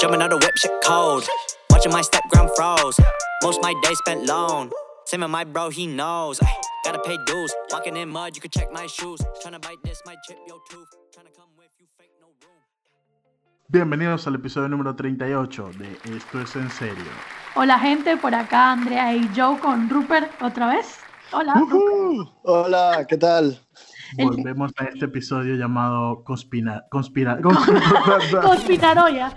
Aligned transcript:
Jumping 0.00 0.22
out 0.22 0.30
the 0.30 0.36
whip, 0.36 0.56
shit 0.56 0.70
cold. 0.84 1.26
Watching 1.70 1.90
my 1.90 2.02
step 2.02 2.22
ground 2.30 2.50
froze. 2.54 3.00
Most 3.42 3.60
my 3.62 3.74
day 3.82 3.94
spent 3.94 4.30
alone. 4.30 4.70
Same 5.06 5.22
with 5.22 5.30
my 5.30 5.42
bro, 5.42 5.70
he 5.70 5.88
knows. 5.88 6.38
Ay, 6.40 6.54
gotta 6.84 7.00
pay 7.00 7.18
dues. 7.26 7.52
Walking 7.72 7.96
in 7.96 8.08
mud, 8.08 8.36
you 8.36 8.40
can 8.40 8.52
check 8.52 8.70
my 8.72 8.86
shoes. 8.86 9.20
Tryna 9.42 9.60
bite 9.60 9.82
this, 9.82 10.00
might 10.06 10.18
chip 10.24 10.38
your 10.46 10.60
tooth. 10.70 10.86
Tryna 11.10 11.34
come 11.34 11.50
with 11.58 11.70
you, 11.80 11.86
fake 11.98 12.12
no 12.20 12.28
room. 12.40 12.62
Bienvenidos 13.66 14.28
al 14.28 14.36
episodio 14.36 14.68
número 14.68 14.94
38 14.94 15.70
de 15.78 16.16
Esto 16.16 16.42
es 16.42 16.54
en 16.54 16.70
serio. 16.70 17.10
Hola 17.56 17.76
gente, 17.80 18.16
por 18.18 18.36
acá 18.36 18.70
Andrea 18.70 19.12
y 19.16 19.28
Joe 19.34 19.58
con 19.58 19.90
Rupert 19.90 20.30
otra 20.40 20.68
vez. 20.68 21.00
Hola. 21.32 21.54
Hola, 22.44 23.04
¿qué 23.08 23.16
tal? 23.16 23.60
Volvemos 24.16 24.72
a 24.78 24.84
este 24.84 25.04
episodio 25.04 25.56
llamado 25.56 26.24
Conspira... 26.24 26.86
Conspira... 26.90 27.38
Conspiranoia. 28.42 29.34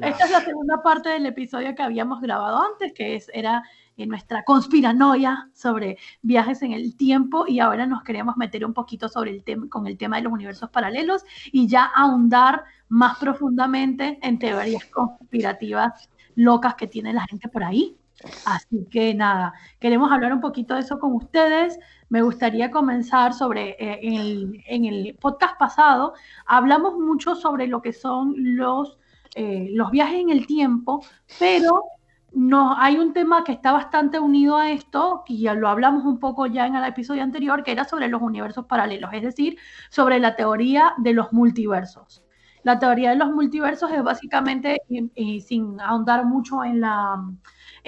Esta 0.00 0.24
es 0.24 0.30
la 0.30 0.40
segunda 0.40 0.82
parte 0.82 1.10
del 1.10 1.26
episodio 1.26 1.74
que 1.74 1.82
habíamos 1.82 2.20
grabado 2.20 2.60
antes, 2.62 2.92
que 2.92 3.16
es, 3.16 3.30
era 3.32 3.62
en 3.96 4.08
nuestra 4.08 4.44
conspiranoia 4.44 5.50
sobre 5.52 5.98
viajes 6.22 6.62
en 6.62 6.72
el 6.72 6.96
tiempo 6.96 7.44
y 7.46 7.60
ahora 7.60 7.86
nos 7.86 8.02
queremos 8.02 8.36
meter 8.36 8.64
un 8.64 8.72
poquito 8.72 9.08
sobre 9.08 9.32
el 9.32 9.42
tema 9.42 9.68
con 9.68 9.86
el 9.86 9.98
tema 9.98 10.16
de 10.16 10.22
los 10.22 10.32
universos 10.32 10.70
paralelos 10.70 11.24
y 11.50 11.66
ya 11.66 11.84
ahondar 11.84 12.64
más 12.88 13.18
profundamente 13.18 14.18
en 14.22 14.38
teorías 14.38 14.84
conspirativas 14.86 16.08
locas 16.36 16.76
que 16.76 16.86
tiene 16.86 17.12
la 17.12 17.26
gente 17.26 17.48
por 17.48 17.64
ahí. 17.64 17.96
Así 18.44 18.86
que 18.90 19.14
nada, 19.14 19.54
queremos 19.78 20.10
hablar 20.10 20.32
un 20.32 20.40
poquito 20.40 20.74
de 20.74 20.80
eso 20.80 20.98
con 20.98 21.14
ustedes. 21.14 21.78
Me 22.08 22.22
gustaría 22.22 22.70
comenzar 22.70 23.32
sobre, 23.32 23.70
eh, 23.78 24.00
en, 24.02 24.14
el, 24.14 24.64
en 24.66 24.84
el 24.86 25.16
podcast 25.20 25.58
pasado, 25.58 26.14
hablamos 26.46 26.94
mucho 26.98 27.34
sobre 27.34 27.66
lo 27.66 27.80
que 27.82 27.92
son 27.92 28.34
los, 28.36 28.98
eh, 29.34 29.68
los 29.72 29.90
viajes 29.90 30.20
en 30.20 30.30
el 30.30 30.46
tiempo, 30.46 31.04
pero 31.38 31.84
no, 32.32 32.76
hay 32.76 32.98
un 32.98 33.12
tema 33.12 33.44
que 33.44 33.52
está 33.52 33.72
bastante 33.72 34.18
unido 34.18 34.56
a 34.56 34.70
esto, 34.70 35.22
y 35.26 35.42
ya 35.42 35.54
lo 35.54 35.68
hablamos 35.68 36.04
un 36.04 36.18
poco 36.18 36.46
ya 36.46 36.66
en 36.66 36.76
el 36.76 36.84
episodio 36.84 37.22
anterior, 37.22 37.62
que 37.62 37.72
era 37.72 37.84
sobre 37.84 38.08
los 38.08 38.20
universos 38.20 38.66
paralelos, 38.66 39.10
es 39.12 39.22
decir, 39.22 39.58
sobre 39.90 40.18
la 40.18 40.36
teoría 40.36 40.94
de 40.98 41.12
los 41.14 41.32
multiversos. 41.32 42.24
La 42.64 42.78
teoría 42.78 43.10
de 43.10 43.16
los 43.16 43.30
multiversos 43.30 43.90
es 43.92 44.02
básicamente, 44.02 44.82
y, 44.88 45.40
sin 45.40 45.80
ahondar 45.80 46.26
mucho 46.26 46.64
en 46.64 46.80
la, 46.80 47.22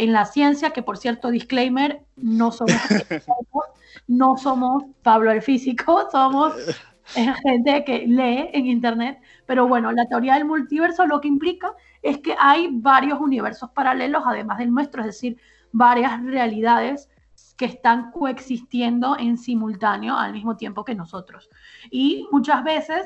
en 0.01 0.13
la 0.13 0.25
ciencia, 0.25 0.71
que 0.71 0.83
por 0.83 0.97
cierto, 0.97 1.31
disclaimer, 1.31 2.03
no 2.17 2.53
somos 2.53 2.75
no 4.09 4.37
somos 4.39 4.85
Pablo 5.03 5.31
el 5.31 5.43
físico, 5.43 6.09
somos 6.11 6.55
gente 7.15 7.85
que 7.85 8.07
lee 8.07 8.49
en 8.53 8.67
internet. 8.67 9.21
Pero 9.47 9.69
bueno, 9.69 9.93
la 9.93 10.07
teoría 10.07 10.35
del 10.35 10.47
multiverso 10.47 11.07
lo 11.07 11.21
que 11.21 11.29
implica 11.29 11.75
es 12.03 12.19
que 12.19 12.35
hay 12.39 12.69
varios 12.73 13.21
universos 13.21 13.71
paralelos, 13.71 14.23
además 14.25 14.59
del 14.59 14.73
nuestro, 14.73 15.03
es 15.03 15.09
decir, 15.09 15.37
varias 15.73 16.23
realidades 16.25 17.11
que 17.59 17.67
están 17.67 18.11
coexistiendo 18.11 19.19
en 19.19 19.37
simultáneo 19.37 20.17
al 20.17 20.33
mismo 20.33 20.57
tiempo 20.57 20.83
que 20.83 20.95
nosotros. 20.95 21.51
Y 21.91 22.27
muchas 22.33 22.65
veces, 22.65 23.03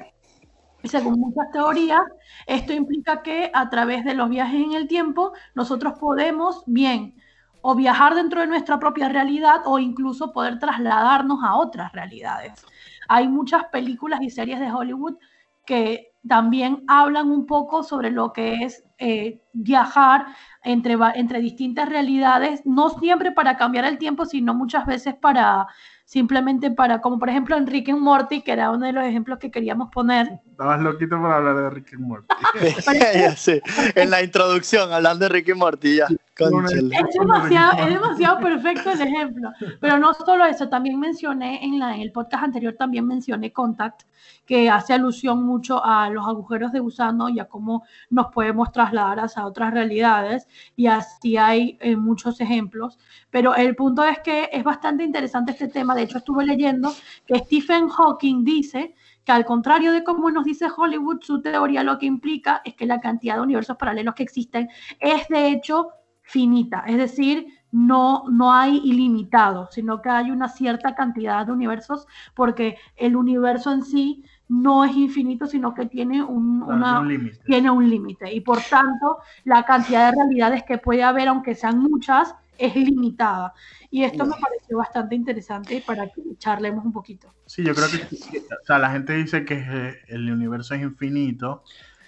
según 0.88 1.18
muchas 1.18 1.50
teorías, 1.50 2.02
esto 2.46 2.72
implica 2.72 3.22
que 3.22 3.50
a 3.52 3.70
través 3.70 4.04
de 4.04 4.14
los 4.14 4.28
viajes 4.28 4.62
en 4.62 4.72
el 4.74 4.88
tiempo, 4.88 5.32
nosotros 5.54 5.98
podemos, 5.98 6.62
bien, 6.66 7.14
o 7.62 7.74
viajar 7.74 8.14
dentro 8.14 8.40
de 8.42 8.46
nuestra 8.46 8.78
propia 8.78 9.08
realidad 9.08 9.62
o 9.64 9.78
incluso 9.78 10.32
poder 10.32 10.58
trasladarnos 10.58 11.42
a 11.42 11.56
otras 11.56 11.92
realidades. 11.92 12.64
Hay 13.08 13.28
muchas 13.28 13.64
películas 13.72 14.20
y 14.22 14.30
series 14.30 14.60
de 14.60 14.70
Hollywood 14.70 15.16
que 15.64 16.12
también 16.28 16.84
hablan 16.88 17.30
un 17.30 17.46
poco 17.46 17.82
sobre 17.82 18.10
lo 18.10 18.32
que 18.32 18.64
es 18.64 18.84
eh, 18.98 19.40
viajar 19.52 20.26
entre, 20.62 20.96
entre 21.14 21.40
distintas 21.40 21.88
realidades, 21.88 22.62
no 22.64 22.90
siempre 22.90 23.32
para 23.32 23.56
cambiar 23.56 23.84
el 23.84 23.98
tiempo, 23.98 24.24
sino 24.24 24.54
muchas 24.54 24.86
veces 24.86 25.14
para 25.14 25.66
simplemente 26.04 26.70
para, 26.70 27.00
como 27.00 27.18
por 27.18 27.28
ejemplo 27.28 27.56
Enrique 27.56 27.92
and 27.92 28.00
Morty, 28.00 28.42
que 28.42 28.52
era 28.52 28.70
uno 28.70 28.86
de 28.86 28.92
los 28.92 29.04
ejemplos 29.04 29.38
que 29.38 29.50
queríamos 29.50 29.90
poner, 29.92 30.40
Estabas 30.50 30.80
loquito 30.80 31.18
por 31.18 31.32
hablar 31.32 31.56
de 31.56 31.70
Rick 31.70 31.94
and 31.94 32.06
Morty. 32.06 32.26
Ya 33.14 33.34
sé, 33.36 33.60
En 33.96 34.10
la 34.10 34.22
introducción, 34.22 34.92
hablando 34.92 35.24
de 35.24 35.28
Ricky 35.30 35.52
Morty, 35.54 35.96
ya. 35.96 36.06
Es 36.36 37.14
demasiado, 37.16 37.78
es 37.78 37.94
demasiado 37.94 38.40
perfecto 38.40 38.90
el 38.90 39.00
ejemplo. 39.02 39.52
Pero 39.80 39.98
no 39.98 40.12
solo 40.14 40.44
eso, 40.44 40.68
también 40.68 40.98
mencioné 40.98 41.64
en, 41.64 41.78
la, 41.78 41.94
en 41.94 42.00
el 42.00 42.10
podcast 42.10 42.44
anterior, 42.44 42.74
también 42.76 43.06
mencioné 43.06 43.52
Contact, 43.52 44.02
que 44.44 44.68
hace 44.68 44.94
alusión 44.94 45.44
mucho 45.44 45.84
a 45.84 46.10
los 46.10 46.26
agujeros 46.26 46.72
de 46.72 46.80
gusano 46.80 47.28
y 47.28 47.38
a 47.38 47.44
cómo 47.44 47.84
nos 48.10 48.32
podemos 48.32 48.72
trasladar 48.72 49.20
hacia 49.20 49.46
otras 49.46 49.72
realidades. 49.72 50.48
Y 50.74 50.88
así 50.88 51.36
hay 51.36 51.78
eh, 51.80 51.94
muchos 51.94 52.40
ejemplos. 52.40 52.98
Pero 53.30 53.54
el 53.54 53.76
punto 53.76 54.02
es 54.02 54.18
que 54.18 54.50
es 54.52 54.64
bastante 54.64 55.04
interesante 55.04 55.52
este 55.52 55.68
tema. 55.68 55.94
De 55.94 56.02
hecho, 56.02 56.18
estuve 56.18 56.44
leyendo 56.44 56.92
que 57.26 57.38
Stephen 57.38 57.88
Hawking 57.88 58.44
dice 58.44 58.94
que 59.24 59.32
al 59.32 59.44
contrario 59.44 59.92
de 59.92 60.02
como 60.02 60.30
nos 60.30 60.44
dice 60.44 60.66
Hollywood, 60.76 61.22
su 61.22 61.40
teoría 61.40 61.82
lo 61.84 61.98
que 61.98 62.06
implica 62.06 62.60
es 62.64 62.74
que 62.74 62.86
la 62.86 63.00
cantidad 63.00 63.36
de 63.36 63.42
universos 63.42 63.76
paralelos 63.76 64.14
que 64.14 64.22
existen 64.22 64.68
es 65.00 65.28
de 65.28 65.48
hecho 65.48 65.90
finita, 66.24 66.84
es 66.86 66.96
decir, 66.96 67.46
no, 67.70 68.24
no 68.30 68.52
hay 68.52 68.80
ilimitado, 68.84 69.68
sino 69.70 70.00
que 70.00 70.08
hay 70.08 70.30
una 70.30 70.48
cierta 70.48 70.94
cantidad 70.94 71.44
de 71.44 71.52
universos 71.52 72.06
porque 72.34 72.78
el 72.96 73.14
universo 73.14 73.72
en 73.72 73.84
sí 73.84 74.24
no 74.48 74.84
es 74.84 74.96
infinito, 74.96 75.46
sino 75.46 75.74
que 75.74 75.86
tiene 75.86 76.22
un, 76.22 76.62
una, 76.62 77.06
tiene 77.44 77.70
un 77.70 77.88
límite 77.88 78.32
y 78.32 78.40
por 78.40 78.60
tanto 78.62 79.18
la 79.44 79.64
cantidad 79.64 80.10
de 80.10 80.16
realidades 80.16 80.62
que 80.64 80.78
puede 80.78 81.02
haber, 81.02 81.28
aunque 81.28 81.54
sean 81.54 81.78
muchas, 81.78 82.34
es 82.58 82.74
limitada. 82.74 83.52
Y 83.90 84.04
esto 84.04 84.24
me 84.24 84.34
pareció 84.40 84.78
bastante 84.78 85.14
interesante 85.14 85.82
para 85.86 86.06
que 86.06 86.22
charlemos 86.38 86.84
un 86.84 86.92
poquito. 86.92 87.34
Sí, 87.46 87.62
yo 87.64 87.74
creo 87.74 87.88
que, 87.88 88.38
o 88.38 88.64
sea, 88.66 88.78
la 88.78 88.90
gente 88.90 89.14
dice 89.14 89.44
que 89.44 89.98
el 90.08 90.30
universo 90.30 90.74
es 90.74 90.82
infinito, 90.82 91.64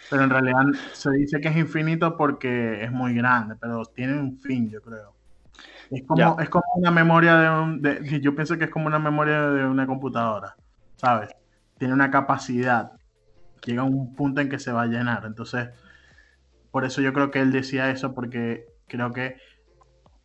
pero 0.09 0.25
en 0.25 0.31
realidad 0.31 0.65
se 0.93 1.11
dice 1.13 1.41
que 1.41 1.49
es 1.49 1.57
infinito 1.57 2.17
porque 2.17 2.85
es 2.85 2.93
muy 2.93 3.15
grande, 3.15 3.57
pero 3.61 3.83
tiene 3.95 4.19
un 4.19 4.39
fin, 4.41 4.71
yo 4.71 4.81
creo. 4.83 5.17
Es 5.91 6.05
como, 6.07 6.37
Ya. 6.37 6.37
es 6.41 6.51
como 6.51 6.65
una 6.77 6.91
memoria 6.91 7.37
de 7.37 7.51
un, 7.51 7.83
de- 7.83 8.21
yo 8.23 8.35
pienso 8.35 8.59
que 8.59 8.65
es 8.65 8.71
como 8.71 8.87
una 8.89 8.99
memoria 8.99 9.51
de 9.51 9.67
una 9.67 9.87
computadora, 9.87 10.59
¿sabes? 10.97 11.31
Tiene 11.79 11.95
una 11.95 12.11
capacidad, 12.11 12.93
llega 13.65 13.83
a 13.83 13.85
un 13.87 14.15
punto 14.17 14.41
en 14.41 14.49
que 14.51 14.59
se 14.61 14.73
va 14.73 14.83
a 14.85 14.87
llenar, 14.89 15.25
entonces, 15.27 15.71
por 16.71 16.85
eso 16.85 17.01
yo 17.01 17.13
creo 17.13 17.31
que 17.31 17.41
él 17.41 17.53
decía 17.53 17.91
eso, 17.91 18.15
porque 18.15 18.67
creo 18.87 19.13
que 19.13 19.37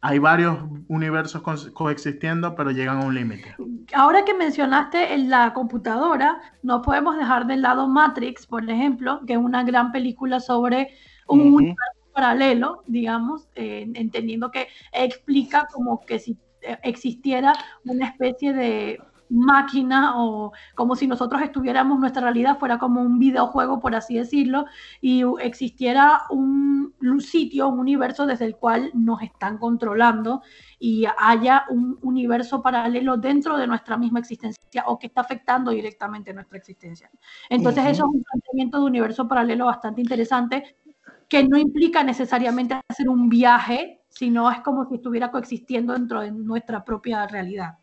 hay 0.01 0.19
varios 0.19 0.57
universos 0.87 1.41
co- 1.41 1.73
coexistiendo, 1.73 2.55
pero 2.55 2.71
llegan 2.71 3.01
a 3.01 3.05
un 3.05 3.13
límite. 3.13 3.55
Ahora 3.93 4.25
que 4.25 4.33
mencionaste 4.33 5.13
en 5.13 5.29
la 5.29 5.53
computadora, 5.53 6.41
no 6.63 6.81
podemos 6.81 7.17
dejar 7.17 7.45
de 7.47 7.57
lado 7.57 7.87
Matrix, 7.87 8.47
por 8.47 8.67
ejemplo, 8.69 9.21
que 9.27 9.33
es 9.33 9.39
una 9.39 9.63
gran 9.63 9.91
película 9.91 10.39
sobre 10.39 10.89
un 11.27 11.41
universo 11.53 12.01
paralelo, 12.13 12.83
digamos, 12.87 13.47
eh, 13.55 13.89
entendiendo 13.93 14.51
que 14.51 14.67
explica 14.91 15.67
como 15.71 15.99
que 16.05 16.19
si 16.19 16.37
eh, 16.61 16.77
existiera 16.83 17.53
una 17.85 18.07
especie 18.07 18.53
de 18.53 18.99
máquina 19.31 20.21
o 20.21 20.51
como 20.75 20.95
si 20.95 21.07
nosotros 21.07 21.41
estuviéramos, 21.41 21.99
nuestra 21.99 22.21
realidad 22.21 22.59
fuera 22.59 22.77
como 22.77 23.01
un 23.01 23.17
videojuego, 23.17 23.79
por 23.79 23.95
así 23.95 24.15
decirlo, 24.15 24.65
y 24.99 25.23
existiera 25.39 26.23
un, 26.29 26.93
un 27.01 27.21
sitio, 27.21 27.69
un 27.69 27.79
universo 27.79 28.25
desde 28.25 28.45
el 28.45 28.57
cual 28.57 28.91
nos 28.93 29.21
están 29.21 29.57
controlando 29.57 30.41
y 30.79 31.05
haya 31.17 31.65
un 31.69 31.97
universo 32.01 32.61
paralelo 32.61 33.17
dentro 33.17 33.57
de 33.57 33.67
nuestra 33.67 33.97
misma 33.97 34.19
existencia 34.19 34.83
o 34.87 34.99
que 34.99 35.07
está 35.07 35.21
afectando 35.21 35.71
directamente 35.71 36.33
nuestra 36.33 36.57
existencia. 36.57 37.09
Entonces 37.49 37.85
eso 37.85 38.03
es 38.03 38.15
un 38.15 38.23
planteamiento 38.23 38.79
de 38.79 38.85
universo 38.85 39.27
paralelo 39.27 39.65
bastante 39.65 40.01
interesante 40.01 40.75
que 41.31 41.47
no 41.47 41.57
implica 41.57 42.03
necesariamente 42.03 42.75
hacer 42.89 43.07
un 43.07 43.29
viaje, 43.29 44.01
sino 44.09 44.51
es 44.51 44.59
como 44.59 44.85
si 44.85 44.95
estuviera 44.95 45.31
coexistiendo 45.31 45.93
dentro 45.93 46.19
de 46.19 46.31
nuestra 46.31 46.83
propia 46.83 47.25
realidad. 47.25 47.77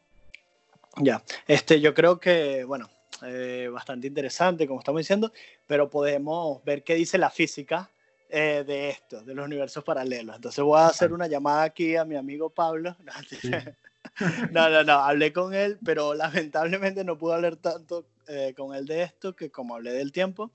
Ya, 0.96 1.23
este, 1.46 1.81
yo 1.81 1.94
creo 1.94 2.19
que, 2.19 2.64
bueno, 2.64 2.88
eh, 3.23 3.69
bastante 3.73 4.06
interesante, 4.06 4.67
como 4.67 4.81
estamos 4.81 5.00
diciendo, 5.00 5.32
pero 5.67 5.88
podemos 5.88 6.62
ver 6.64 6.82
qué 6.82 6.94
dice 6.94 7.19
la 7.19 7.31
física 7.31 7.90
eh, 8.29 8.64
de 8.67 8.90
esto, 8.90 9.23
de 9.23 9.35
los 9.35 9.46
universos 9.46 9.85
paralelos. 9.85 10.37
Entonces 10.37 10.62
voy 10.64 10.79
a 10.79 10.87
hacer 10.87 11.12
una 11.12 11.26
llamada 11.26 11.62
aquí 11.62 11.96
a 11.96 12.05
mi 12.05 12.17
amigo 12.17 12.50
Pablo. 12.50 12.96
No, 14.52 14.69
no, 14.69 14.85
no, 14.85 14.93
hablé 14.94 15.32
con 15.32 15.55
él, 15.55 15.79
pero 15.85 16.14
lamentablemente 16.14 17.05
no 17.05 17.19
pude 17.19 17.34
hablar 17.34 17.56
tanto 17.56 18.06
eh, 18.26 18.55
con 18.56 18.75
él 18.75 18.87
de 18.87 19.02
esto 19.02 19.34
que 19.34 19.50
como 19.50 19.75
hablé 19.75 19.93
del 19.93 20.12
tiempo, 20.12 20.50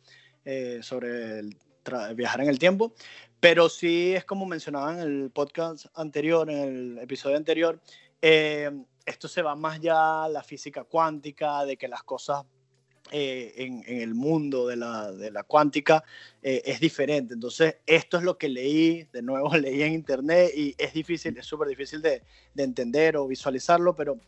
eh, 0.45 0.79
sobre 0.81 1.39
el 1.39 1.57
viajar 2.15 2.41
en 2.41 2.50
el 2.50 2.59
tiempo, 2.59 2.94
pero 3.39 3.68
sí 3.68 4.13
es 4.15 4.24
como 4.24 4.45
mencionaba 4.45 4.94
en 4.94 5.00
el 5.00 5.31
podcast 5.31 5.88
anterior, 5.95 6.50
en 6.50 6.57
el 6.57 7.00
episodio 7.00 7.36
anterior, 7.36 7.79
eh, 8.21 8.71
esto 9.05 9.27
se 9.27 9.41
va 9.41 9.55
más 9.55 9.79
ya 9.79 10.23
a 10.23 10.29
la 10.29 10.44
física 10.44 10.83
cuántica, 10.83 11.65
de 11.65 11.77
que 11.77 11.88
las 11.88 12.03
cosas 12.03 12.45
eh, 13.11 13.53
en, 13.57 13.83
el 13.85 14.15
mundo 14.15 14.65
de 14.67 14.77
la, 14.77 15.44
cuántica 15.45 16.03
eh, 16.41 16.61
es 16.65 16.79
diferente. 16.79 17.33
Entonces, 17.33 17.77
esto 17.85 18.17
es 18.17 18.23
lo 18.23 18.38
que 18.38 18.50
leí, 18.50 19.03
de 19.11 19.21
nuevo 19.21 19.53
leí 19.57 19.83
en 19.83 19.94
internet 19.94 20.51
y 20.55 20.73
es 20.77 20.94
difícil, 20.94 21.38
es 21.38 21.45
súper 21.45 21.67
difícil 21.67 22.01
de, 22.01 22.23
de, 22.53 22.63
entender 22.63 23.17
o 23.17 23.27
visualizarlo, 23.27 23.95
pero 23.95 24.19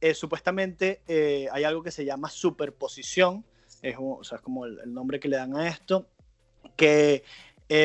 eh, 0.00 0.14
supuestamente 0.14 1.02
eh, 1.06 1.46
hay 1.52 1.64
algo 1.64 1.82
que 1.82 1.90
se 1.90 2.04
llama 2.04 2.30
superposición, 2.30 3.44
es, 3.82 3.96
o 3.98 4.24
sea, 4.24 4.36
es 4.36 4.42
como 4.42 4.64
el, 4.64 4.78
el, 4.80 4.92
nombre 4.94 5.20
que 5.20 5.28
le 5.28 5.36
dan 5.36 5.56
a 5.56 5.68
esto, 5.68 6.08
que, 6.76 7.24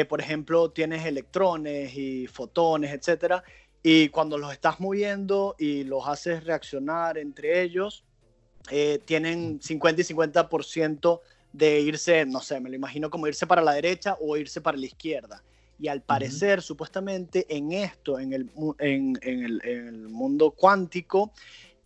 por 0.09 0.19
ejemplo, 0.19 0.71
tienes 0.71 1.05
electrones 1.05 1.95
y 1.95 2.27
fotones, 2.27 2.91
etcétera, 2.93 3.43
y 3.83 4.09
cuando 4.09 4.37
los 4.37 4.51
estás 4.51 4.79
moviendo 4.79 5.55
y 5.57 5.83
los 5.83 6.07
haces 6.07 6.43
reaccionar 6.43 7.17
entre 7.17 7.61
ellos, 7.61 8.03
eh, 8.69 8.99
tienen 9.05 9.61
50 9.61 10.01
y 10.01 10.03
50% 10.03 11.21
de 11.53 11.79
irse, 11.79 12.25
no 12.25 12.41
sé, 12.41 12.59
me 12.59 12.69
lo 12.69 12.75
imagino 12.75 13.09
como 13.09 13.27
irse 13.27 13.47
para 13.47 13.61
la 13.61 13.73
derecha 13.73 14.17
o 14.19 14.35
irse 14.37 14.61
para 14.61 14.77
la 14.77 14.85
izquierda. 14.85 15.43
Y 15.79 15.87
al 15.87 16.01
parecer, 16.01 16.59
uh 16.59 16.61
-huh. 16.61 16.65
supuestamente, 16.65 17.45
en 17.55 17.71
esto, 17.71 18.19
en 18.19 18.33
el, 18.33 18.51
en, 18.79 19.17
en, 19.21 19.43
el, 19.43 19.61
en 19.63 19.87
el, 19.87 20.09
mundo 20.09 20.51
cuántico, 20.51 21.31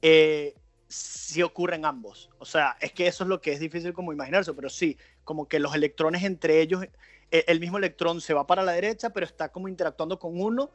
eh, 0.02 0.56
sí 0.88 1.42
ocurren 1.44 1.86
ambos. 1.86 2.30
O 2.40 2.46
sea, 2.46 2.78
es 2.80 2.94
que 2.94 3.08
eso 3.08 3.24
es 3.24 3.30
lo 3.30 3.42
que 3.42 3.54
es 3.54 3.60
difícil 3.60 3.94
como 3.94 4.14
imaginarse, 4.14 4.54
pero 4.54 4.70
sí, 4.70 4.98
como 5.24 5.48
que 5.48 5.60
los 5.60 5.76
electrones 5.76 6.24
entre 6.24 6.62
ellos, 6.62 6.84
eh, 7.32 7.44
el 7.48 7.60
mismo 7.60 7.78
electrón 7.78 8.22
se 8.22 8.34
va 8.34 8.48
para 8.48 8.64
la 8.64 8.72
derecha, 8.72 9.12
pero 9.12 9.26
está 9.26 9.50
como 9.50 9.68
interactuando 9.68 10.20
con 10.20 10.40
uno 10.40 10.72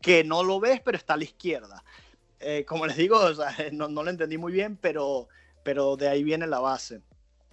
que 0.00 0.24
no 0.24 0.42
lo 0.42 0.60
ves, 0.60 0.80
pero 0.84 0.96
está 0.96 1.14
a 1.14 1.16
la 1.16 1.24
izquierda. 1.24 1.84
Eh, 2.40 2.64
como 2.66 2.86
les 2.86 2.96
digo, 2.96 3.18
o 3.18 3.34
sea, 3.34 3.54
no, 3.72 3.88
no, 3.88 4.02
lo 4.02 4.10
entendí 4.10 4.38
muy 4.38 4.52
bien, 4.52 4.76
pero 4.76 5.28
pero 5.62 5.96
de 5.96 6.08
ahí 6.08 6.24
viene 6.24 6.46
la 6.46 6.60
base. 6.60 7.00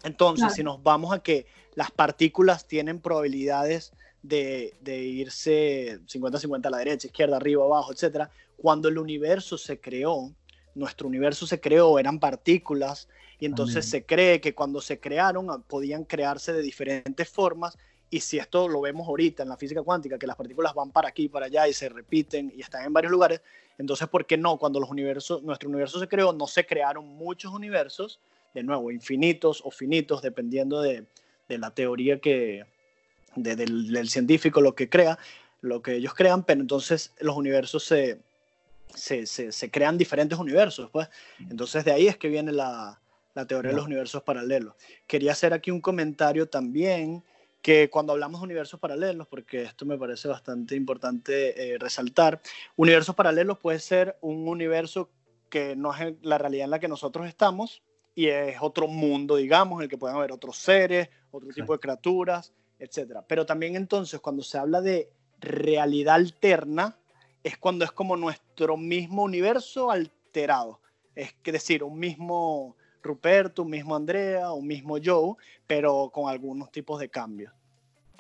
Entonces, 0.03 0.44
claro. 0.44 0.55
si 0.55 0.63
nos 0.63 0.83
vamos 0.83 1.13
a 1.13 1.19
que 1.19 1.45
las 1.75 1.91
partículas 1.91 2.67
tienen 2.67 2.99
probabilidades 2.99 3.91
de, 4.21 4.75
de 4.81 4.99
irse 4.99 5.99
50-50 6.05 6.65
a 6.65 6.69
la 6.69 6.77
derecha, 6.77 7.07
izquierda, 7.07 7.38
arriba, 7.38 7.65
abajo, 7.65 7.91
etc., 7.91 8.29
cuando 8.55 8.88
el 8.88 8.97
universo 8.97 9.57
se 9.57 9.79
creó, 9.79 10.33
nuestro 10.73 11.07
universo 11.07 11.45
se 11.47 11.59
creó, 11.59 11.99
eran 11.99 12.19
partículas, 12.19 13.07
y 13.39 13.45
entonces 13.45 13.85
Amén. 13.85 13.89
se 13.89 14.05
cree 14.05 14.41
que 14.41 14.55
cuando 14.55 14.81
se 14.81 14.99
crearon 14.99 15.63
podían 15.63 16.05
crearse 16.05 16.53
de 16.53 16.61
diferentes 16.61 17.29
formas, 17.29 17.77
y 18.09 18.19
si 18.21 18.38
esto 18.38 18.68
lo 18.68 18.81
vemos 18.81 19.07
ahorita 19.07 19.44
en 19.44 19.50
la 19.50 19.57
física 19.57 19.81
cuántica, 19.81 20.18
que 20.18 20.27
las 20.27 20.36
partículas 20.36 20.74
van 20.74 20.92
para 20.92 21.09
aquí, 21.09 21.27
para 21.27 21.48
allá 21.48 21.68
y 21.68 21.74
se 21.74 21.89
repiten 21.89 22.51
y 22.56 22.62
están 22.62 22.86
en 22.86 22.94
varios 22.94 23.12
lugares, 23.12 23.42
entonces, 23.77 24.07
¿por 24.07 24.25
qué 24.25 24.38
no? 24.38 24.57
Cuando 24.57 24.80
los 24.80 24.89
universos, 24.89 25.44
nuestro 25.44 25.69
universo 25.69 26.00
se 26.00 26.07
creó, 26.07 26.33
no 26.33 26.48
se 26.48 26.65
crearon 26.65 27.06
muchos 27.06 27.54
universos, 27.54 28.19
de 28.54 28.63
nuevo, 28.63 28.92
infinitos 28.92 29.62
o 29.63 29.71
finitos, 29.71 30.21
dependiendo 30.21 30.81
de, 30.81 31.06
de 31.48 31.57
la 31.57 31.71
teoría 31.71 32.19
que, 32.19 32.65
de, 33.36 33.56
del, 33.56 33.92
del, 33.92 34.09
científico, 34.09 34.62
lo 34.62 34.74
que 34.74 34.89
crea, 34.89 35.19
lo 35.62 35.81
que 35.81 35.95
ellos 35.95 36.13
crean, 36.13 36.44
pero 36.44 36.62
entonces 36.62 37.13
los 37.19 37.36
universos 37.36 37.83
se, 37.83 38.19
se, 38.95 39.27
se, 39.27 39.51
se 39.51 39.69
crean 39.69 39.98
diferentes 39.98 40.39
universos, 40.39 40.89
pues. 40.89 41.09
Entonces, 41.39 41.86
de 41.86 41.92
ahí 41.92 42.07
es 42.07 42.18
que 42.18 42.30
viene 42.30 42.51
la, 42.51 43.00
la 43.36 43.45
teoría 43.45 43.69
de 43.69 43.77
los 43.77 43.86
universos 43.86 44.24
paralelos. 44.24 44.74
Quería 45.06 45.33
hacer 45.33 45.54
aquí 45.54 45.69
un 45.69 45.81
comentario 45.81 46.50
también 46.50 47.24
que 47.62 47.89
cuando 47.89 48.13
hablamos 48.13 48.39
de 48.39 48.45
universos 48.45 48.80
paralelos, 48.80 49.27
porque 49.27 49.63
esto 49.63 49.86
me 49.86 49.98
parece 49.98 50.27
bastante 50.27 50.75
importante 50.75 51.74
eh, 51.74 51.77
resaltar, 51.77 52.42
universos 52.75 53.15
paralelos 53.15 53.57
puede 53.57 53.80
ser 53.80 54.18
un 54.21 54.48
universo 54.48 55.09
que 55.50 55.75
no 55.75 55.94
es 55.94 56.15
la 56.21 56.38
realidad 56.38 56.65
en 56.65 56.71
la 56.71 56.80
que 56.80 56.88
nosotros 56.88 57.27
estamos 57.27 57.81
y 58.15 58.27
es 58.27 58.57
otro 58.62 58.88
mundo, 58.88 59.36
digamos, 59.36 59.80
en 59.80 59.83
el 59.83 59.89
que 59.89 59.98
pueden 59.98 60.18
haber 60.18 60.31
otros 60.31 60.57
seres, 60.57 61.09
otro 61.31 61.50
tipo 61.50 61.74
de 61.74 61.80
criaturas, 61.80 62.54
etc. 62.80 63.19
Pero 63.27 63.45
también 63.45 63.75
entonces 63.75 64.19
cuando 64.19 64.44
se 64.44 64.57
habla 64.57 64.81
de 64.81 65.12
realidad 65.39 66.15
alterna, 66.15 66.98
es 67.44 67.57
cuando 67.57 67.86
es 67.86 67.92
como 67.92 68.18
nuestro 68.18 68.75
mismo 68.77 69.24
universo 69.24 69.92
alterado. 69.92 70.81
Es 71.15 71.36
decir, 71.44 71.83
un 71.83 72.00
mismo 72.00 72.76
Ruperto, 73.01 73.63
un 73.63 73.69
mismo 73.69 73.95
Andrea, 73.95 74.51
un 74.51 74.67
mismo 74.67 74.97
Joe, 75.03 75.35
pero 75.65 76.09
con 76.13 76.29
algunos 76.29 76.71
tipos 76.71 76.99
de 76.99 77.09
cambios. 77.09 77.53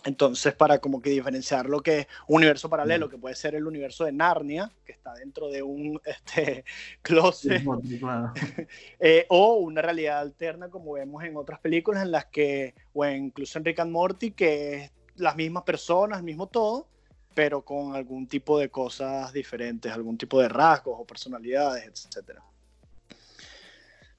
Entonces, 0.03 0.53
para 0.53 0.79
como 0.79 1.01
que 1.01 1.09
diferenciar 1.09 1.67
lo 1.67 1.81
que 1.81 1.99
es 1.99 2.07
un 2.27 2.37
universo 2.37 2.69
paralelo, 2.69 3.09
que 3.09 3.17
puede 3.17 3.35
ser 3.35 3.55
el 3.55 3.67
universo 3.67 4.05
de 4.05 4.11
Narnia, 4.11 4.71
que 4.85 4.93
está 4.93 5.13
dentro 5.13 5.49
de 5.49 5.63
un 5.63 5.99
este, 6.05 6.63
closet, 7.01 7.61
sí, 7.83 7.99
claro. 7.99 8.33
eh, 8.99 9.25
o 9.29 9.55
una 9.55 9.81
realidad 9.81 10.19
alterna, 10.19 10.69
como 10.69 10.93
vemos 10.93 11.23
en 11.23 11.35
otras 11.35 11.59
películas 11.59 12.03
en 12.03 12.11
las 12.11 12.25
que, 12.27 12.75
o 12.93 13.05
incluso 13.05 13.57
en 13.57 13.65
Rick 13.65 13.79
and 13.79 13.91
Morty, 13.91 14.31
que 14.31 14.75
es 14.75 14.91
las 15.15 15.35
mismas 15.35 15.63
personas, 15.63 16.19
el 16.19 16.25
mismo 16.25 16.47
todo, 16.47 16.87
pero 17.33 17.63
con 17.63 17.95
algún 17.95 18.27
tipo 18.27 18.57
de 18.59 18.69
cosas 18.69 19.33
diferentes, 19.33 19.91
algún 19.91 20.17
tipo 20.17 20.39
de 20.41 20.47
rasgos 20.47 20.95
o 20.99 21.05
personalidades, 21.05 21.85
etcétera. 21.85 22.41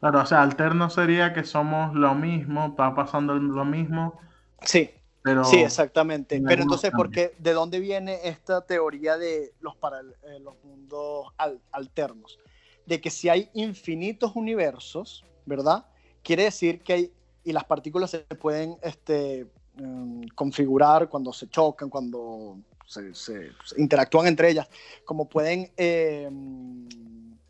Claro, 0.00 0.22
o 0.22 0.26
sea, 0.26 0.42
alterno 0.42 0.90
sería 0.90 1.32
que 1.32 1.42
somos 1.42 1.94
lo 1.94 2.14
mismo, 2.14 2.68
está 2.68 2.94
pasando 2.94 3.34
lo 3.34 3.64
mismo. 3.64 4.18
Sí, 4.62 4.90
pero 5.22 5.44
sí, 5.44 5.56
exactamente. 5.56 6.40
Pero 6.40 6.62
entonces, 6.62 6.92
¿por 6.92 7.10
qué, 7.10 7.34
¿de 7.38 7.52
dónde 7.52 7.80
viene 7.80 8.20
esta 8.24 8.60
teoría 8.60 9.18
de 9.18 9.52
los, 9.60 9.74
para, 9.76 10.00
eh, 10.00 10.38
los 10.40 10.54
mundos 10.62 11.26
al, 11.36 11.60
alternos? 11.72 12.38
De 12.86 13.00
que 13.00 13.10
si 13.10 13.28
hay 13.28 13.50
infinitos 13.54 14.36
universos, 14.36 15.24
¿verdad? 15.46 15.84
Quiere 16.22 16.44
decir 16.44 16.80
que 16.80 16.92
hay, 16.92 17.12
y 17.42 17.52
las 17.52 17.64
partículas 17.64 18.10
se 18.10 18.20
pueden 18.20 18.76
este, 18.82 19.46
um, 19.80 20.22
configurar 20.34 21.08
cuando 21.08 21.32
se 21.32 21.48
chocan, 21.48 21.90
cuando 21.90 22.56
se, 22.86 23.14
se, 23.14 23.50
se, 23.64 23.80
interactúan 23.80 24.28
entre 24.28 24.50
ellas, 24.50 24.68
como 25.04 25.28
pueden 25.28 25.72
eh, 25.76 26.30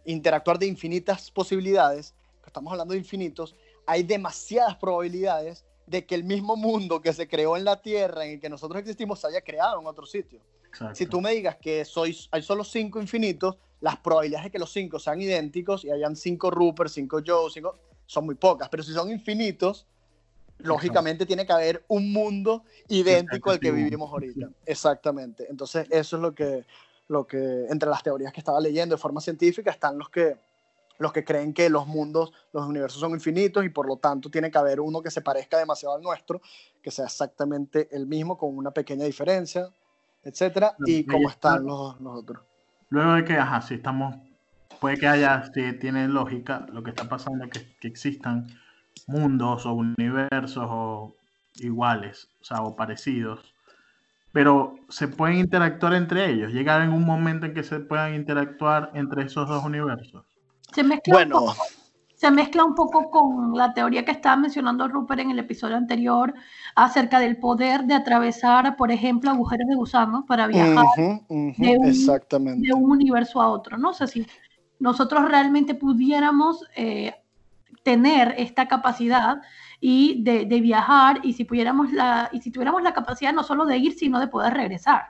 interactuar 0.06 0.58
de 0.58 0.66
infinitas 0.66 1.30
posibilidades 1.30 2.14
estamos 2.48 2.72
hablando 2.72 2.92
de 2.92 2.98
infinitos, 2.98 3.54
hay 3.86 4.02
demasiadas 4.02 4.76
probabilidades 4.76 5.64
de 5.86 6.04
que 6.04 6.14
el 6.14 6.24
mismo 6.24 6.56
mundo 6.56 7.00
que 7.00 7.12
se 7.12 7.28
creó 7.28 7.56
en 7.56 7.64
la 7.64 7.80
Tierra, 7.80 8.24
en 8.24 8.32
el 8.32 8.40
que 8.40 8.48
nosotros 8.48 8.80
existimos, 8.80 9.20
se 9.20 9.28
haya 9.28 9.40
creado 9.40 9.80
en 9.80 9.86
otro 9.86 10.04
sitio. 10.04 10.40
Exacto. 10.66 10.94
Si 10.94 11.06
tú 11.06 11.20
me 11.20 11.32
digas 11.32 11.56
que 11.56 11.84
soy, 11.84 12.16
hay 12.30 12.42
solo 12.42 12.62
cinco 12.64 13.00
infinitos, 13.00 13.56
las 13.80 13.96
probabilidades 13.96 14.46
de 14.46 14.50
que 14.50 14.58
los 14.58 14.70
cinco 14.70 14.98
sean 14.98 15.20
idénticos 15.20 15.84
y 15.84 15.90
hayan 15.90 16.16
cinco 16.16 16.50
Rupert, 16.50 16.90
cinco 16.90 17.20
Joe, 17.26 17.50
cinco, 17.50 17.78
son 18.06 18.26
muy 18.26 18.34
pocas. 18.34 18.68
Pero 18.68 18.82
si 18.82 18.92
son 18.92 19.10
infinitos, 19.10 19.86
lógicamente 20.58 21.24
Exacto. 21.24 21.26
tiene 21.26 21.46
que 21.46 21.52
haber 21.52 21.84
un 21.88 22.12
mundo 22.12 22.64
idéntico 22.88 23.50
al 23.50 23.60
que 23.60 23.70
vivimos 23.70 24.10
ahorita. 24.10 24.50
Exactamente. 24.66 25.46
Entonces, 25.48 25.86
eso 25.90 26.16
es 26.16 26.22
lo 26.22 26.34
que, 26.34 26.64
lo 27.06 27.26
que, 27.26 27.66
entre 27.70 27.88
las 27.88 28.02
teorías 28.02 28.32
que 28.32 28.40
estaba 28.40 28.60
leyendo 28.60 28.94
de 28.96 29.00
forma 29.00 29.20
científica, 29.20 29.70
están 29.70 29.96
los 29.96 30.10
que 30.10 30.36
los 30.98 31.12
que 31.12 31.24
creen 31.24 31.52
que 31.54 31.70
los 31.70 31.86
mundos, 31.86 32.32
los 32.52 32.66
universos 32.66 33.00
son 33.00 33.12
infinitos 33.12 33.64
y 33.64 33.68
por 33.68 33.86
lo 33.86 33.96
tanto 33.96 34.30
tiene 34.30 34.50
que 34.50 34.58
haber 34.58 34.80
uno 34.80 35.02
que 35.02 35.10
se 35.10 35.22
parezca 35.22 35.58
demasiado 35.58 35.94
al 35.94 36.02
nuestro, 36.02 36.40
que 36.82 36.90
sea 36.90 37.06
exactamente 37.06 37.88
el 37.92 38.06
mismo 38.06 38.36
con 38.36 38.56
una 38.56 38.70
pequeña 38.70 39.04
diferencia, 39.04 39.68
etcétera, 40.22 40.74
y 40.84 41.04
cómo 41.04 41.28
están 41.28 41.64
los, 41.64 42.00
los, 42.00 42.18
otros. 42.18 42.42
Luego 42.90 43.12
de 43.14 43.24
que, 43.24 43.36
ajá, 43.36 43.60
si 43.60 43.74
estamos, 43.74 44.16
puede 44.80 44.98
que 44.98 45.06
haya, 45.06 45.50
si 45.52 45.72
tiene 45.78 46.08
lógica, 46.08 46.66
lo 46.72 46.82
que 46.82 46.90
está 46.90 47.08
pasando 47.08 47.44
es 47.44 47.50
que, 47.50 47.76
que 47.78 47.88
existan 47.88 48.48
mundos 49.06 49.64
o 49.66 49.72
universos 49.72 50.66
o 50.68 51.14
iguales, 51.56 52.28
o 52.40 52.44
sea, 52.44 52.62
o 52.62 52.76
parecidos, 52.76 53.54
pero 54.32 54.76
se 54.88 55.08
pueden 55.08 55.38
interactuar 55.38 55.94
entre 55.94 56.30
ellos, 56.30 56.52
llegar 56.52 56.82
en 56.82 56.92
un 56.92 57.04
momento 57.04 57.46
en 57.46 57.54
que 57.54 57.62
se 57.62 57.80
puedan 57.80 58.14
interactuar 58.14 58.90
entre 58.94 59.24
esos 59.24 59.48
dos 59.48 59.64
universos. 59.64 60.24
Se 60.74 60.82
mezcla, 60.82 61.14
bueno. 61.14 61.40
un 61.40 61.46
poco, 61.46 61.62
se 62.18 62.32
mezcla 62.32 62.64
un 62.64 62.74
poco 62.74 63.10
con 63.10 63.56
la 63.56 63.72
teoría 63.72 64.04
que 64.04 64.10
estaba 64.10 64.36
mencionando 64.36 64.88
Rupert 64.88 65.20
en 65.20 65.30
el 65.30 65.38
episodio 65.38 65.76
anterior 65.76 66.34
acerca 66.74 67.20
del 67.20 67.36
poder 67.36 67.84
de 67.84 67.94
atravesar, 67.94 68.74
por 68.76 68.90
ejemplo, 68.90 69.30
agujeros 69.30 69.68
de 69.68 69.76
gusano 69.76 70.26
para 70.26 70.48
viajar 70.48 70.84
uh 70.84 71.00
-huh, 71.00 71.24
uh 71.28 71.36
-huh, 71.36 71.56
de, 71.56 71.78
un, 71.78 71.86
exactamente. 71.86 72.66
de, 72.66 72.74
un, 72.74 72.90
universo 72.90 73.40
a 73.40 73.48
otro. 73.48 73.78
No 73.78 73.92
sé 73.92 74.08
si 74.08 74.26
nosotros 74.80 75.28
realmente 75.28 75.74
pudiéramos 75.74 76.64
eh, 76.74 77.14
tener 77.84 78.34
esta 78.36 78.66
capacidad 78.66 79.40
y 79.80 80.20
de, 80.24 80.44
de, 80.44 80.60
viajar 80.60 81.20
y 81.22 81.34
si 81.34 81.44
pudiéramos 81.44 81.92
la 81.92 82.30
y 82.32 82.40
si 82.40 82.50
tuviéramos 82.50 82.82
la 82.82 82.92
capacidad 82.92 83.32
no 83.32 83.44
solo 83.44 83.64
de 83.64 83.76
ir 83.76 83.96
sino 83.96 84.18
de 84.18 84.26
poder 84.26 84.54
regresar. 84.54 85.02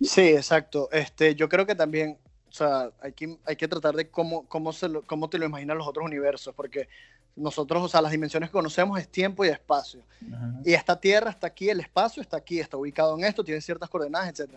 Sí, 0.00 0.20
exacto. 0.20 0.88
Este, 0.92 1.34
yo 1.34 1.48
creo 1.48 1.66
que 1.66 1.74
también 1.74 2.18
o 2.22 2.25
sea, 2.56 2.90
hay 3.00 3.12
que, 3.12 3.38
hay 3.44 3.56
que 3.56 3.68
tratar 3.68 3.94
de 3.94 4.08
cómo, 4.10 4.46
cómo, 4.48 4.72
se 4.72 4.88
lo, 4.88 5.02
cómo 5.02 5.28
te 5.28 5.38
lo 5.38 5.46
imaginan 5.46 5.78
los 5.78 5.86
otros 5.86 6.04
universos, 6.04 6.54
porque 6.54 6.88
nosotros, 7.36 7.82
o 7.82 7.88
sea, 7.88 8.00
las 8.00 8.12
dimensiones 8.12 8.48
que 8.48 8.54
conocemos 8.54 8.98
es 8.98 9.08
tiempo 9.08 9.44
y 9.44 9.48
espacio. 9.48 10.02
Y 10.64 10.72
esta 10.72 10.98
Tierra 10.98 11.30
está 11.30 11.48
aquí, 11.48 11.68
el 11.68 11.80
espacio 11.80 12.22
está 12.22 12.38
aquí, 12.38 12.58
está 12.58 12.76
ubicado 12.76 13.16
en 13.16 13.24
esto, 13.24 13.44
tiene 13.44 13.60
ciertas 13.60 13.90
coordenadas, 13.90 14.28
etc. 14.28 14.54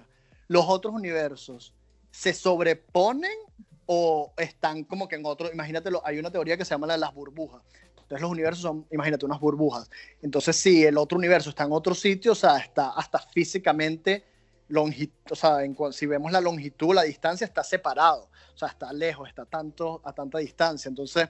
Los 0.47 0.65
otros 0.67 0.93
universos 0.93 1.73
se 2.09 2.33
sobreponen 2.33 3.37
o 3.85 4.33
están 4.37 4.83
como 4.83 5.07
que 5.07 5.17
en 5.17 5.25
otro, 5.25 5.51
imagínatelo, 5.51 6.01
hay 6.05 6.19
una 6.19 6.31
teoría 6.31 6.55
que 6.55 6.63
se 6.63 6.71
llama 6.71 6.87
la 6.87 6.93
de 6.93 6.99
las 6.99 7.13
burbujas. 7.13 7.61
Entonces 8.09 8.21
los 8.21 8.31
universos 8.31 8.61
son, 8.61 8.85
imagínate, 8.91 9.25
unas 9.25 9.39
burbujas. 9.39 9.89
Entonces 10.21 10.55
si 10.55 10.85
el 10.85 10.97
otro 10.97 11.17
universo 11.17 11.49
está 11.49 11.65
en 11.65 11.73
otro 11.73 11.93
sitio, 11.93 12.31
o 12.31 12.35
sea, 12.35 12.57
está 12.57 12.91
hasta 12.91 13.19
físicamente, 13.19 14.23
o 14.71 15.35
sea, 15.35 15.57
si 15.91 16.05
vemos 16.05 16.31
la 16.31 16.41
longitud, 16.41 16.93
la 16.93 17.03
distancia 17.03 17.45
está 17.45 17.63
separado, 17.63 18.29
o 18.53 18.57
sea, 18.57 18.69
está 18.69 18.93
lejos, 18.93 19.27
está 19.27 19.45
tanto, 19.45 20.01
a 20.03 20.13
tanta 20.13 20.37
distancia. 20.37 20.89
Entonces, 20.89 21.29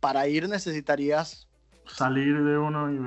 para 0.00 0.26
ir 0.26 0.48
necesitarías... 0.48 1.46
Salir 1.86 2.42
de 2.42 2.58
uno 2.58 2.90
y 2.90 2.98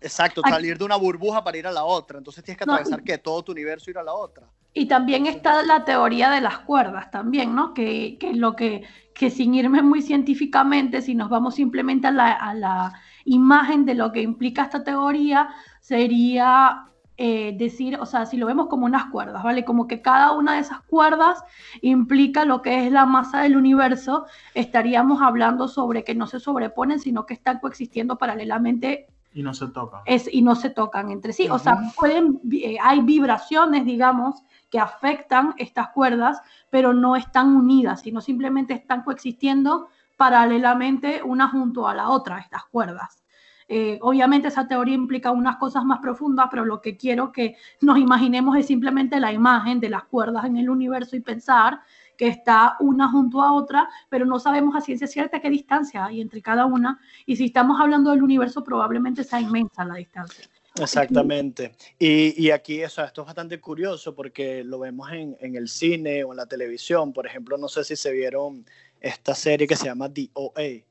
Exacto, 0.00 0.42
salir 0.48 0.78
de 0.78 0.84
una 0.84 0.96
burbuja 0.96 1.42
para 1.42 1.58
ir 1.58 1.66
a 1.66 1.72
la 1.72 1.84
otra. 1.84 2.18
Entonces 2.18 2.44
tienes 2.44 2.58
que 2.58 2.64
atravesar 2.64 3.02
que 3.02 3.18
todo 3.18 3.42
tu 3.42 3.52
universo 3.52 3.90
ir 3.90 3.98
a 3.98 4.02
la 4.02 4.14
otra. 4.14 4.46
Y 4.72 4.86
también 4.86 5.26
está 5.26 5.62
la 5.64 5.84
teoría 5.84 6.30
de 6.30 6.40
las 6.40 6.60
cuerdas 6.60 7.10
también, 7.10 7.54
¿no? 7.54 7.74
Que, 7.74 8.16
que 8.18 8.34
lo 8.34 8.54
que, 8.54 8.84
que 9.14 9.30
sin 9.30 9.54
irme 9.54 9.82
muy 9.82 10.02
científicamente, 10.02 11.02
si 11.02 11.14
nos 11.14 11.28
vamos 11.28 11.56
simplemente 11.56 12.06
a 12.06 12.12
la, 12.12 12.32
a 12.32 12.54
la 12.54 12.92
imagen 13.24 13.84
de 13.86 13.94
lo 13.94 14.12
que 14.12 14.22
implica 14.22 14.64
esta 14.64 14.84
teoría, 14.84 15.48
sería 15.80 16.84
eh, 17.20 17.52
decir, 17.58 17.98
o 18.00 18.06
sea, 18.06 18.26
si 18.26 18.36
lo 18.36 18.46
vemos 18.46 18.68
como 18.68 18.86
unas 18.86 19.06
cuerdas, 19.06 19.42
¿vale? 19.42 19.64
Como 19.64 19.88
que 19.88 20.00
cada 20.00 20.30
una 20.32 20.54
de 20.54 20.60
esas 20.60 20.82
cuerdas 20.82 21.42
implica 21.82 22.44
lo 22.44 22.62
que 22.62 22.86
es 22.86 22.92
la 22.92 23.06
masa 23.06 23.40
del 23.42 23.56
universo, 23.56 24.26
estaríamos 24.54 25.20
hablando 25.20 25.66
sobre 25.66 26.04
que 26.04 26.14
no 26.14 26.28
se 26.28 26.38
sobreponen, 26.38 27.00
sino 27.00 27.26
que 27.26 27.34
están 27.34 27.58
coexistiendo 27.58 28.18
paralelamente 28.18 29.08
y 29.34 29.42
no 29.42 29.52
se 29.52 29.66
tocan. 29.66 30.02
Es, 30.06 30.32
y 30.32 30.42
no 30.42 30.54
se 30.54 30.70
tocan 30.70 31.10
entre 31.10 31.32
sí. 31.32 31.48
O 31.48 31.58
sea, 31.58 31.78
pueden, 31.96 32.40
eh, 32.52 32.76
hay 32.80 33.00
vibraciones, 33.00 33.84
digamos, 33.84 34.42
que 34.70 34.78
afectan 34.78 35.54
estas 35.58 35.88
cuerdas, 35.88 36.40
pero 36.70 36.94
no 36.94 37.16
están 37.16 37.54
unidas, 37.54 38.02
sino 38.02 38.20
simplemente 38.20 38.74
están 38.74 39.02
coexistiendo 39.02 39.88
paralelamente 40.16 41.22
una 41.22 41.48
junto 41.48 41.88
a 41.88 41.94
la 41.94 42.10
otra, 42.10 42.38
estas 42.38 42.64
cuerdas. 42.66 43.24
Eh, 43.68 43.98
obviamente 44.00 44.48
esa 44.48 44.66
teoría 44.66 44.94
implica 44.94 45.30
unas 45.30 45.56
cosas 45.56 45.84
más 45.84 46.00
profundas, 46.00 46.48
pero 46.50 46.64
lo 46.64 46.80
que 46.80 46.96
quiero 46.96 47.32
que 47.32 47.56
nos 47.82 47.98
imaginemos 47.98 48.56
es 48.56 48.66
simplemente 48.66 49.20
la 49.20 49.32
imagen 49.32 49.78
de 49.78 49.90
las 49.90 50.04
cuerdas 50.04 50.46
en 50.46 50.56
el 50.56 50.70
universo 50.70 51.16
y 51.16 51.20
pensar 51.20 51.80
que 52.16 52.26
está 52.26 52.76
una 52.80 53.08
junto 53.10 53.42
a 53.42 53.52
otra, 53.52 53.88
pero 54.08 54.24
no 54.24 54.40
sabemos 54.40 54.74
a 54.74 54.80
ciencia 54.80 55.06
cierta 55.06 55.40
qué 55.40 55.50
distancia 55.50 56.04
hay 56.04 56.20
entre 56.20 56.42
cada 56.42 56.66
una. 56.66 56.98
Y 57.26 57.36
si 57.36 57.46
estamos 57.46 57.80
hablando 57.80 58.10
del 58.10 58.22
universo, 58.22 58.64
probablemente 58.64 59.22
sea 59.22 59.40
inmensa 59.40 59.84
la 59.84 59.94
distancia. 59.94 60.44
Exactamente. 60.80 61.74
Y, 61.98 62.42
y 62.42 62.50
aquí 62.50 62.82
eso, 62.82 63.04
esto 63.04 63.22
es 63.22 63.26
bastante 63.26 63.60
curioso 63.60 64.14
porque 64.14 64.64
lo 64.64 64.80
vemos 64.80 65.10
en, 65.12 65.36
en, 65.40 65.56
el 65.56 65.68
cine 65.68 66.24
o 66.24 66.32
en 66.32 66.38
la 66.38 66.46
televisión. 66.46 67.12
Por 67.12 67.26
ejemplo, 67.26 67.56
no 67.56 67.68
sé 67.68 67.84
si 67.84 67.96
se 67.96 68.12
vieron 68.12 68.64
esta 69.00 69.34
serie 69.34 69.66
que 69.66 69.76
se 69.76 69.86
llama 69.86 70.12
The 70.12 70.30
OA. 70.34 70.87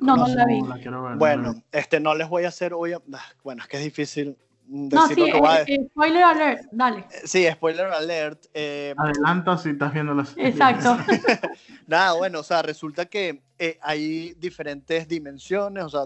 No, 0.00 0.16
no 0.16 0.28
la 0.28 0.46
vi. 0.46 0.62
bueno, 1.16 1.54
este, 1.72 2.00
no 2.00 2.14
les 2.14 2.28
voy 2.28 2.44
a 2.44 2.48
hacer 2.48 2.72
hoy. 2.74 2.92
Ah, 2.92 3.00
bueno, 3.42 3.62
es 3.62 3.68
que 3.68 3.76
es 3.76 3.84
difícil 3.84 4.36
no, 4.74 5.06
sí, 5.06 5.14
eh, 5.18 5.86
spoiler 5.90 6.22
alert, 6.22 6.62
dale. 6.70 7.00
Eh, 7.00 7.20
sí, 7.24 7.46
spoiler 7.52 7.86
alert. 7.88 8.46
Eh, 8.54 8.94
Adelanta 8.96 9.58
si 9.58 9.70
estás 9.70 9.92
viendo 9.92 10.14
las. 10.14 10.34
Exacto. 10.38 10.96
Nada, 11.86 12.14
bueno, 12.14 12.40
o 12.40 12.42
sea, 12.42 12.62
resulta 12.62 13.04
que 13.04 13.42
hay 13.82 14.34
diferentes 14.38 15.06
dimensiones, 15.06 15.84
o 15.84 15.88
sea, 15.90 16.00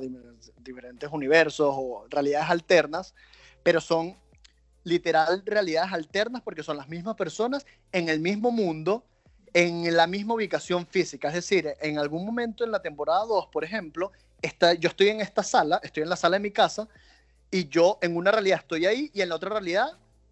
diferentes 0.59 1.09
universos 1.13 1.75
o 1.79 2.07
realidades 2.11 2.51
alternas, 2.51 3.15
pero 3.63 3.81
son 3.81 4.17
literal 4.83 5.43
realidades 5.45 5.93
alternas 5.93 6.43
porque 6.43 6.63
son 6.63 6.77
las 6.77 6.89
mismas 6.89 7.15
personas 7.15 7.67
en 7.93 8.09
el 8.09 8.21
mismo 8.21 8.51
mundo, 8.51 9.05
en 9.57 9.97
la 9.97 10.07
misma 10.07 10.35
ubicación 10.35 10.87
física. 10.87 11.29
Es 11.29 11.35
decir, 11.35 11.75
en 11.81 11.99
algún 11.99 12.27
momento 12.27 12.63
en 12.63 12.71
la 12.71 12.83
temporada 12.83 13.25
2, 13.25 13.47
por 13.47 13.65
ejemplo, 13.65 14.13
está, 14.43 14.75
yo 14.75 14.91
estoy 14.91 15.09
en 15.09 15.23
esta 15.23 15.43
sala, 15.43 15.81
estoy 15.83 16.03
en 16.03 16.11
la 16.11 16.17
sala 16.17 16.37
de 16.37 16.41
mi 16.41 16.51
casa, 16.51 16.87
y 17.51 17.67
yo 17.67 17.99
en 18.03 18.19
una 18.19 18.31
realidad 18.31 18.59
estoy 18.61 18.85
ahí 18.85 19.11
y 19.15 19.23
en 19.23 19.31
la 19.31 19.37
otra 19.37 19.49
realidad 19.49 19.87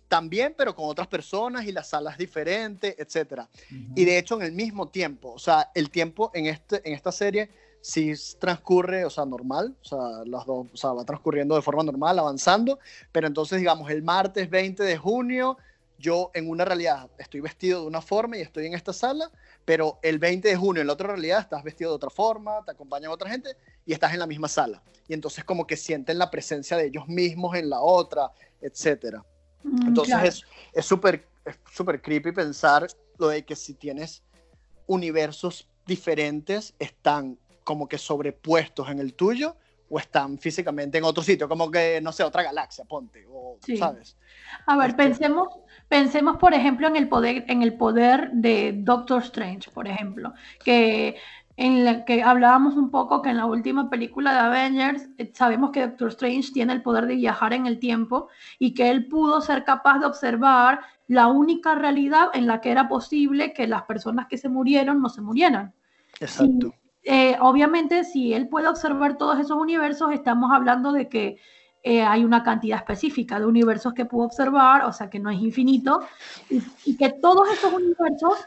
también, 0.09 0.55
pero 0.59 0.77
con 0.77 0.91
otras 0.91 1.09
personas 1.09 1.65
y 1.65 1.73
las 1.73 1.89
salas 1.89 2.19
diferentes, 2.19 2.97
etc. 2.99 3.45
Y 3.97 4.05
de 4.05 4.19
hecho 4.19 4.37
en 4.37 4.43
el 4.43 4.53
mismo 4.53 4.89
tiempo, 4.89 5.33
o 5.33 5.39
sea, 5.39 5.71
el 5.75 5.89
tiempo 5.89 6.31
en, 6.35 6.45
este, 6.45 6.87
en 6.87 6.93
esta 6.93 7.11
serie 7.11 7.49
sí 7.81 8.13
transcurre, 8.39 9.07
o 9.07 9.11
sea, 9.11 9.25
normal, 9.25 9.75
o 9.81 9.85
sea, 9.87 10.25
las 10.27 10.45
dos, 10.45 10.67
o 10.71 10.77
sea, 10.77 10.93
va 10.93 11.05
transcurriendo 11.07 11.55
de 11.55 11.63
forma 11.63 11.83
normal, 11.83 12.19
avanzando, 12.19 12.79
pero 13.11 13.27
entonces, 13.27 13.59
digamos, 13.59 13.91
el 13.91 14.03
martes 14.03 14.51
20 14.51 14.83
de 14.83 14.99
junio, 14.99 15.57
yo 15.99 16.31
en 16.35 16.49
una 16.49 16.65
realidad 16.65 17.11
estoy 17.19 17.41
vestido 17.41 17.83
de 17.83 17.87
una 17.87 18.01
forma 18.01 18.37
y 18.37 18.41
estoy 18.41 18.67
en 18.67 18.75
esta 18.75 18.93
sala, 18.93 19.31
pero 19.65 19.99
el 20.03 20.19
20 20.19 20.49
de 20.49 20.57
junio 20.57 20.81
en 20.81 20.87
la 20.87 20.93
otra 20.93 21.09
realidad 21.09 21.41
estás 21.41 21.63
vestido 21.63 21.91
de 21.91 21.97
otra 21.97 22.11
forma, 22.11 22.65
te 22.65 22.73
acompañan 22.73 23.11
otra 23.11 23.31
gente 23.31 23.51
y 23.87 23.93
estás 23.93 24.13
en 24.13 24.19
la 24.19 24.27
misma 24.27 24.49
sala. 24.49 24.83
Y 25.09 25.15
entonces 25.15 25.45
como 25.45 25.67
que 25.67 25.77
sienten 25.77 26.19
la 26.19 26.31
presencia 26.31 26.77
de 26.77 26.87
ellos 26.87 27.07
mismos 27.09 27.57
en 27.57 27.71
la 27.71 27.81
otra, 27.81 28.31
etc. 28.61 29.19
Mm, 29.63 29.89
entonces 29.89 30.45
es 30.73 30.85
súper 30.85 31.27
es 31.45 31.59
súper 31.71 32.01
creepy 32.01 32.33
pensar 32.33 32.87
lo 33.19 33.29
de 33.29 33.45
que 33.45 33.57
si 33.57 33.75
tienes 33.75 34.23
universos 34.87 35.69
diferentes, 35.87 36.75
están 36.79 37.39
como 37.63 37.89
que 37.89 37.99
sobrepuestos 37.99 38.89
en 38.91 38.99
el 38.99 39.15
tuyo 39.15 39.57
o 39.91 39.99
están 39.99 40.39
físicamente 40.39 40.99
en 40.99 41.05
otro 41.05 41.23
sitio, 41.23 41.49
como 41.49 41.71
que, 41.71 42.01
no 42.03 42.13
sé, 42.13 42.23
otra 42.23 42.43
galaxia, 42.43 42.85
ponte, 42.85 43.27
o, 43.29 43.59
¿sabes? 43.79 44.17
A 44.67 44.77
ver, 44.77 44.91
este 44.91 45.03
pensemos, 45.03 45.49
pensemos, 45.95 46.39
por 46.39 46.55
ejemplo, 46.55 46.89
en 46.89 46.97
el 46.97 47.09
poder, 47.09 47.45
en 47.47 47.63
el 47.63 47.75
poder 47.75 48.33
de 48.33 48.75
Doctor 48.77 49.23
Strange, 49.23 49.71
por 49.71 49.87
ejemplo, 49.87 50.33
que 50.65 51.15
en 51.57 51.85
la 51.85 52.05
que 52.05 52.21
hablábamos 52.21 52.75
un 52.75 52.91
poco 52.91 53.23
que 53.23 53.31
en 53.31 53.37
la 53.37 53.47
última 53.47 53.89
película 53.89 54.33
de 54.33 54.39
Avengers 54.41 55.09
eh, 55.19 55.31
sabemos 55.33 55.71
que 55.71 55.87
Doctor 55.87 56.09
Strange 56.09 56.51
tiene 56.53 56.73
el 56.73 56.83
poder 56.83 57.07
de 57.07 57.15
viajar 57.15 57.53
en 57.53 57.67
el 57.67 57.79
tiempo 57.79 58.27
y 58.59 58.75
que 58.75 58.91
él 58.91 59.07
pudo 59.07 59.41
ser 59.41 59.63
capaz 59.63 60.01
de 60.01 60.07
observar 60.07 60.81
la 61.07 61.29
única 61.29 61.77
realidad 61.77 62.27
en 62.35 62.49
la 62.49 62.61
que 62.61 62.73
era 62.73 62.89
posible 62.89 63.53
que 63.53 63.69
las 63.69 63.83
personas 63.83 64.27
que 64.27 64.37
se 64.37 64.49
murieron 64.49 65.01
no 65.01 65.09
se 65.09 65.21
murieran. 65.21 65.75
Exacto. 66.19 66.75
Eh, 67.05 67.37
obviamente, 67.41 68.03
si 68.03 68.35
él 68.35 68.49
puede 68.49 68.67
observar 68.67 69.17
todos 69.17 69.39
esos 69.39 69.57
universos, 69.57 70.11
estamos 70.11 70.51
hablando 70.51 70.91
de 70.91 71.09
que 71.09 71.37
eh, 71.87 72.03
hay 72.03 72.25
una 72.25 72.43
cantidad 72.43 72.79
específica 72.79 73.39
de 73.39 73.45
universos 73.45 73.93
que 73.93 74.07
pudo 74.07 74.25
observar, 74.25 74.87
o 74.87 74.93
sea 74.93 75.11
que 75.11 75.19
no 75.19 75.29
es 75.29 75.39
infinito, 75.39 76.01
y, 76.49 76.97
que 76.97 77.11
todos 77.11 77.47
esos 77.53 77.75
universos 77.75 78.39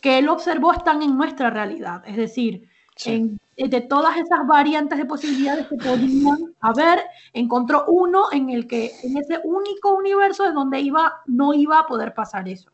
que 0.00 0.18
él 0.18 0.28
observó 0.28 0.72
están 0.72 1.02
en 1.02 1.16
nuestra 1.16 1.50
realidad, 1.50 2.04
es 2.06 2.16
decir, 2.16 2.68
de 3.04 3.80
todas 3.80 4.16
esas 4.16 4.46
variantes 4.46 4.96
de 4.96 5.06
posibilidades 5.06 5.66
que 5.66 5.74
podían 5.74 6.54
haber, 6.60 7.00
encontró 7.32 7.84
uno 7.88 8.26
en 8.30 8.50
el 8.50 8.68
que, 8.68 8.92
en 9.02 9.18
ese 9.18 9.40
único 9.42 9.96
universo 9.96 10.44
es 10.44 10.54
donde 10.54 10.78
iba, 10.78 11.20
no 11.26 11.54
iba 11.54 11.80
a 11.80 11.86
poder 11.86 12.14
pasar 12.14 12.48
eso. 12.48 12.70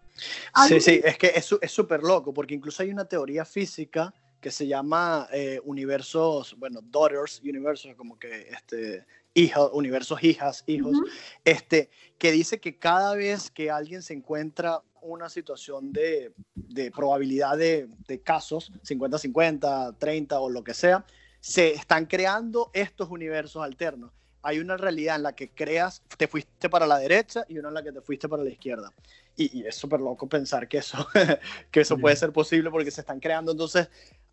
Sí, 0.68 0.80
sí, 0.80 1.00
es 1.02 1.16
que 1.16 1.32
es 1.34 1.72
súper 1.72 2.02
loco, 2.02 2.34
porque 2.34 2.54
incluso 2.54 2.82
hay 2.82 2.90
una 2.90 3.06
teoría 3.06 3.46
física 3.46 4.12
que 4.38 4.50
se 4.50 4.66
llama 4.66 5.28
eh, 5.32 5.58
universos, 5.64 6.54
bueno, 6.58 6.80
daughters 6.82 7.40
universos, 7.40 7.94
como 7.96 8.18
que 8.18 8.50
este, 8.50 9.06
hijos, 9.34 9.70
universos 9.72 10.22
hijas, 10.22 10.64
hijos, 10.66 10.96
este, 11.44 11.90
que 12.18 12.32
dice 12.32 12.60
que 12.60 12.78
cada 12.78 13.14
vez 13.14 13.50
que 13.50 13.70
alguien 13.70 14.02
se 14.02 14.14
encuentra 14.14 14.82
una 15.02 15.28
situación 15.28 15.92
de, 15.92 16.32
de 16.54 16.90
probabilidad 16.90 17.58
de, 17.58 17.88
de 18.08 18.20
casos, 18.20 18.72
50-50, 18.84 19.96
30 19.98 20.40
o 20.40 20.48
lo 20.48 20.64
que 20.64 20.72
sea, 20.72 21.04
se 21.40 21.74
están 21.74 22.06
creando 22.06 22.70
estos 22.72 23.10
universos 23.10 23.62
alternos. 23.62 24.12
Hay 24.40 24.58
una 24.58 24.76
realidad 24.76 25.16
en 25.16 25.24
la 25.24 25.34
que 25.34 25.50
creas, 25.50 26.02
te 26.16 26.28
fuiste 26.28 26.68
para 26.68 26.86
la 26.86 26.98
derecha 26.98 27.44
y 27.48 27.58
una 27.58 27.68
en 27.68 27.74
la 27.74 27.82
que 27.82 27.92
te 27.92 28.00
fuiste 28.00 28.28
para 28.28 28.44
la 28.44 28.50
izquierda. 28.50 28.92
Y, 29.36 29.58
y 29.58 29.66
es 29.66 29.74
súper 29.74 30.00
loco 30.00 30.28
pensar 30.28 30.68
que 30.68 30.78
eso, 30.78 31.06
que 31.70 31.80
eso 31.80 31.98
puede 31.98 32.16
ser 32.16 32.32
posible 32.32 32.70
porque 32.70 32.90
se 32.90 33.00
están 33.00 33.20
creando 33.20 33.52
entonces 33.52 33.88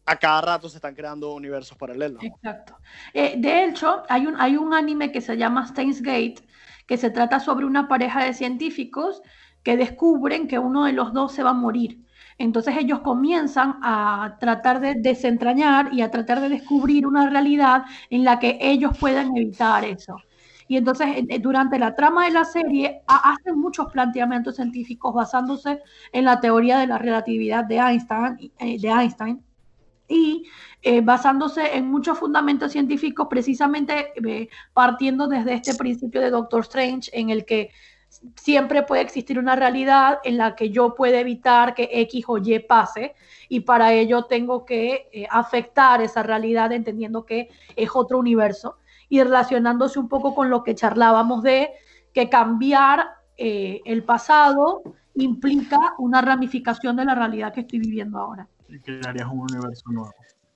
a 0.06 0.16
cada 0.16 0.42
rato 0.42 0.70
se 0.70 0.78
están 0.78 0.96
creando 0.96 1.34
universos 1.34 1.78
paralelos. 1.78 2.24
Exacto. 2.24 2.78
Eh, 3.14 3.36
de 3.38 3.66
hecho, 3.66 4.04
hay 4.10 4.26
un, 4.26 4.40
hay 4.40 4.58
un 4.58 4.74
anime 4.74 5.12
que 5.12 5.22
se 5.22 5.38
llama 5.38 5.68
Steins 5.68 6.02
Gate, 6.02 6.42
que 6.88 6.98
se 6.98 7.10
trata 7.10 7.40
sobre 7.40 7.66
una 7.66 7.88
pareja 7.88 8.24
de 8.24 8.34
científicos 8.34 9.22
que 9.64 9.78
descubren 9.78 10.48
que 10.48 10.60
uno 10.60 10.86
de 10.86 10.94
los 10.94 11.14
dos 11.14 11.34
se 11.34 11.44
va 11.44 11.52
a 11.52 11.54
morir. 11.54 12.04
Entonces 12.38 12.76
ellos 12.78 13.02
comienzan 13.02 13.80
a 13.84 14.38
tratar 14.40 14.80
de 14.80 14.96
desentrañar 14.96 15.94
y 15.94 16.02
a 16.02 16.10
tratar 16.10 16.42
de 16.42 16.50
descubrir 16.50 17.06
una 17.06 17.30
realidad 17.30 17.84
en 18.10 18.24
la 18.24 18.40
que 18.40 18.58
ellos 18.60 18.98
puedan 18.98 19.36
evitar 19.38 19.86
eso. 19.86 20.18
Y 20.68 20.78
entonces 20.78 21.08
eh, 21.30 21.40
durante 21.40 21.78
la 21.78 21.96
trama 21.96 22.26
de 22.26 22.32
la 22.32 22.46
serie 22.46 23.04
hacen 23.06 23.60
muchos 23.60 23.92
planteamientos 23.92 24.56
científicos 24.56 25.14
basándose 25.14 25.82
en 26.14 26.26
la 26.26 26.40
teoría 26.40 26.80
de 26.80 26.88
la 26.88 26.98
relatividad 26.98 27.66
de 27.66 27.78
Einstein, 27.78 28.52
eh, 28.58 28.80
de 28.80 28.88
Einstein 28.88 29.44
y 30.12 30.46
eh, 30.82 31.02
basándose 31.02 31.78
en 31.78 31.90
muchos 31.90 32.20
fundamentos 32.20 32.72
científicos, 32.72 33.28
precisamente 33.30 34.14
eh, 34.28 34.50
partiendo 34.74 35.28
desde 35.28 35.54
este 35.54 35.76
principio 35.76 36.22
de 36.22 36.30
Doctor 36.30 36.62
Strange, 36.62 37.10
en 37.14 37.30
el 37.30 37.46
que 37.46 37.72
siempre 38.36 38.84
puede 38.84 39.02
existir 39.02 39.40
una 39.40 39.56
realidad 39.56 40.20
en 40.24 40.38
la 40.38 40.56
que 40.56 40.70
yo 40.70 40.96
pueda 40.96 41.20
evitar 41.20 41.74
que 41.74 41.90
X 41.92 42.26
o 42.28 42.38
Y 42.38 42.60
pase 42.60 43.16
y 43.48 43.62
para 43.62 43.94
ello 43.94 44.26
tengo 44.26 44.66
que 44.66 45.10
eh, 45.14 45.28
afectar 45.30 46.02
esa 46.02 46.22
realidad 46.24 46.72
entendiendo 46.72 47.26
que 47.26 47.50
es 47.76 47.90
otro 47.94 48.20
universo 48.20 48.78
y 49.08 49.24
relacionándose 49.24 50.00
un 50.00 50.10
poco 50.10 50.36
con 50.36 50.50
lo 50.50 50.64
que 50.64 50.76
charlábamos 50.76 51.42
de 51.44 51.72
que 52.14 52.30
cambiar 52.30 53.08
eh, 53.38 53.82
el 53.86 54.04
pasado 54.04 54.84
implica 55.16 55.94
una 55.98 56.22
ramificación 56.22 56.96
de 56.96 57.06
la 57.06 57.16
realidad 57.16 57.54
que 57.54 57.62
estoy 57.62 57.80
viviendo 57.80 58.20
ahora. 58.20 58.48
Y 58.72 58.80
crearías 58.80 59.28
un 59.28 59.42
universo 59.42 59.84
nuevo. 59.92 60.16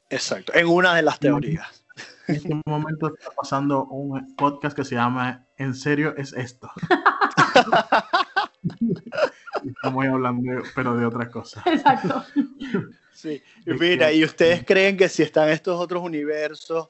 Exacto, 0.10 0.54
en 0.56 0.68
una 0.68 0.96
de 0.96 1.02
las 1.02 1.20
teorías. 1.20 1.84
En 2.28 2.36
este 2.36 2.62
momento 2.66 3.14
está 3.14 3.32
pasando 3.32 3.86
un 3.86 4.36
podcast 4.36 4.76
que 4.76 4.84
se 4.84 4.96
llama 4.96 5.46
¿En 5.58 5.76
serio 5.76 6.16
es 6.18 6.34
esto? 6.34 6.70
Estamos 9.66 10.06
hablando, 10.06 10.64
pero 10.74 10.98
de 10.98 11.06
otras 11.06 11.30
cosas. 11.30 11.66
Exacto. 11.68 12.26
Sí, 13.14 13.42
y 13.66 13.72
mira, 13.72 14.12
¿y 14.12 14.24
ustedes 14.24 14.66
creen 14.66 14.98
que 14.98 15.08
si 15.08 15.24
están 15.24 15.50
estos 15.50 15.80
otros 15.80 16.04
universos, 16.04 16.90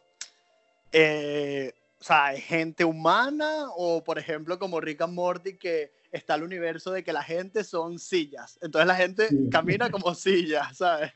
eh, 0.91 1.73
o 1.99 2.03
sea, 2.03 2.33
¿es 2.33 2.43
gente 2.43 2.85
humana 2.85 3.67
o, 3.75 4.03
por 4.03 4.19
ejemplo, 4.19 4.57
como 4.57 4.81
Rick 4.81 5.01
and 5.01 5.13
Morty, 5.13 5.57
que 5.57 5.93
está 6.15 6.35
el 6.35 6.43
universo 6.43 6.91
de 6.91 7.03
que 7.03 7.13
la 7.13 7.23
gente 7.23 7.63
son 7.63 7.99
sillas? 7.99 8.57
Entonces 8.61 8.87
la 8.87 8.95
gente 8.95 9.27
Sí. 9.27 9.49
camina 9.51 9.89
como 9.89 10.13
sillas, 10.15 10.77
¿sabes? 10.77 11.11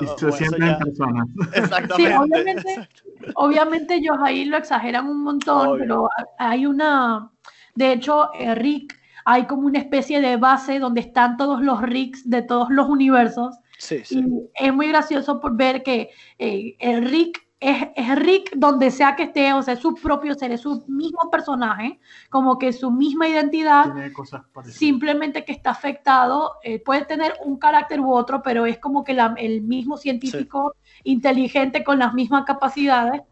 Y 0.00 0.04
Uh, 0.06 0.18
se 0.18 0.32
sienten 0.32 0.60
ya- 0.60 0.78
personas. 0.78 1.26
Exactamente. 1.54 1.96
Sí, 1.96 2.16
obviamente, 2.18 2.88
obviamente 3.34 3.94
ellos 3.96 4.16
ahí 4.22 4.44
lo 4.46 4.56
exageran 4.56 5.06
un 5.08 5.22
montón, 5.22 5.68
Obvio. 5.68 5.78
pero 5.78 6.08
hay 6.38 6.64
una, 6.66 7.30
de 7.74 7.92
hecho, 7.92 8.32
eh, 8.34 8.54
Rick, 8.54 8.98
hay 9.26 9.46
como 9.46 9.66
una 9.66 9.78
especie 9.78 10.20
de 10.20 10.36
base 10.38 10.78
donde 10.78 11.00
están 11.02 11.36
todos 11.36 11.60
los 11.62 11.82
Ricks 11.82 12.28
de 12.28 12.42
todos 12.42 12.68
los 12.70 12.88
universos 12.88 13.56
Sí, 13.78 14.00
sí. 14.04 14.20
y 14.56 14.64
es 14.66 14.72
muy 14.72 14.88
gracioso 14.88 15.40
por 15.40 15.56
ver 15.56 15.82
que 15.82 16.10
eh, 16.38 16.76
el 16.78 17.04
Rick 17.10 17.43
es, 17.70 17.88
es 17.96 18.16
Rick 18.16 18.52
donde 18.56 18.90
sea 18.90 19.16
que 19.16 19.24
esté, 19.24 19.52
o 19.54 19.62
sea, 19.62 19.74
es 19.74 19.80
su 19.80 19.94
propio 19.94 20.34
ser, 20.34 20.52
es 20.52 20.60
su 20.60 20.84
mismo 20.86 21.30
personaje, 21.30 21.98
como 22.28 22.58
que 22.58 22.72
su 22.72 22.90
misma 22.90 23.26
identidad, 23.28 23.84
Tiene 23.92 24.12
cosas 24.12 24.42
parecidas. 24.52 24.78
simplemente 24.78 25.44
que 25.44 25.52
está 25.52 25.70
afectado, 25.70 26.56
eh, 26.62 26.78
puede 26.78 27.04
tener 27.06 27.34
un 27.44 27.58
carácter 27.58 28.00
u 28.00 28.12
otro, 28.12 28.42
pero 28.42 28.66
es 28.66 28.78
como 28.78 29.02
que 29.02 29.14
la- 29.14 29.34
el 29.38 29.62
mismo 29.62 29.96
científico 29.96 30.74
inteligente 31.04 31.82
con 31.82 31.98
las 31.98 32.12
mismas 32.12 32.44
capacidades, 32.44 33.22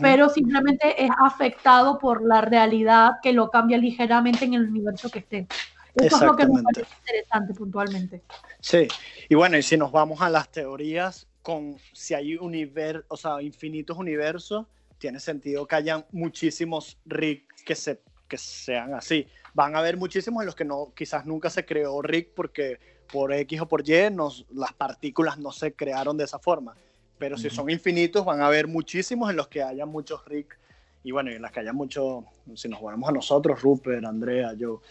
pero 0.00 0.28
simplemente 0.28 1.04
es 1.04 1.10
afectado 1.24 1.98
por 2.00 2.24
la 2.26 2.40
realidad 2.40 3.12
que 3.22 3.32
lo 3.32 3.48
cambia 3.48 3.78
ligeramente 3.78 4.44
en 4.44 4.54
el 4.54 4.68
universo 4.68 5.08
que 5.08 5.20
esté. 5.20 5.46
Eso 5.94 6.16
es 6.16 6.22
lo 6.22 6.36
que 6.36 6.46
me 6.46 6.62
parece 6.62 6.86
interesante 7.06 7.54
puntualmente. 7.54 8.22
Sí, 8.60 8.88
y 9.28 9.34
bueno, 9.36 9.56
y 9.56 9.62
si 9.62 9.76
nos 9.76 9.92
vamos 9.92 10.20
a 10.20 10.28
las 10.28 10.48
teorías, 10.50 11.27
con 11.42 11.76
si 11.92 12.14
hay 12.14 12.36
universo, 12.36 13.04
o 13.08 13.16
sea, 13.16 13.42
infinitos 13.42 13.96
universos, 13.96 14.66
tiene 14.98 15.20
sentido 15.20 15.66
que 15.66 15.76
hayan 15.76 16.04
muchísimos 16.10 16.98
Rick 17.06 17.44
que, 17.64 17.74
se, 17.74 18.00
que 18.26 18.36
sean 18.36 18.94
así. 18.94 19.26
Van 19.54 19.74
a 19.74 19.78
haber 19.78 19.96
muchísimos 19.96 20.42
en 20.42 20.46
los 20.46 20.54
que 20.54 20.64
no, 20.64 20.92
quizás 20.94 21.24
nunca 21.24 21.50
se 21.50 21.64
creó 21.64 22.02
Rick 22.02 22.30
porque 22.34 22.78
por 23.10 23.32
X 23.32 23.60
o 23.60 23.66
por 23.66 23.88
Y 23.88 24.10
nos, 24.10 24.46
las 24.52 24.72
partículas 24.72 25.38
no 25.38 25.52
se 25.52 25.72
crearon 25.72 26.16
de 26.16 26.24
esa 26.24 26.38
forma. 26.38 26.76
Pero 27.18 27.36
si 27.36 27.50
son 27.50 27.68
infinitos, 27.68 28.24
van 28.24 28.40
a 28.42 28.46
haber 28.46 28.68
muchísimos 28.68 29.28
en 29.30 29.36
los 29.36 29.48
que 29.48 29.62
haya 29.62 29.86
muchos 29.86 30.24
Rick. 30.26 30.56
Y 31.02 31.10
bueno, 31.10 31.30
y 31.30 31.34
en 31.34 31.42
las 31.42 31.50
que 31.50 31.60
haya 31.60 31.72
muchos, 31.72 32.24
si 32.54 32.68
nos 32.68 32.80
ponemos 32.80 33.08
a 33.08 33.12
nosotros, 33.12 33.60
Rupert, 33.60 34.04
Andrea, 34.04 34.52
yo. 34.54 34.82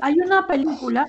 Hay 0.00 0.14
una 0.14 0.46
película 0.46 1.06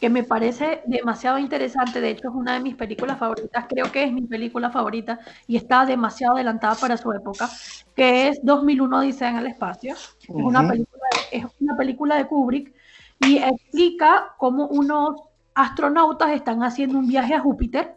que 0.00 0.10
me 0.10 0.22
parece 0.22 0.82
demasiado 0.86 1.38
interesante, 1.38 2.00
de 2.00 2.10
hecho 2.10 2.28
es 2.28 2.34
una 2.34 2.54
de 2.54 2.60
mis 2.60 2.74
películas 2.74 3.18
favoritas, 3.18 3.66
creo 3.68 3.90
que 3.90 4.04
es 4.04 4.12
mi 4.12 4.22
película 4.22 4.70
favorita 4.70 5.18
y 5.46 5.56
está 5.56 5.86
demasiado 5.86 6.34
adelantada 6.34 6.74
para 6.74 6.96
su 6.96 7.12
época, 7.12 7.48
que 7.94 8.28
es 8.28 8.40
2001 8.42 9.00
Dice 9.00 9.26
en 9.26 9.36
el 9.36 9.46
espacio. 9.46 9.94
Es 9.94 10.28
una, 10.28 10.68
película, 10.68 11.02
es 11.30 11.44
una 11.60 11.76
película 11.76 12.16
de 12.16 12.26
Kubrick 12.26 12.72
y 13.20 13.38
explica 13.38 14.34
cómo 14.38 14.66
unos 14.66 15.20
astronautas 15.54 16.30
están 16.30 16.62
haciendo 16.62 16.98
un 16.98 17.06
viaje 17.06 17.34
a 17.34 17.40
Júpiter 17.40 17.94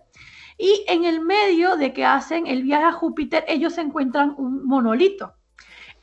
y 0.58 0.86
en 0.88 1.06
el 1.06 1.22
medio 1.22 1.76
de 1.76 1.94
que 1.94 2.06
hacen 2.06 2.48
el 2.48 2.64
viaje 2.64 2.86
a 2.86 2.92
Júpiter 2.92 3.46
ellos 3.48 3.74
se 3.74 3.82
encuentran 3.82 4.34
un 4.38 4.66
monolito. 4.66 5.34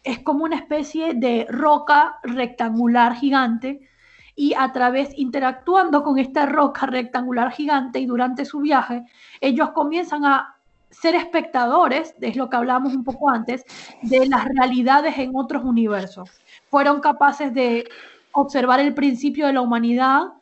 Es 0.03 0.19
como 0.19 0.45
una 0.45 0.57
especie 0.57 1.15
de 1.15 1.47
roca 1.49 2.19
rectangular 2.23 3.15
gigante 3.15 3.89
y 4.37 4.55
a 4.55 4.73
través 4.73 5.17
interactuando 5.17 6.03
con 6.03 6.19
esta 6.19 6.47
roca 6.47 6.87
rectangular 6.87 7.53
gigante 7.53 8.01
y 8.01 8.07
durante 8.07 8.45
su 8.45 8.61
viaje, 8.61 9.05
ellos 9.41 9.71
comienzan 9.71 10.25
a 10.25 10.57
ser 10.91 11.15
espectadores, 11.15 12.15
es 12.21 12.37
lo 12.37 12.49
que 12.49 12.57
hablamos 12.57 12.95
un 12.95 13.05
poco 13.05 13.31
antes, 13.31 13.65
de 14.03 14.27
las 14.27 14.45
realidades 14.45 15.19
en 15.19 15.33
otros 15.35 15.65
universos. 15.65 16.31
Fueron 16.69 17.01
capaces 17.01 17.53
de 17.53 17.89
observar 18.33 18.81
el 18.81 18.95
principio 18.95 19.47
de 19.47 19.53
la 19.53 19.61
humanidad, 19.61 20.33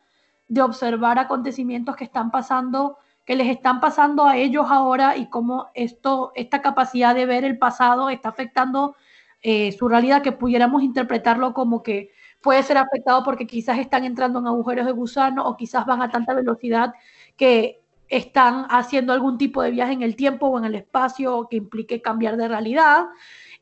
de 0.49 0.63
observar 0.63 1.19
acontecimientos 1.19 1.97
que 1.97 2.05
están 2.05 2.31
pasando, 2.31 2.99
que 3.25 3.37
les 3.37 3.49
están 3.49 3.81
pasando 3.81 4.27
a 4.27 4.37
ellos 4.37 4.67
ahora 4.69 5.17
y 5.17 5.27
cómo 5.27 5.69
esto, 5.75 6.33
esta 6.35 6.61
capacidad 6.61 7.15
de 7.15 7.27
ver 7.27 7.45
el 7.45 7.59
pasado 7.59 8.11
está 8.11 8.31
afectando 8.31 8.97
eh, 9.43 9.73
su 9.73 9.89
realidad, 9.89 10.23
que 10.23 10.33
pudiéramos 10.33 10.83
interpretarlo 10.83 11.55
como 11.55 11.83
que 11.83 12.11
puede 12.43 12.63
ser 12.63 12.77
afectado 12.77 13.23
porque 13.25 13.47
quizás 13.47 13.79
están 13.79 14.05
entrando 14.05 14.41
en 14.41 14.47
agujeros 14.47 14.87
de 14.87 14.93
gusano 14.93 15.47
o 15.47 15.57
quizás 15.57 15.87
van 15.87 16.03
a 16.03 16.11
tanta 16.11 16.35
velocidad 16.35 16.93
que 17.37 17.83
están 18.09 18.67
haciendo 18.69 19.13
algún 19.13 19.39
tipo 19.39 19.63
de 19.63 19.71
viaje 19.71 19.95
en 19.95 20.03
el 20.03 20.17
tiempo 20.17 20.47
o 20.49 20.59
en 20.59 20.67
el 20.67 20.75
espacio 20.75 21.49
que 21.51 21.57
implique 21.57 22.03
cambiar 22.03 22.37
de 22.37 22.49
realidad. 22.49 23.07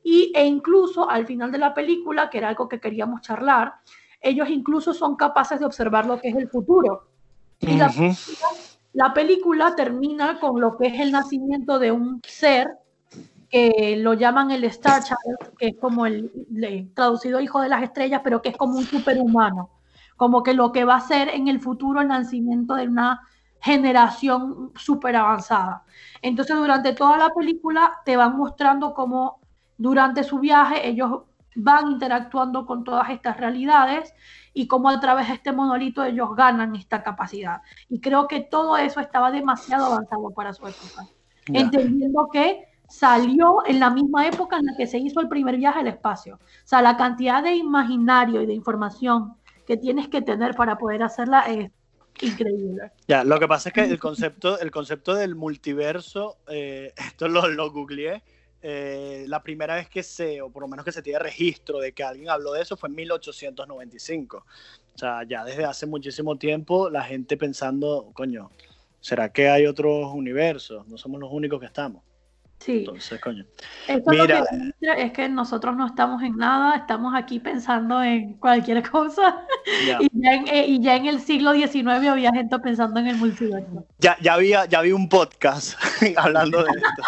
Y, 0.03 0.33
e 0.35 0.45
incluso 0.45 1.09
al 1.09 1.27
final 1.27 1.53
de 1.53 1.59
la 1.59 1.73
película, 1.73 2.31
que 2.31 2.39
era 2.39 2.49
algo 2.49 2.69
que 2.69 2.81
queríamos 2.81 3.21
charlar, 3.21 3.75
ellos 4.21 4.49
incluso 4.49 4.93
son 4.93 5.17
capaces 5.17 5.61
de 5.61 5.67
observar 5.67 6.07
lo 6.07 6.21
que 6.21 6.29
es 6.29 6.37
el 6.37 6.49
futuro. 6.49 7.09
Y 7.61 7.79
la, 8.93 9.15
película 9.15 9.77
termina 9.77 10.41
con 10.41 10.61
lo 10.61 10.77
que 10.77 10.89
es 10.89 11.01
el 11.01 11.13
nacimiento 11.13 11.79
de 11.79 11.93
un 11.93 12.21
ser 12.27 12.69
que 13.51 13.97
lo 13.99 14.15
llaman 14.15 14.51
el 14.53 14.65
Star 14.65 15.03
Child, 15.03 15.57
que 15.59 15.69
es 15.69 15.77
como 15.81 16.07
el 16.07 16.31
le- 16.51 16.91
traducido 16.95 17.41
hijo 17.41 17.61
de 17.61 17.69
las 17.69 17.83
estrellas, 17.83 18.21
pero 18.25 18.43
que 18.43 18.51
es 18.51 18.57
como 18.57 18.79
un 18.79 18.87
superhumano, 18.87 19.71
como 20.17 20.43
que 20.43 20.55
lo 20.55 20.73
que 20.73 20.85
va 20.85 20.97
a 20.97 21.01
ser 21.01 21.29
en 21.31 21.49
el 21.49 21.61
futuro 21.61 22.01
el 22.01 22.09
nacimiento 22.09 22.75
de 22.77 22.89
una 22.89 23.21
generación 23.61 24.73
súper 24.77 25.17
avanzada. 25.17 25.85
Entonces, 26.23 26.57
durante 26.57 26.95
toda 26.95 27.17
la 27.19 27.31
película 27.31 27.99
te 28.05 28.17
van 28.17 28.37
mostrando 28.37 28.95
cómo 28.95 29.41
durante 29.77 30.25
su 30.25 30.39
viaje 30.39 30.87
ellos 30.89 31.23
van 31.57 31.91
interactuando 31.91 32.65
con 32.67 32.85
todas 32.85 33.11
estas 33.11 33.37
realidades 33.37 34.15
y 34.55 34.67
cómo 34.69 34.89
a 34.89 35.01
través 35.01 35.29
de 35.29 35.35
este 35.35 35.53
monolito 35.53 36.05
ellos 36.05 36.35
ganan 36.37 36.77
esta 36.77 37.03
capacidad. 37.03 37.63
Y 37.89 38.01
creo 38.01 38.29
que 38.29 38.41
todo 38.41 38.77
eso 38.77 39.01
estaba 39.01 39.31
demasiado 39.31 39.87
avanzado 39.87 40.31
para 40.31 40.53
su 40.53 40.67
época 40.67 41.09
Ya. 41.47 41.61
entendiendo 41.61 42.29
que 42.33 42.65
salió 42.91 43.65
en 43.67 43.81
la 43.81 43.91
misma 43.91 44.27
época 44.27 44.59
en 44.59 44.67
la 44.67 44.77
que 44.77 44.87
se 44.87 44.99
hizo 44.99 45.21
el 45.21 45.29
primer 45.29 45.57
viaje 45.57 45.81
al 45.81 45.87
espacio. 45.87 46.35
O 46.35 46.67
sea, 46.67 46.83
la 46.83 46.97
cantidad 46.97 47.43
de 47.43 47.55
imaginario 47.55 48.43
y 48.43 48.47
de 48.47 48.53
información 48.53 49.35
que 49.67 49.77
tienes 49.77 50.09
que 50.09 50.21
tener 50.21 50.55
para 50.57 50.77
poder 50.77 51.03
hacerla 51.03 51.43
es 51.43 51.71
increíble. 52.21 52.91
Ya, 53.07 53.23
lo 53.23 53.39
que 53.39 53.47
pasa 53.47 53.69
es 53.69 53.73
que 53.73 53.85
el 53.85 54.01
concepto, 54.01 54.59
el 54.59 54.71
concepto 54.73 55.15
del 55.15 55.37
multiverso, 55.37 56.39
eh, 56.49 56.93
esto 57.09 57.29
lo, 57.29 57.49
lo 57.49 57.71
googleé, 57.71 58.23
eh, 58.63 59.25
la 59.29 59.43
primera 59.43 59.77
vez 59.77 59.89
que 59.89 60.03
se, 60.03 60.43
o 60.43 60.51
por 60.51 60.63
lo 60.63 60.69
menos 60.69 60.85
que 60.85 60.93
se 60.93 61.01
tiene 61.01 61.21
registro 61.21 61.79
de 61.79 61.93
que 61.93 62.03
alguien 62.03 62.29
habló 62.29 62.53
de 62.53 62.63
eso 62.63 62.77
fue 62.77 62.89
en 62.89 62.97
1895. 62.97 64.45
O 64.95 64.99
sea, 64.99 65.23
ya 65.23 65.45
desde 65.45 65.65
hace 65.65 65.87
muchísimo 65.87 66.37
tiempo 66.37 66.91
la 66.91 67.05
gente 67.05 67.37
pensando, 67.37 68.11
coño, 68.13 68.51
¿será 69.01 69.33
que 69.33 69.49
hay 69.49 69.67
otros 69.67 70.13
universos? 70.13 70.87
No 70.89 70.99
somos 70.99 71.21
los 71.21 71.33
únicos 71.33 71.61
que 71.61 71.67
estamos. 71.67 72.03
Sí, 72.61 72.81
Entonces, 72.81 73.19
coño. 73.23 73.47
eso 73.89 74.11
mira. 74.11 74.45
lo 74.81 74.95
que 74.95 75.03
es 75.03 75.13
que 75.15 75.29
nosotros 75.31 75.75
no 75.77 75.87
estamos 75.87 76.23
en 76.23 76.37
nada, 76.37 76.77
estamos 76.77 77.15
aquí 77.17 77.41
pensando 77.41 78.03
en 78.03 78.35
cualquier 78.35 78.83
cosa 78.91 79.47
Ya, 79.87 79.97
y 79.99 80.11
ya 80.13 80.35
en, 80.35 80.49
eh, 80.49 80.67
y 80.69 80.81
ya 80.83 80.95
en 80.97 81.07
el 81.07 81.21
siglo 81.21 81.55
XIX 81.55 81.87
había 82.09 82.31
gente 82.33 82.59
pensando 82.59 83.01
en 83.01 83.07
el 83.07 83.17
multiverso. 83.17 83.87
ya, 83.99 84.19
ya 84.21 84.35
había, 84.35 84.67
ya 84.67 84.83
vi 84.83 84.93
un 84.93 85.09
podcast 85.09 85.73
hablando 86.19 86.63
de 86.63 86.69
esto. 86.71 87.03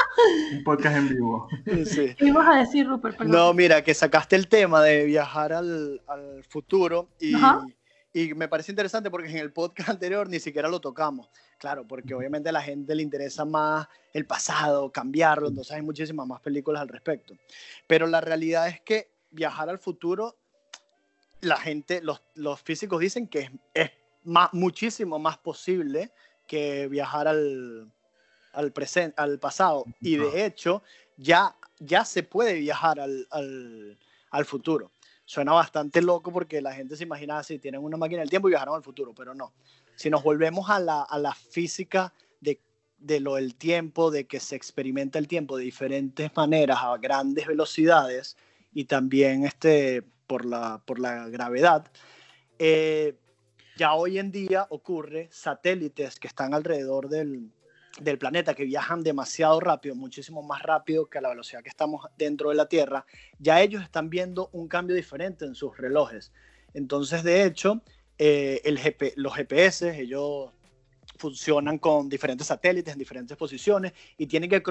Un 0.57 0.65
podcast 0.65 0.97
en 0.97 1.09
vivo. 1.11 1.47
Sí. 1.85 2.15
¿Qué 2.17 2.27
ibas 2.29 2.49
a 2.49 2.59
decir, 2.61 2.87
Rupert? 2.87 3.19
Perdón. 3.19 3.33
No, 3.37 3.53
mira, 3.53 3.83
que 3.85 3.93
sacaste 3.93 4.37
el 4.37 4.49
tema 4.49 4.81
de 4.83 5.05
viajar 5.05 5.53
al, 5.53 6.01
al 6.09 6.45
futuro 6.49 7.09
y, 7.21 7.35
Ajá. 7.35 7.67
y 8.15 8.33
me 8.35 8.49
parece 8.49 8.73
interesante 8.73 9.11
porque 9.11 9.29
en 9.29 9.37
el 9.37 9.53
podcast 9.53 9.88
anterior 9.91 10.29
ni 10.31 10.41
siquiera 10.41 10.69
lo 10.71 10.81
tocamos. 10.81 11.29
Claro, 11.62 11.87
porque 11.87 12.12
obviamente 12.12 12.48
a 12.48 12.53
la 12.53 12.61
gente 12.61 12.92
le 12.92 13.05
interesa 13.05 13.44
más 13.44 13.87
el 14.12 14.27
pasado, 14.27 14.90
cambiarlo, 14.90 15.46
entonces 15.46 15.72
hay 15.72 15.81
muchísimas 15.81 16.27
más 16.27 16.40
películas 16.40 16.83
al 16.83 16.88
respecto. 16.88 17.37
Pero 17.87 18.09
la 18.09 18.20
realidad 18.20 18.66
es 18.66 18.81
que 18.81 19.12
viajar 19.31 19.68
al 19.68 19.79
futuro 19.79 20.37
la 21.40 21.57
gente, 21.57 22.03
los, 22.03 22.20
los 22.35 22.61
físicos 22.62 22.98
dicen 22.98 23.29
que 23.29 23.38
es, 23.38 23.51
es 23.75 23.90
más, 24.25 24.53
muchísimo 24.53 25.20
más 25.20 25.38
posible 25.38 26.11
que 26.48 26.88
viajar 26.88 27.29
al, 27.29 27.92
al, 28.55 28.72
presente, 28.72 29.14
al 29.22 29.38
pasado. 29.38 29.85
Y 30.01 30.16
de 30.16 30.44
hecho, 30.44 30.83
ya, 31.16 31.55
ya 31.79 32.05
se 32.05 32.25
puede 32.25 32.55
viajar 32.55 32.98
al, 32.98 33.29
al, 33.31 34.01
al 34.31 34.44
futuro. 34.46 34.90
Suena 35.25 35.53
bastante 35.53 36.03
loco 36.03 36.33
porque 36.33 36.61
la 36.61 36.75
gente 36.75 36.96
se 36.96 37.05
imagina 37.05 37.40
si 37.44 37.61
tienen 37.61 37.85
una 37.85 37.96
máquina 37.96 38.22
del 38.22 38.31
tiempo 38.31 38.48
y 38.48 38.51
viajaron 38.51 38.75
al 38.75 38.83
futuro, 38.83 39.14
pero 39.14 39.33
no. 39.33 39.53
Si 40.03 40.11
nos 40.11 40.25
volvemos 40.25 40.69
a 40.69 40.81
la, 40.81 41.03
a 41.03 41.17
la 41.17 41.33
física 41.33 42.12
de, 42.41 42.61
de 42.99 43.21
lo 43.21 43.37
del 43.37 43.55
tiempo, 43.55 44.11
de 44.11 44.27
que 44.27 44.41
se 44.41 44.57
experimenta 44.57 45.21
el 45.21 45.29
tiempo 45.29 45.57
de 45.57 45.62
diferentes 45.62 46.29
maneras 46.35 46.79
a 46.83 46.97
grandes 46.97 47.47
velocidades 47.47 48.37
y 48.75 48.87
también 48.87 49.45
este, 49.45 50.03
por, 50.27 50.45
la, 50.45 50.83
por 50.85 50.99
la 50.99 51.29
gravedad, 51.29 51.87
eh, 52.59 53.15
ya 53.77 53.95
hoy 53.95 54.19
en 54.19 54.33
día 54.33 54.67
ocurre 54.71 55.29
satélites 55.31 56.19
que 56.19 56.27
están 56.27 56.53
alrededor 56.53 57.09
del, 57.09 57.53
del 58.01 58.19
planeta 58.19 58.55
que 58.55 58.65
viajan 58.65 59.05
demasiado 59.05 59.61
rápido, 59.61 59.95
muchísimo 59.95 60.43
más 60.43 60.62
rápido 60.62 61.07
que 61.07 61.19
a 61.19 61.21
la 61.21 61.29
velocidad 61.29 61.62
que 61.62 61.69
estamos 61.69 62.09
dentro 62.19 62.49
de 62.49 62.57
la 62.57 62.67
Tierra, 62.67 63.07
ya 63.38 63.61
ellos 63.61 63.85
están 63.85 64.11
viendo 64.11 64.51
un 64.51 64.67
cambio 64.67 64.97
diferente 64.97 65.45
en 65.45 65.55
sus 65.55 65.79
relojes. 65.79 66.33
Entonces, 66.75 67.23
de 67.23 67.45
hecho, 67.45 67.83
eh, 68.18 68.61
el 68.64 68.79
GP, 68.79 69.14
los 69.16 69.35
GPS, 69.35 70.01
ellos 70.01 70.51
funcionan 71.16 71.79
con 71.79 72.09
diferentes 72.09 72.46
satélites 72.46 72.92
en 72.92 72.98
diferentes 72.98 73.37
posiciones 73.37 73.92
y 74.16 74.27
tienen 74.27 74.51
que 74.51 74.62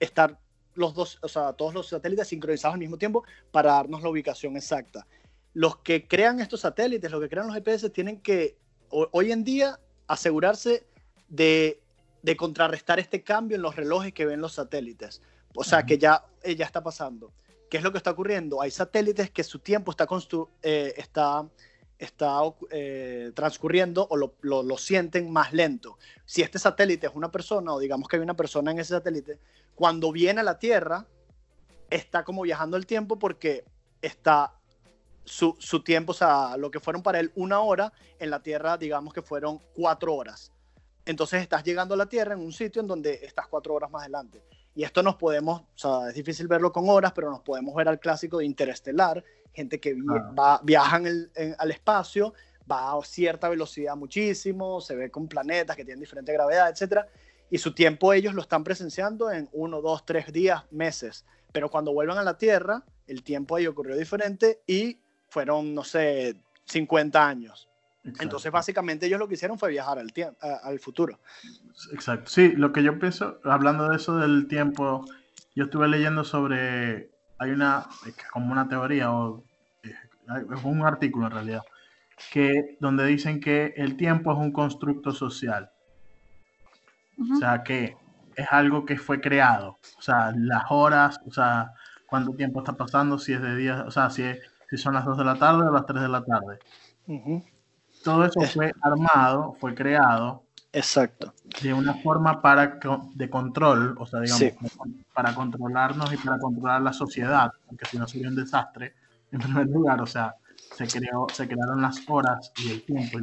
estar 0.00 0.38
los 0.74 0.94
dos, 0.94 1.18
o 1.22 1.28
sea, 1.28 1.54
todos 1.54 1.72
los 1.72 1.88
satélites 1.88 2.28
sincronizados 2.28 2.74
al 2.74 2.80
mismo 2.80 2.98
tiempo 2.98 3.24
para 3.50 3.72
darnos 3.72 4.02
la 4.02 4.10
ubicación 4.10 4.56
exacta. 4.56 5.06
Los 5.54 5.78
que 5.78 6.06
crean 6.06 6.40
estos 6.40 6.60
satélites, 6.60 7.10
los 7.10 7.20
que 7.20 7.28
crean 7.30 7.46
los 7.46 7.56
GPS, 7.56 7.88
tienen 7.90 8.20
que 8.20 8.58
hoy 8.90 9.32
en 9.32 9.42
día 9.42 9.80
asegurarse 10.06 10.86
de 11.28 11.80
de 12.26 12.36
contrarrestar 12.36 12.98
este 12.98 13.22
cambio 13.22 13.54
en 13.54 13.62
los 13.62 13.76
relojes 13.76 14.12
que 14.12 14.26
ven 14.26 14.40
los 14.40 14.54
satélites. 14.54 15.22
O 15.54 15.62
sea, 15.62 15.86
que 15.86 15.96
ya, 15.96 16.24
eh, 16.42 16.56
ya 16.56 16.64
está 16.64 16.82
pasando. 16.82 17.32
¿Qué 17.70 17.76
es 17.76 17.84
lo 17.84 17.92
que 17.92 17.98
está 17.98 18.10
ocurriendo? 18.10 18.60
Hay 18.60 18.72
satélites 18.72 19.30
que 19.30 19.44
su 19.44 19.60
tiempo 19.60 19.92
está, 19.92 20.08
eh, 20.62 20.92
está, 20.96 21.48
está 21.98 22.40
eh, 22.70 23.32
transcurriendo 23.34 24.06
o 24.10 24.16
lo, 24.16 24.34
lo, 24.42 24.62
lo, 24.62 24.78
sienten 24.78 25.30
más 25.30 25.52
lento. 25.52 25.98
Si 26.24 26.42
este 26.42 26.58
satélite 26.58 27.06
es 27.06 27.12
una 27.14 27.30
persona, 27.30 27.72
o 27.72 27.78
digamos 27.78 28.08
que 28.08 28.16
hay 28.16 28.22
una 28.22 28.34
persona 28.34 28.70
en 28.70 28.78
ese 28.78 28.94
satélite, 28.94 29.38
cuando 29.74 30.12
viene 30.12 30.40
a 30.40 30.44
la 30.44 30.58
Tierra, 30.58 31.06
está 31.90 32.24
como 32.24 32.42
viajando 32.42 32.76
el 32.76 32.86
tiempo 32.86 33.18
porque 33.18 33.64
está 34.02 34.54
su, 35.24 35.56
su 35.58 35.82
tiempo, 35.82 36.12
o 36.12 36.14
sea, 36.14 36.56
lo 36.56 36.70
que 36.70 36.80
fueron 36.80 37.02
para 37.02 37.20
él 37.20 37.32
una 37.34 37.60
hora, 37.60 37.92
en 38.18 38.30
la 38.30 38.42
Tierra, 38.42 38.76
digamos 38.76 39.12
que 39.12 39.22
fueron 39.22 39.60
cuatro 39.74 40.14
horas. 40.14 40.52
Entonces 41.04 41.42
estás 41.42 41.62
llegando 41.64 41.94
a 41.94 41.96
la 41.96 42.06
Tierra 42.06 42.34
en 42.34 42.40
un 42.40 42.52
sitio 42.52 42.80
en 42.80 42.88
donde 42.88 43.14
estás 43.22 43.46
cuatro 43.48 43.74
horas 43.74 43.90
más 43.90 44.02
adelante. 44.02 44.42
Y 44.76 44.84
esto 44.84 45.02
nos 45.02 45.16
podemos, 45.16 45.62
o 45.62 45.66
sea, 45.74 46.10
es 46.10 46.14
difícil 46.14 46.46
verlo 46.46 46.70
con 46.70 46.88
horas, 46.90 47.12
pero 47.12 47.30
nos 47.30 47.40
podemos 47.40 47.74
ver 47.74 47.88
al 47.88 47.98
clásico 47.98 48.38
de 48.38 48.44
Interestelar, 48.44 49.24
gente 49.54 49.80
que 49.80 49.96
ah. 50.10 50.34
va, 50.38 50.60
viaja 50.62 50.98
en 50.98 51.56
al 51.58 51.70
espacio, 51.70 52.34
va 52.70 52.92
a 52.92 53.02
cierta 53.02 53.48
velocidad 53.48 53.96
muchísimo, 53.96 54.82
se 54.82 54.94
ve 54.94 55.10
con 55.10 55.28
planetas 55.28 55.76
que 55.76 55.84
tienen 55.84 56.00
diferente 56.00 56.30
gravedad, 56.34 56.68
etc. 56.68 57.06
Y 57.50 57.56
su 57.56 57.72
tiempo 57.72 58.12
ellos 58.12 58.34
lo 58.34 58.42
están 58.42 58.64
presenciando 58.64 59.30
en 59.30 59.48
uno, 59.52 59.80
dos, 59.80 60.04
tres 60.04 60.30
días, 60.30 60.64
meses. 60.70 61.24
Pero 61.52 61.70
cuando 61.70 61.94
vuelvan 61.94 62.18
a 62.18 62.22
la 62.22 62.36
Tierra, 62.36 62.84
el 63.06 63.22
tiempo 63.22 63.56
ahí 63.56 63.66
ocurrió 63.66 63.96
diferente 63.96 64.60
y 64.66 65.00
fueron, 65.28 65.74
no 65.74 65.84
sé, 65.84 66.36
50 66.66 67.26
años. 67.26 67.70
Entonces, 68.20 68.52
básicamente, 68.52 69.06
ellos 69.06 69.18
lo 69.18 69.28
que 69.28 69.34
hicieron 69.34 69.58
fue 69.58 69.70
viajar 69.70 69.98
al, 69.98 70.12
tiempo, 70.12 70.38
al 70.40 70.78
futuro. 70.78 71.18
Exacto. 71.92 72.30
Sí, 72.30 72.52
lo 72.52 72.72
que 72.72 72.82
yo 72.82 72.98
pienso, 72.98 73.40
hablando 73.44 73.88
de 73.88 73.96
eso 73.96 74.16
del 74.16 74.46
tiempo, 74.46 75.04
yo 75.54 75.64
estuve 75.64 75.88
leyendo 75.88 76.24
sobre, 76.24 77.10
hay 77.38 77.50
una, 77.50 77.86
como 78.32 78.52
una 78.52 78.68
teoría, 78.68 79.12
o 79.12 79.44
es 79.84 80.64
un 80.64 80.84
artículo 80.84 81.26
en 81.26 81.32
realidad, 81.32 81.62
que 82.32 82.76
donde 82.80 83.06
dicen 83.06 83.40
que 83.40 83.74
el 83.76 83.96
tiempo 83.96 84.32
es 84.32 84.38
un 84.38 84.52
constructo 84.52 85.12
social. 85.12 85.70
O 87.32 87.36
sea, 87.36 87.62
que 87.62 87.96
es 88.36 88.46
algo 88.50 88.84
que 88.84 88.98
fue 88.98 89.20
creado. 89.20 89.78
O 89.98 90.02
sea, 90.02 90.32
las 90.36 90.64
horas, 90.68 91.20
o 91.26 91.32
sea, 91.32 91.72
cuánto 92.06 92.34
tiempo 92.34 92.60
está 92.60 92.74
pasando, 92.74 93.18
si 93.18 93.32
es 93.32 93.40
de 93.40 93.56
día, 93.56 93.84
o 93.86 93.90
sea, 93.90 94.10
si, 94.10 94.22
si 94.68 94.76
son 94.76 94.94
las 94.94 95.06
2 95.06 95.16
de 95.16 95.24
la 95.24 95.36
tarde 95.36 95.66
o 95.66 95.72
las 95.72 95.86
3 95.86 96.02
de 96.02 96.08
la 96.08 96.22
tarde. 96.22 96.58
Uh 97.06 97.40
todo 98.06 98.24
eso 98.24 98.40
fue 98.42 98.72
armado, 98.82 99.56
fue 99.58 99.74
creado. 99.74 100.44
Exacto. 100.72 101.34
De 101.60 101.74
una 101.74 101.94
forma 101.94 102.40
para 102.40 102.78
de 103.14 103.28
control, 103.28 103.96
o 103.98 104.06
sea, 104.06 104.20
digamos, 104.20 104.52
para 105.12 105.34
controlarnos 105.34 106.12
y 106.12 106.16
para 106.16 106.38
controlar 106.38 106.82
la 106.82 106.92
sociedad, 106.92 107.50
porque 107.66 107.84
si 107.86 107.98
no 107.98 108.06
sería 108.06 108.28
un 108.28 108.36
desastre, 108.36 108.94
en 109.32 109.40
primer 109.40 109.66
lugar, 109.66 110.00
o 110.00 110.06
sea, 110.06 110.36
se, 110.76 110.86
creó, 110.86 111.26
se 111.32 111.48
crearon 111.48 111.82
las 111.82 112.08
horas 112.08 112.52
y 112.64 112.70
el 112.70 112.84
tiempo. 112.84 113.18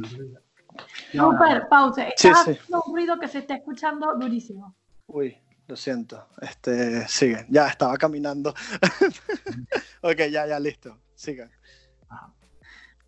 Y 1.12 1.16
Super, 1.16 1.66
pausa. 1.68 2.08
Está 2.08 2.44
un 2.84 2.94
ruido 2.94 3.18
que 3.18 3.28
se 3.28 3.38
está 3.38 3.54
escuchando 3.54 4.14
durísimo. 4.18 4.76
Uy, 5.06 5.34
lo 5.66 5.76
siento. 5.76 6.26
Este, 6.42 7.08
sigue. 7.08 7.46
Ya 7.48 7.68
estaba 7.68 7.96
caminando. 7.96 8.50
ok, 10.02 10.18
ya, 10.30 10.46
ya, 10.46 10.60
listo. 10.60 10.98
Sigan. 11.14 11.50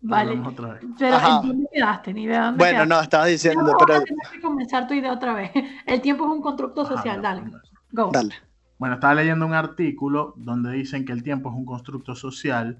Vale. 0.01 0.39
Pero 0.97 1.15
Ajá. 1.15 1.41
¿en 1.41 1.47
dónde 1.47 1.69
quedaste? 1.73 2.13
Ni 2.13 2.27
de 2.27 2.37
dónde 2.37 2.57
bueno, 2.57 2.85
no, 2.85 3.01
estaba 3.01 3.25
diciendo. 3.25 3.63
No, 3.63 3.77
pero... 3.85 4.03
Tienes 4.03 4.29
que 4.29 4.41
comenzar 4.41 4.87
tu 4.87 4.93
idea 4.93 5.11
otra 5.11 5.33
vez. 5.33 5.51
El 5.85 6.01
tiempo 6.01 6.25
es 6.25 6.31
un 6.31 6.41
constructo 6.41 6.85
social. 6.85 7.21
Dale. 7.21 7.43
Go. 7.91 8.11
Dale. 8.11 8.35
Bueno, 8.77 8.95
estaba 8.95 9.15
leyendo 9.15 9.45
un 9.45 9.53
artículo 9.53 10.33
donde 10.37 10.71
dicen 10.71 11.03
que 11.03 11.11
el 11.11 11.23
tiempo 11.23 11.49
es 11.49 11.55
un 11.55 11.65
constructo 11.65 12.13
social 12.13 12.79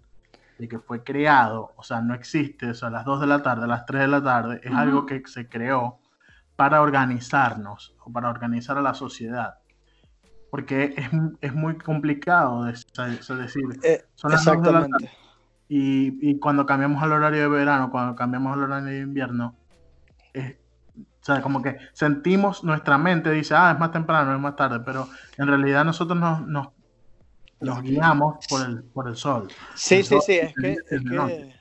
y 0.60 0.68
que 0.68 0.78
fue 0.78 1.04
creado, 1.04 1.74
o 1.76 1.82
sea, 1.82 2.02
no 2.02 2.14
existe, 2.14 2.70
o 2.70 2.74
sea, 2.76 2.90
a 2.90 2.92
las 2.92 3.06
2 3.06 3.22
de 3.22 3.28
la 3.28 3.42
tarde, 3.42 3.64
a 3.64 3.68
las 3.68 3.86
3 3.88 4.02
de 4.02 4.08
la 4.08 4.24
tarde, 4.24 4.62
es 4.64 4.70
uh 4.70 4.76
-huh. 4.76 4.78
algo 4.78 5.06
que 5.08 5.24
se 5.26 5.50
creó 5.50 5.98
para 6.56 6.82
organizarnos 6.82 7.96
o 8.04 8.12
para 8.12 8.30
organizar 8.30 8.78
a 8.78 8.82
la 8.84 8.94
sociedad. 8.94 9.56
Porque 10.52 10.94
es, 10.96 11.10
es 11.42 11.56
muy 11.56 11.80
complicado, 11.80 12.66
de, 12.66 12.74
es 12.74 12.86
decir, 13.28 13.64
eh, 13.84 14.06
son 14.14 14.32
las 14.32 14.42
exactamente. 14.42 14.52
2 14.52 14.64
de 14.64 14.72
la 14.72 14.88
tarde 14.88 15.27
y, 15.70 16.30
y, 16.30 16.40
cuando 16.40 16.66
cambiamos 16.66 17.02
al 17.04 17.12
horario 17.12 17.42
de 17.42 17.48
verano, 17.50 17.92
cuando 17.92 18.16
cambiamos 18.16 18.54
al 18.54 18.64
horario 18.64 18.90
de 18.90 19.00
invierno, 19.00 19.56
o 20.36 21.26
sea, 21.26 21.42
como 21.42 21.62
que 21.62 21.78
sentimos 21.94 22.64
nuestra 22.64 22.98
mente, 22.98 23.32
dice, 23.32 23.54
ah, 23.56 23.72
es 23.74 23.80
más 23.80 23.92
temprano, 23.92 24.34
es 24.34 24.40
más 24.40 24.56
tarde, 24.56 24.80
pero 24.86 25.10
en 25.38 25.48
realidad 25.48 25.84
nosotros 25.84 26.18
nos, 26.18 26.48
nos, 26.48 26.70
nos 27.60 27.82
guiamos 27.82 28.46
por 28.48 28.66
el, 28.66 28.84
por 28.84 29.08
el 29.10 29.18
sol. 29.18 29.50
Sí, 29.76 29.96
el 29.96 30.04
sí, 30.04 30.10
sol 30.10 30.22
sí, 30.26 30.34
es, 30.34 30.54
que, 30.54 30.72
es 30.72 31.02
que 31.02 31.56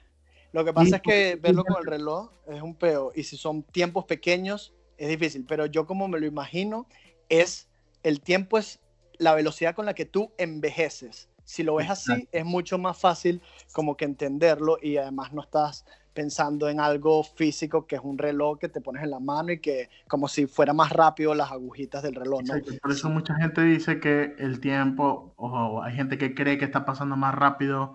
lo 0.52 0.64
que 0.64 0.72
pasa 0.72 0.88
y, 0.88 0.94
es 0.94 1.02
que 1.02 1.38
verlo 1.42 1.64
con 1.64 1.78
el 1.80 1.86
reloj 1.86 2.30
es 2.46 2.62
un 2.62 2.76
peo, 2.76 3.12
y 3.14 3.24
si 3.24 3.36
son 3.36 3.62
tiempos 3.64 4.04
pequeños 4.04 4.72
es 4.96 5.08
difícil, 5.08 5.44
pero 5.46 5.66
yo 5.66 5.86
como 5.86 6.06
me 6.08 6.20
lo 6.20 6.26
imagino, 6.26 6.86
es 7.28 7.68
el 8.02 8.20
tiempo 8.20 8.58
es 8.58 8.80
la 9.18 9.34
velocidad 9.34 9.74
con 9.74 9.86
la 9.86 9.94
que 9.94 10.04
tú 10.04 10.32
envejeces. 10.38 11.28
Si 11.46 11.62
lo 11.62 11.76
ves 11.76 11.88
así, 11.88 12.28
es 12.32 12.44
mucho 12.44 12.76
más 12.76 12.98
fácil 12.98 13.40
como 13.72 13.96
que 13.96 14.04
entenderlo 14.04 14.78
y 14.82 14.96
además 14.96 15.32
no 15.32 15.40
estás 15.40 15.86
pensando 16.12 16.68
en 16.68 16.80
algo 16.80 17.22
físico 17.22 17.86
que 17.86 17.94
es 17.94 18.00
un 18.02 18.18
reloj 18.18 18.58
que 18.58 18.68
te 18.68 18.80
pones 18.80 19.04
en 19.04 19.10
la 19.10 19.20
mano 19.20 19.52
y 19.52 19.60
que 19.60 19.88
como 20.08 20.26
si 20.26 20.46
fuera 20.46 20.72
más 20.72 20.90
rápido 20.90 21.34
las 21.34 21.52
agujitas 21.52 22.02
del 22.02 22.16
reloj. 22.16 22.42
¿no? 22.42 22.54
Exacto. 22.56 22.80
Por 22.82 22.90
eso 22.90 23.08
mucha 23.10 23.36
gente 23.36 23.62
dice 23.62 24.00
que 24.00 24.34
el 24.38 24.58
tiempo, 24.58 25.34
o 25.36 25.82
hay 25.82 25.94
gente 25.94 26.18
que 26.18 26.34
cree 26.34 26.58
que 26.58 26.64
está 26.64 26.84
pasando 26.84 27.16
más 27.16 27.34
rápido, 27.34 27.94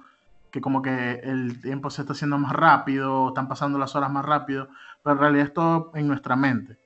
que 0.52 0.62
como 0.62 0.82
que 0.82 1.20
el 1.24 1.60
tiempo 1.62 1.90
se 1.90 2.04
está 2.04 2.14
haciendo 2.14 2.38
más 2.38 2.54
rápido, 2.54 3.30
están 3.30 3.50
pasando 3.50 3.78
las 3.78 3.96
horas 3.96 4.12
más 4.12 4.24
rápido, 4.24 4.70
pero 5.04 5.16
en 5.16 5.20
realidad 5.20 5.48
es 5.48 5.54
todo 5.54 5.92
en 5.96 6.08
nuestra 6.08 6.38
mente, 6.38 6.78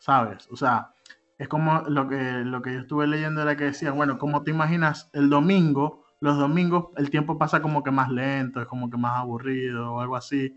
¿sabes? 0.00 0.48
O 0.50 0.56
sea, 0.56 0.92
es 1.38 1.48
como 1.48 1.82
lo 1.88 2.06
que, 2.06 2.20
lo 2.44 2.60
que 2.60 2.74
yo 2.74 2.80
estuve 2.80 3.06
leyendo 3.06 3.40
era 3.40 3.56
que 3.56 3.64
decía, 3.64 3.92
bueno, 3.92 4.18
como 4.18 4.42
te 4.42 4.50
imaginas 4.50 5.08
el 5.14 5.30
domingo, 5.30 5.99
los 6.20 6.38
domingos 6.38 6.88
el 6.96 7.10
tiempo 7.10 7.38
pasa 7.38 7.62
como 7.62 7.82
que 7.82 7.90
más 7.90 8.10
lento, 8.10 8.60
es 8.60 8.66
como 8.66 8.90
que 8.90 8.96
más 8.96 9.16
aburrido 9.18 9.94
o 9.94 10.00
algo 10.00 10.16
así. 10.16 10.54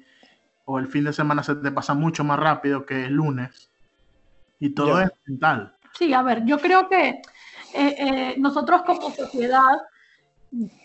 O 0.65 0.79
el 0.79 0.87
fin 0.87 1.05
de 1.05 1.13
semana 1.13 1.43
se 1.43 1.55
te 1.55 1.71
pasa 1.71 1.93
mucho 1.93 2.23
más 2.23 2.39
rápido 2.39 2.85
que 2.85 3.05
el 3.05 3.13
lunes. 3.13 3.71
Y 4.59 4.69
todo 4.69 5.01
es 5.01 5.09
mental. 5.25 5.75
Sí, 5.93 6.13
a 6.13 6.21
ver, 6.21 6.45
yo 6.45 6.57
creo 6.57 6.87
que 6.87 7.09
eh, 7.09 7.21
eh, 7.73 8.35
nosotros 8.37 8.83
como 8.83 9.11
sociedad 9.11 9.77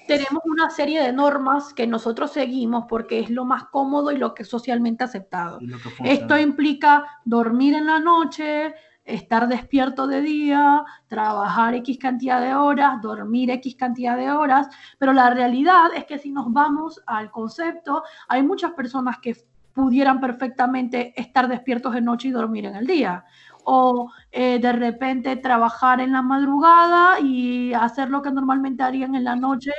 tenemos 0.07 0.43
una 0.45 0.71
serie 0.71 1.03
de 1.03 1.13
normas 1.13 1.75
que 1.75 1.87
nosotros 1.87 2.33
seguimos 2.33 2.87
porque 2.89 3.21
es 3.21 3.31
lo 3.31 3.45
más 3.45 3.65
cómodo 3.65 4.11
y 4.11 4.17
lo 4.17 4.33
que 4.35 4.43
es 4.43 4.49
socialmente 4.49 5.05
aceptado. 5.05 5.59
Esto 6.03 6.39
implica 6.39 7.05
dormir 7.25 7.75
en 7.75 7.87
la 7.87 7.99
noche, 7.99 8.75
estar 9.09 9.49
despierto 9.49 10.07
de 10.07 10.21
día, 10.21 10.85
trabajar 11.09 11.75
X 11.75 11.99
cantidad 11.99 12.41
de 12.41 12.55
horas, 12.55 13.01
dormir 13.01 13.51
X 13.51 13.75
cantidad 13.75 14.17
de 14.17 14.31
horas, 14.31 14.69
pero 14.99 15.13
la 15.13 15.31
realidad 15.31 15.87
es 15.97 16.05
que 16.05 16.19
si 16.19 16.31
nos 16.31 16.53
vamos 16.53 17.03
al 17.07 17.31
concepto, 17.31 18.03
hay 18.29 18.43
muchas 18.43 18.73
personas 18.73 19.19
que 19.19 19.37
pudieran 19.73 20.21
perfectamente 20.21 21.13
estar 21.21 21.49
despiertos 21.49 21.95
de 21.95 22.01
noche 22.01 22.29
y 22.29 22.33
dormir 22.33 22.67
en 22.67 22.77
el 22.77 22.87
día. 22.87 23.25
O 23.65 24.11
eh, 24.33 24.59
de 24.59 24.73
repente 24.73 25.37
trabajar 25.37 26.01
en 26.01 26.13
la 26.13 26.23
madrugada 26.23 27.21
y 27.21 27.73
hacer 27.75 28.11
lo 28.11 28.23
que 28.23 28.31
normalmente 28.31 28.83
harían 28.83 29.15
en 29.15 29.25
la 29.25 29.37
noche 29.37 29.73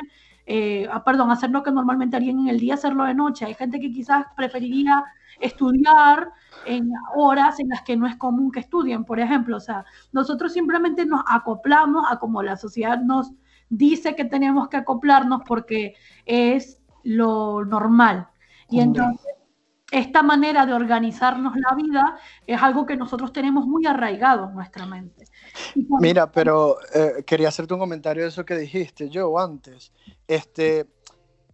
eh, 0.52 0.88
ah, 0.92 1.04
perdón, 1.04 1.30
hacer 1.30 1.52
lo 1.52 1.62
que 1.62 1.72
normalmente 1.72 2.18
harían 2.18 2.40
en 2.40 2.48
el 2.48 2.60
día, 2.60 2.74
hacerlo 2.74 3.04
de 3.04 3.14
noche. 3.14 3.46
Hay 3.46 3.54
gente 3.54 3.80
que 3.80 3.92
quizás 3.92 4.26
preferiría 4.36 5.04
estudiar 5.40 6.32
en 6.66 6.90
horas 7.16 7.60
en 7.60 7.70
las 7.70 7.84
que 7.84 7.96
no 7.96 8.08
es 8.08 8.16
común 8.16 8.52
que 8.52 8.62
estudien, 8.62 9.06
por 9.06 9.20
ejemplo. 9.20 9.58
O 9.58 9.60
sea, 9.60 9.86
nosotros 10.12 10.52
simplemente 10.52 11.06
nos 11.06 11.22
acoplamos 11.28 12.04
a 12.10 12.18
como 12.18 12.42
la 12.42 12.58
sociedad 12.58 13.00
nos 13.00 13.32
dice 13.70 14.16
que 14.16 14.26
tenemos 14.26 14.70
que 14.70 14.78
acoplarnos 14.78 15.42
porque 15.46 15.94
es 16.26 16.82
lo 17.04 17.64
normal. 17.64 18.28
Y 18.72 18.80
entonces, 18.80 19.36
esta 19.92 20.22
manera 20.22 20.66
de 20.66 20.74
organizarnos 20.74 21.54
la 21.56 21.76
vida 21.76 22.20
es 22.46 22.62
algo 22.62 22.86
que 22.86 22.96
nosotros 22.96 23.34
tenemos 23.34 23.66
muy 23.66 23.86
arraigado 23.88 24.50
en 24.50 24.56
nuestra 24.56 24.86
mente. 24.86 25.26
Mira, 26.00 26.32
pero 26.32 26.78
eh, 26.94 27.24
quería 27.26 27.48
hacerte 27.48 27.74
un 27.74 27.80
comentario 27.80 28.24
de 28.24 28.30
eso 28.30 28.46
que 28.46 28.56
dijiste 28.56 29.10
yo 29.10 29.40
antes. 29.40 29.92
Este, 30.28 30.86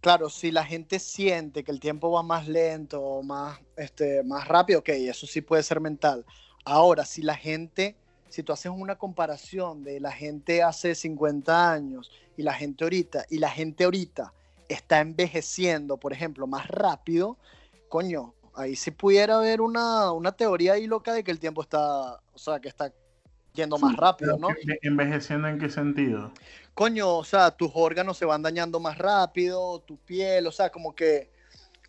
claro, 0.00 0.28
si 0.28 0.50
la 0.50 0.64
gente 0.64 0.98
siente 0.98 1.64
que 1.64 1.72
el 1.72 1.80
tiempo 1.80 2.10
va 2.10 2.22
más 2.22 2.46
lento 2.46 3.00
o 3.00 3.22
más, 3.22 3.58
este, 3.76 4.22
más 4.22 4.46
rápido, 4.46 4.80
ok, 4.80 4.90
eso 4.90 5.26
sí 5.26 5.40
puede 5.40 5.62
ser 5.62 5.80
mental. 5.80 6.26
Ahora, 6.64 7.06
si 7.06 7.22
la 7.22 7.36
gente, 7.36 7.96
si 8.28 8.42
tú 8.42 8.52
haces 8.52 8.72
una 8.74 8.96
comparación 8.96 9.82
de 9.82 9.98
la 9.98 10.12
gente 10.12 10.62
hace 10.62 10.94
50 10.94 11.72
años 11.72 12.10
y 12.36 12.42
la 12.42 12.52
gente 12.52 12.84
ahorita, 12.84 13.24
y 13.30 13.38
la 13.38 13.50
gente 13.50 13.84
ahorita 13.84 14.34
está 14.68 15.00
envejeciendo, 15.00 15.96
por 15.96 16.12
ejemplo, 16.12 16.46
más 16.46 16.68
rápido, 16.68 17.38
coño, 17.88 18.34
ahí 18.54 18.76
sí 18.76 18.90
pudiera 18.90 19.36
haber 19.36 19.60
una, 19.60 20.12
una 20.12 20.32
teoría 20.32 20.74
ahí 20.74 20.86
loca 20.86 21.12
de 21.12 21.22
que 21.22 21.30
el 21.30 21.38
tiempo 21.38 21.62
está, 21.62 22.14
o 22.14 22.38
sea, 22.38 22.60
que 22.60 22.68
está 22.68 22.92
yendo 23.54 23.78
más 23.78 23.96
rápido, 23.96 24.38
¿no? 24.38 24.48
¿Envejeciendo 24.82 25.48
en 25.48 25.58
qué 25.58 25.68
sentido? 25.68 26.30
Coño, 26.74 27.16
o 27.16 27.24
sea, 27.24 27.50
tus 27.50 27.70
órganos 27.74 28.18
se 28.18 28.24
van 28.24 28.42
dañando 28.42 28.78
más 28.78 28.98
rápido, 28.98 29.80
tu 29.80 29.96
piel, 29.96 30.46
o 30.46 30.52
sea, 30.52 30.70
como 30.70 30.94
que, 30.94 31.30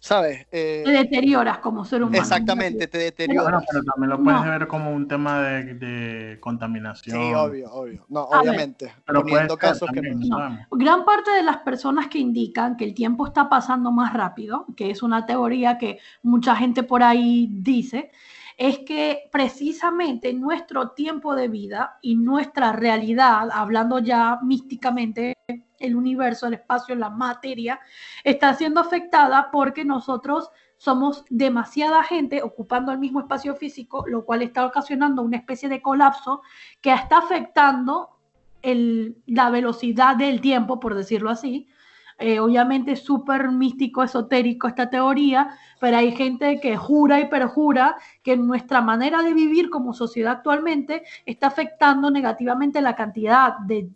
¿sabes? 0.08 0.48
Eh, 0.54 0.84
te 0.86 0.92
deterioras 0.92 1.58
como 1.58 1.84
ser 1.84 2.02
humano. 2.02 2.18
Exactamente, 2.18 2.88
te 2.88 2.98
deterioras. 2.98 3.44
Bueno, 3.44 3.66
pero 3.70 3.84
también 3.84 4.10
lo 4.10 4.24
puedes 4.24 4.44
ver 4.46 4.68
como 4.68 4.92
un 4.94 5.06
tema 5.08 5.42
de, 5.42 6.38
contaminación. 6.40 7.18
Sí, 7.18 7.34
obvio, 7.34 7.70
obvio. 7.72 8.06
No, 8.08 8.22
obviamente. 8.22 8.94
pero 9.06 9.22
poniendo 9.22 9.58
casos 9.58 9.90
que 9.92 10.02
no. 10.02 10.60
Gran 10.72 11.04
parte 11.04 11.32
de 11.32 11.44
las 11.44 11.58
personas 11.58 12.08
que 12.08 12.20
indican 12.20 12.78
que 12.78 12.86
el 12.86 12.94
tiempo 12.94 13.28
está 13.28 13.50
pasando 13.50 13.92
más 13.92 14.14
rápido, 14.14 14.66
que 14.78 14.92
es 14.92 15.04
una 15.04 15.26
teoría 15.26 15.78
que 15.78 16.00
mucha 16.24 16.56
gente 16.56 16.84
por 16.84 17.04
ahí 17.04 17.50
dice, 17.52 18.12
es 18.58 18.80
que 18.80 19.30
precisamente 19.32 20.34
nuestro 20.34 20.90
tiempo 20.90 21.36
de 21.36 21.48
vida 21.48 22.00
y 22.02 22.16
nuestra 22.16 22.72
realidad, 22.72 23.50
hablando 23.54 24.00
ya 24.00 24.40
místicamente, 24.42 25.36
el 25.80 25.96
universo, 25.96 26.48
el 26.48 26.56
espacio, 26.56 26.96
la 26.96 27.12
materia, 27.12 27.80
está 28.24 28.56
siendo 28.56 28.82
afectada 28.82 29.52
porque 29.52 29.86
nosotros 29.86 30.50
somos 30.78 31.24
demasiada 31.30 32.04
gente 32.04 32.42
ocupando 32.42 32.92
el 32.92 32.98
mismo 32.98 33.20
espacio 33.20 33.56
físico, 33.56 34.06
lo 34.08 34.26
cual 34.26 34.42
está 34.42 34.66
ocasionando 34.66 35.22
una 35.22 35.38
especie 35.38 35.70
de 35.70 35.82
colapso 35.82 36.42
que 36.82 36.92
está 36.92 37.20
afectando 37.20 38.18
la 38.64 39.50
velocidad 39.52 40.16
del 40.16 40.42
tiempo, 40.42 40.80
por 40.80 40.96
decirlo 40.96 41.30
así, 41.30 41.70
eh, 42.20 42.40
obviamente 42.40 42.94
es 42.94 43.02
súper 43.04 43.52
místico, 43.52 44.04
esotérico 44.04 44.68
esta 44.68 44.90
teoría, 44.90 45.58
pero 45.80 45.98
hay 45.98 46.12
gente 46.12 46.60
que 46.60 46.76
jura 46.76 47.20
y 47.20 47.28
perjura 47.28 47.96
que 48.24 48.36
nuestra 48.38 48.82
manera 48.82 49.22
de 49.22 49.34
vivir 49.34 49.70
como 49.70 49.94
sociedad 49.94 50.34
actualmente 50.34 51.04
está 51.26 51.48
afectando 51.48 52.10
negativamente 52.10 52.82
la 52.82 52.96
cantidad 52.96 53.60
de, 53.60 53.90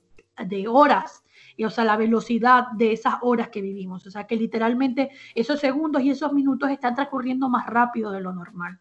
de 0.46 0.68
horas 0.68 1.24
o 1.66 1.70
sea, 1.70 1.84
la 1.84 1.98
velocidad 1.98 2.72
de 2.72 2.94
esas 2.94 3.16
horas 3.22 3.50
que 3.50 3.62
vivimos. 3.62 4.06
O 4.06 4.12
sea, 4.12 4.26
que 4.26 4.36
literalmente 4.36 5.12
esos 5.36 5.60
segundos 5.60 6.02
y 6.02 6.12
esos 6.12 6.34
minutos 6.34 6.70
están 6.70 6.96
transcurriendo 6.96 7.50
más 7.50 7.68
rápido 7.68 8.12
de 8.12 8.22
lo 8.22 8.34
normal. 8.34 8.80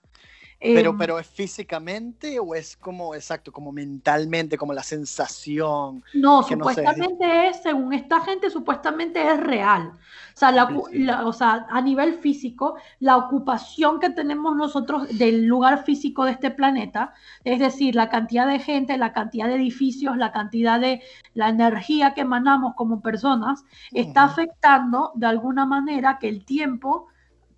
Pero, 0.60 0.90
em, 0.90 0.98
pero 0.98 1.18
es 1.18 1.26
físicamente 1.26 2.38
o 2.38 2.54
es 2.54 2.76
como, 2.76 3.14
exacto, 3.14 3.50
como 3.50 3.72
mentalmente, 3.72 4.58
como 4.58 4.74
la 4.74 4.82
sensación. 4.82 6.04
No, 6.12 6.42
supuestamente 6.42 7.48
es, 7.48 7.62
según 7.62 7.94
esta 7.94 8.20
gente, 8.20 8.50
supuestamente 8.50 9.26
es 9.26 9.40
real. 9.40 9.92
O 10.34 10.38
sea, 10.40 10.52
la, 10.52 11.26
o 11.26 11.32
sea, 11.32 11.66
a 11.70 11.80
nivel 11.80 12.14
físico, 12.14 12.76
la 12.98 13.16
ocupación 13.16 14.00
que 14.00 14.10
tenemos 14.10 14.54
nosotros 14.54 15.16
del 15.16 15.46
lugar 15.46 15.84
físico 15.84 16.26
de 16.26 16.32
este 16.32 16.50
planeta, 16.50 17.14
es 17.42 17.58
decir, 17.58 17.94
la 17.94 18.10
cantidad 18.10 18.46
de 18.46 18.58
gente, 18.58 18.98
la 18.98 19.14
cantidad 19.14 19.48
de 19.48 19.54
edificios, 19.54 20.18
la 20.18 20.30
cantidad 20.30 20.78
de 20.78 21.00
la 21.32 21.48
energía 21.48 22.12
que 22.12 22.20
emanamos 22.20 22.74
como 22.74 23.00
personas, 23.00 23.64
está 23.92 24.24
afectando 24.24 25.12
de 25.14 25.26
alguna 25.26 25.64
manera 25.64 26.18
que 26.18 26.28
el 26.28 26.44
tiempo 26.44 27.08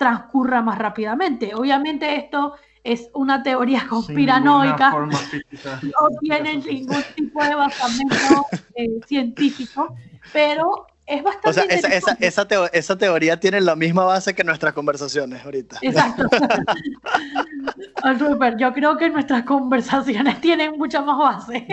transcurra 0.02 0.62
más 0.62 0.78
rápidamente. 0.78 1.54
Obviamente 1.54 2.16
esto 2.16 2.56
es 2.82 3.08
una 3.14 3.40
teoría 3.40 3.86
conspiranoica, 3.88 4.90
no 5.00 6.08
tiene 6.20 6.56
ningún 6.56 7.04
tipo 7.14 7.44
de 7.44 7.54
basamento 7.54 8.46
eh, 8.74 8.88
científico, 9.06 9.94
pero 10.32 10.88
es 11.06 11.22
bastante... 11.22 11.50
O 11.50 11.52
sea, 11.52 11.64
esa, 11.64 12.16
esa, 12.18 12.48
esa, 12.72 12.98
teoría 12.98 13.38
tiene 13.38 13.60
la 13.60 13.76
misma 13.76 14.04
base 14.04 14.34
que 14.34 14.42
nuestras 14.42 14.72
conversaciones 14.72 15.44
ahorita. 15.44 15.78
Exacto. 15.82 16.24
Rupert, 18.18 18.58
yo 18.58 18.72
creo 18.72 18.96
que 18.96 19.08
nuestras 19.08 19.44
conversaciones 19.44 20.40
tienen 20.40 20.76
mucha 20.76 21.00
más 21.02 21.18
base. 21.18 21.64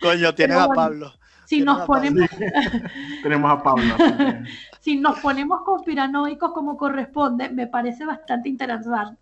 Coño, 0.00 0.34
tienes 0.34 0.56
a 0.56 0.66
Pablo. 0.66 1.12
Si 1.48 1.62
nos 1.62 1.86
ponemos... 1.86 2.28
Tenemos 3.22 3.50
a 3.50 3.74
si 4.80 4.96
nos 4.96 5.18
ponemos 5.20 5.62
conspiranoicos 5.62 6.52
como 6.52 6.76
corresponde, 6.76 7.48
me 7.48 7.66
parece 7.66 8.04
bastante 8.04 8.50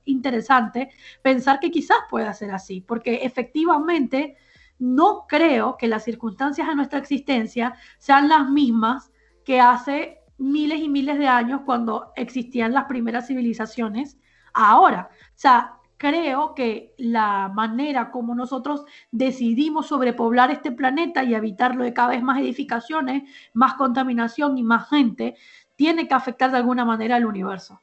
interesante 0.07 0.91
pensar 1.23 1.61
que 1.61 1.71
quizás 1.71 1.99
pueda 2.11 2.35
ser 2.35 2.51
así, 2.51 2.81
porque 2.81 3.21
efectivamente 3.23 4.35
no 4.81 5.27
creo 5.29 5.77
que 5.77 5.87
las 5.87 6.03
circunstancias 6.03 6.67
de 6.67 6.75
nuestra 6.75 6.99
existencia 6.99 7.77
sean 7.99 8.29
las 8.29 8.51
mismas 8.51 9.13
que 9.45 9.61
hace 9.61 10.19
miles 10.37 10.81
y 10.81 10.89
miles 10.89 11.19
de 11.19 11.29
años 11.29 11.61
cuando 11.65 12.11
existían 12.17 12.75
las 12.75 12.87
primeras 12.87 13.29
civilizaciones 13.29 14.19
ahora. 14.53 15.11
O 15.13 15.39
sea, 15.39 15.77
creo 15.99 16.55
que 16.55 16.95
la 16.99 17.51
manera 17.55 18.11
como 18.11 18.35
nosotros 18.35 18.85
decidimos 19.11 19.87
sobrepoblar 19.89 20.51
este 20.51 20.73
planeta 20.73 21.25
y 21.25 21.35
habitarlo 21.35 21.85
de 21.85 21.93
cada 21.93 22.11
vez 22.11 22.23
más 22.23 22.41
edificaciones, 22.41 23.25
más 23.55 23.75
contaminación 23.75 24.59
y 24.59 24.63
más 24.63 24.89
gente, 24.89 25.37
tiene 25.77 26.09
que 26.09 26.15
afectar 26.15 26.51
de 26.51 26.59
alguna 26.59 26.85
manera 26.85 27.17
al 27.17 27.27
universo. 27.27 27.81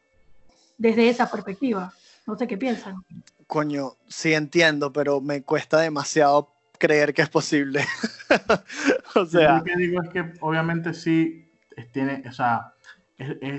Desde 0.77 1.09
esa 1.09 1.29
perspectiva. 1.29 1.93
No 2.25 2.37
sé 2.37 2.47
qué 2.47 2.57
piensan. 2.57 3.03
Coño, 3.47 3.97
sí 4.07 4.33
entiendo, 4.33 4.93
pero 4.93 5.21
me 5.21 5.43
cuesta 5.43 5.79
demasiado 5.79 6.53
creer 6.79 7.13
que 7.13 7.21
es 7.21 7.29
posible. 7.29 7.85
o 9.15 9.25
sea. 9.25 9.57
Lo 9.57 9.63
que 9.63 9.75
digo 9.75 10.01
es 10.01 10.09
que 10.09 10.33
obviamente 10.39 10.93
sí 10.93 11.51
tiene, 11.91 12.23
o 12.27 12.31
sea, 12.31 12.73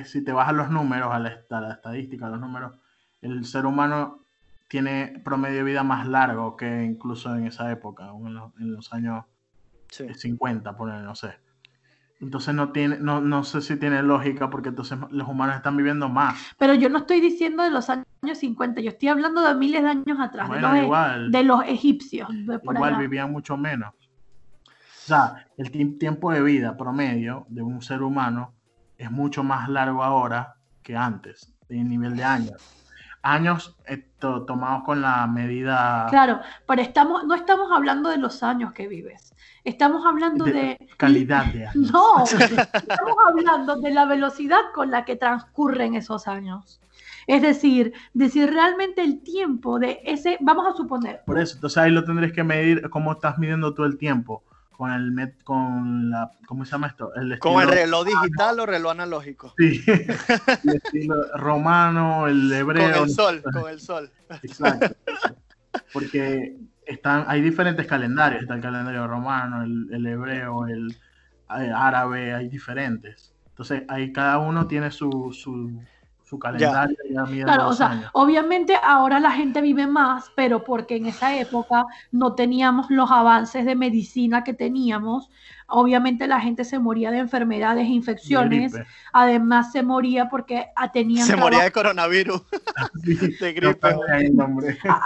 si 0.04 0.24
te 0.24 0.32
vas 0.32 0.48
a 0.48 0.52
los 0.52 0.70
números, 0.70 1.12
a 1.12 1.18
la, 1.18 1.40
a 1.50 1.60
la 1.60 1.72
estadística, 1.74 2.26
a 2.26 2.30
los 2.30 2.40
números, 2.40 2.72
el 3.20 3.44
ser 3.44 3.66
humano 3.66 4.23
tiene 4.74 5.22
promedio 5.24 5.58
de 5.58 5.62
vida 5.62 5.84
más 5.84 6.08
largo 6.08 6.56
que 6.56 6.82
incluso 6.82 7.32
en 7.36 7.46
esa 7.46 7.70
época, 7.70 8.10
en 8.58 8.72
los, 8.72 8.92
años 8.92 9.24
50, 9.88 10.76
poner, 10.76 11.02
no 11.02 11.14
sé. 11.14 11.38
Entonces 12.20 12.56
no 12.56 12.72
tiene, 12.72 12.98
no, 12.98 13.20
no 13.20 13.44
sé 13.44 13.60
si 13.60 13.76
tiene 13.76 14.02
lógica 14.02 14.50
porque 14.50 14.70
entonces 14.70 14.98
los 15.12 15.28
humanos 15.28 15.54
están 15.54 15.76
viviendo 15.76 16.08
más. 16.08 16.56
Pero 16.58 16.74
yo 16.74 16.88
no 16.88 16.98
estoy 16.98 17.20
diciendo 17.20 17.62
de 17.62 17.70
los 17.70 17.88
años 17.88 18.04
50, 18.32 18.80
yo 18.80 18.90
estoy 18.90 19.10
hablando 19.10 19.42
de 19.42 19.54
miles 19.54 19.80
de 19.80 19.90
años 19.90 20.18
atrás, 20.18 20.50
de, 20.50 20.60
los, 20.60 20.74
e, 20.74 20.82
igual, 20.82 21.30
de, 21.30 21.44
los, 21.44 21.62
egipcios. 21.66 22.28
igual 22.34 22.96
vivían 22.98 23.30
mucho 23.30 23.56
menos. 23.56 23.94
O 24.64 25.06
sea, 25.06 25.46
el 25.56 25.70
tiempo 25.98 26.32
de 26.32 26.42
vida 26.42 26.76
promedio 26.76 27.46
de 27.48 27.62
un 27.62 27.80
ser 27.80 28.02
humano 28.02 28.54
es 28.98 29.08
mucho 29.08 29.44
más 29.44 29.68
largo 29.68 30.02
ahora 30.02 30.56
que 30.82 30.96
antes, 30.96 31.54
en 31.68 31.88
nivel 31.88 32.16
de 32.16 32.24
años. 32.24 32.83
Años 33.24 33.76
to- 34.20 34.44
tomados 34.44 34.84
con 34.84 35.00
la 35.00 35.26
medida 35.26 36.06
Claro, 36.10 36.40
pero 36.68 36.82
estamos, 36.82 37.24
no 37.24 37.34
estamos 37.34 37.72
hablando 37.72 38.10
de 38.10 38.18
los 38.18 38.42
años 38.42 38.72
que 38.72 38.86
vives. 38.86 39.34
Estamos 39.64 40.04
hablando 40.06 40.44
de 40.44 40.52
de... 40.52 40.88
calidad 40.96 41.46
de 41.46 41.66
años. 41.66 41.90
No, 41.92 42.24
estamos 42.24 43.16
hablando 43.26 43.76
de 43.76 43.90
la 43.90 44.04
velocidad 44.04 44.60
con 44.74 44.90
la 44.90 45.04
que 45.04 45.16
transcurren 45.16 45.94
esos 45.94 46.28
años. 46.28 46.80
Es 47.26 47.40
decir, 47.40 47.94
de 48.12 48.28
si 48.28 48.44
realmente 48.46 49.02
el 49.02 49.22
tiempo 49.22 49.78
de 49.78 50.00
ese, 50.04 50.36
vamos 50.40 50.66
a 50.66 50.76
suponer, 50.76 51.22
Por 51.24 51.38
eso, 51.38 51.54
entonces 51.54 51.78
ahí 51.78 51.90
lo 51.90 52.04
tendrías 52.04 52.32
que 52.32 52.44
medir 52.44 52.88
cómo 52.90 53.12
estás 53.12 53.38
midiendo 53.38 53.72
tú 53.72 53.84
el 53.84 53.96
tiempo. 53.96 54.43
Con 54.76 54.90
el 54.90 55.12
met- 55.12 55.42
con 55.44 56.10
la, 56.10 56.32
¿cómo 56.46 56.64
se 56.64 56.72
llama 56.72 56.88
esto? 56.88 57.14
El 57.14 57.38
Con 57.38 57.62
el 57.62 57.68
reloj 57.68 58.06
digital 58.06 58.58
o 58.58 58.66
reloj 58.66 58.90
analógico. 58.90 59.54
Sí, 59.56 59.80
el 60.64 60.74
estilo 60.74 61.14
romano, 61.36 62.26
el 62.26 62.52
hebreo. 62.52 62.92
Con 62.92 63.08
el 63.08 63.10
sol, 63.14 63.42
con 63.52 63.70
el 63.70 63.80
sol. 63.80 64.10
Exacto. 64.42 64.96
Porque 65.92 66.56
están, 66.86 67.24
hay 67.28 67.40
diferentes 67.40 67.86
calendarios. 67.86 68.42
Está 68.42 68.54
el 68.54 68.60
calendario 68.60 69.06
romano, 69.06 69.62
el, 69.62 69.88
el 69.92 70.06
hebreo, 70.06 70.66
el 70.66 70.90
eh, 71.58 71.70
árabe, 71.74 72.34
hay 72.34 72.48
diferentes. 72.48 73.32
Entonces, 73.50 73.84
ahí 73.86 74.12
cada 74.12 74.38
uno 74.38 74.66
tiene 74.66 74.90
su, 74.90 75.32
su, 75.32 75.70
su 76.24 76.38
calendario. 76.38 76.96
y 77.08 77.14
ya 77.14 77.24
miden 77.24 77.44
claro, 77.44 77.68
o 77.68 77.72
sea, 77.74 77.90
años. 77.92 78.10
obviamente 78.14 78.74
ahora 78.82 79.20
la 79.20 79.30
gente 79.30 79.60
vive 79.60 79.86
más, 79.86 80.30
pero 80.34 80.64
porque 80.64 80.96
en 80.96 81.06
esa 81.06 81.36
época 81.38 81.84
no 82.12 82.34
teníamos 82.34 82.90
los 82.90 83.10
avances 83.10 83.64
de 83.64 83.76
medicina 83.76 84.42
que 84.42 84.54
teníamos. 84.54 85.30
Obviamente 85.66 86.26
la 86.26 86.40
gente 86.40 86.64
se 86.64 86.78
moría 86.78 87.10
de 87.10 87.18
enfermedades 87.18 87.84
e 87.84 87.88
De 87.88 87.94
infecciones, 87.94 88.72
gripe. 88.72 88.88
además 89.12 89.72
se 89.72 89.82
moría 89.82 90.28
porque 90.28 90.66
tenían 90.92 91.26
Se 91.26 91.36
moría 91.36 91.62
de 91.64 91.72
coronavirus, 91.72 92.42
Sí, 93.04 93.14
de 93.40 93.52
gripe. 93.52 93.88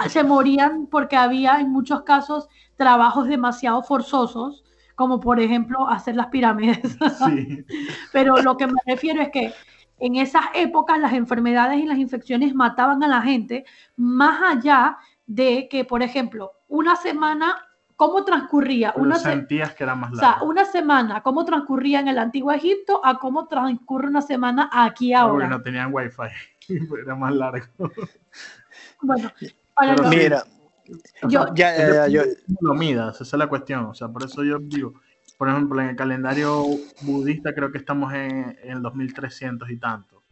se 0.08 0.24
morían 0.24 0.86
porque 0.86 1.16
había 1.16 1.60
en 1.60 1.70
muchos 1.70 2.02
casos 2.02 2.48
trabajos 2.76 3.28
demasiado 3.28 3.82
forzosos, 3.82 4.64
como 4.94 5.20
por 5.20 5.38
ejemplo 5.40 5.88
hacer 5.88 6.16
las 6.16 6.26
pirámides. 6.28 6.80
Sí, 7.24 7.64
Pero 8.12 8.36
lo 8.38 8.56
que 8.56 8.66
me 8.66 8.80
refiero 8.86 9.22
es 9.22 9.30
que 9.30 9.52
en 10.00 10.16
esas 10.16 10.44
épocas 10.54 10.98
las 10.98 11.12
enfermedades 11.12 11.78
y 11.80 11.86
las 11.86 11.98
infecciones 11.98 12.54
mataban 12.54 13.02
a 13.02 13.08
la 13.08 13.20
gente, 13.22 13.64
más 13.96 14.40
allá 14.42 14.98
de 15.26 15.68
que, 15.68 15.84
por 15.84 16.02
ejemplo, 16.02 16.52
una 16.68 16.96
semana, 16.96 17.56
¿cómo 17.96 18.24
transcurría? 18.24 18.92
pero 18.92 19.04
Una, 19.04 19.16
se- 19.16 19.30
sentías 19.30 19.74
que 19.74 19.84
era 19.84 19.94
más 19.94 20.12
o 20.12 20.16
sea, 20.16 20.38
una 20.42 20.64
semana, 20.64 21.22
¿cómo 21.22 21.44
transcurría 21.44 22.00
en 22.00 22.08
el 22.08 22.18
antiguo 22.18 22.52
Egipto 22.52 23.00
a 23.04 23.18
cómo 23.18 23.46
transcurre 23.48 24.08
una 24.08 24.22
semana 24.22 24.70
aquí 24.72 25.10
Porque 25.12 25.14
ahora? 25.16 25.48
no 25.48 25.60
tenían 25.62 25.92
wifi. 25.92 26.22
Era 27.02 27.14
más 27.16 27.34
largo. 27.34 27.66
Bueno, 29.02 29.30
para 29.74 29.94
Pero 29.94 30.02
los-. 30.08 30.14
Mira, 30.16 30.42
O 31.22 31.28
Yo- 31.28 31.54
Ya, 31.54 31.76
ya, 31.76 32.08
yo- 32.08 32.22
lo 32.60 32.74
midas, 32.74 33.20
esa 33.20 33.36
es 33.36 33.38
la 33.38 33.46
cuestión. 33.46 33.84
O 33.86 33.94
sea, 33.94 34.08
por 34.08 34.22
eso 34.24 34.42
yo 34.42 34.58
digo, 34.58 34.94
por 35.38 35.48
ejemplo, 35.48 35.80
en 35.80 35.90
el 35.90 35.96
calendario 35.96 36.64
budista 37.02 37.54
creo 37.54 37.70
que 37.72 37.78
estamos 37.78 38.12
en, 38.12 38.58
en 38.62 38.70
el 38.72 38.82
2300 38.82 39.70
y 39.70 39.76
tanto. 39.78 40.24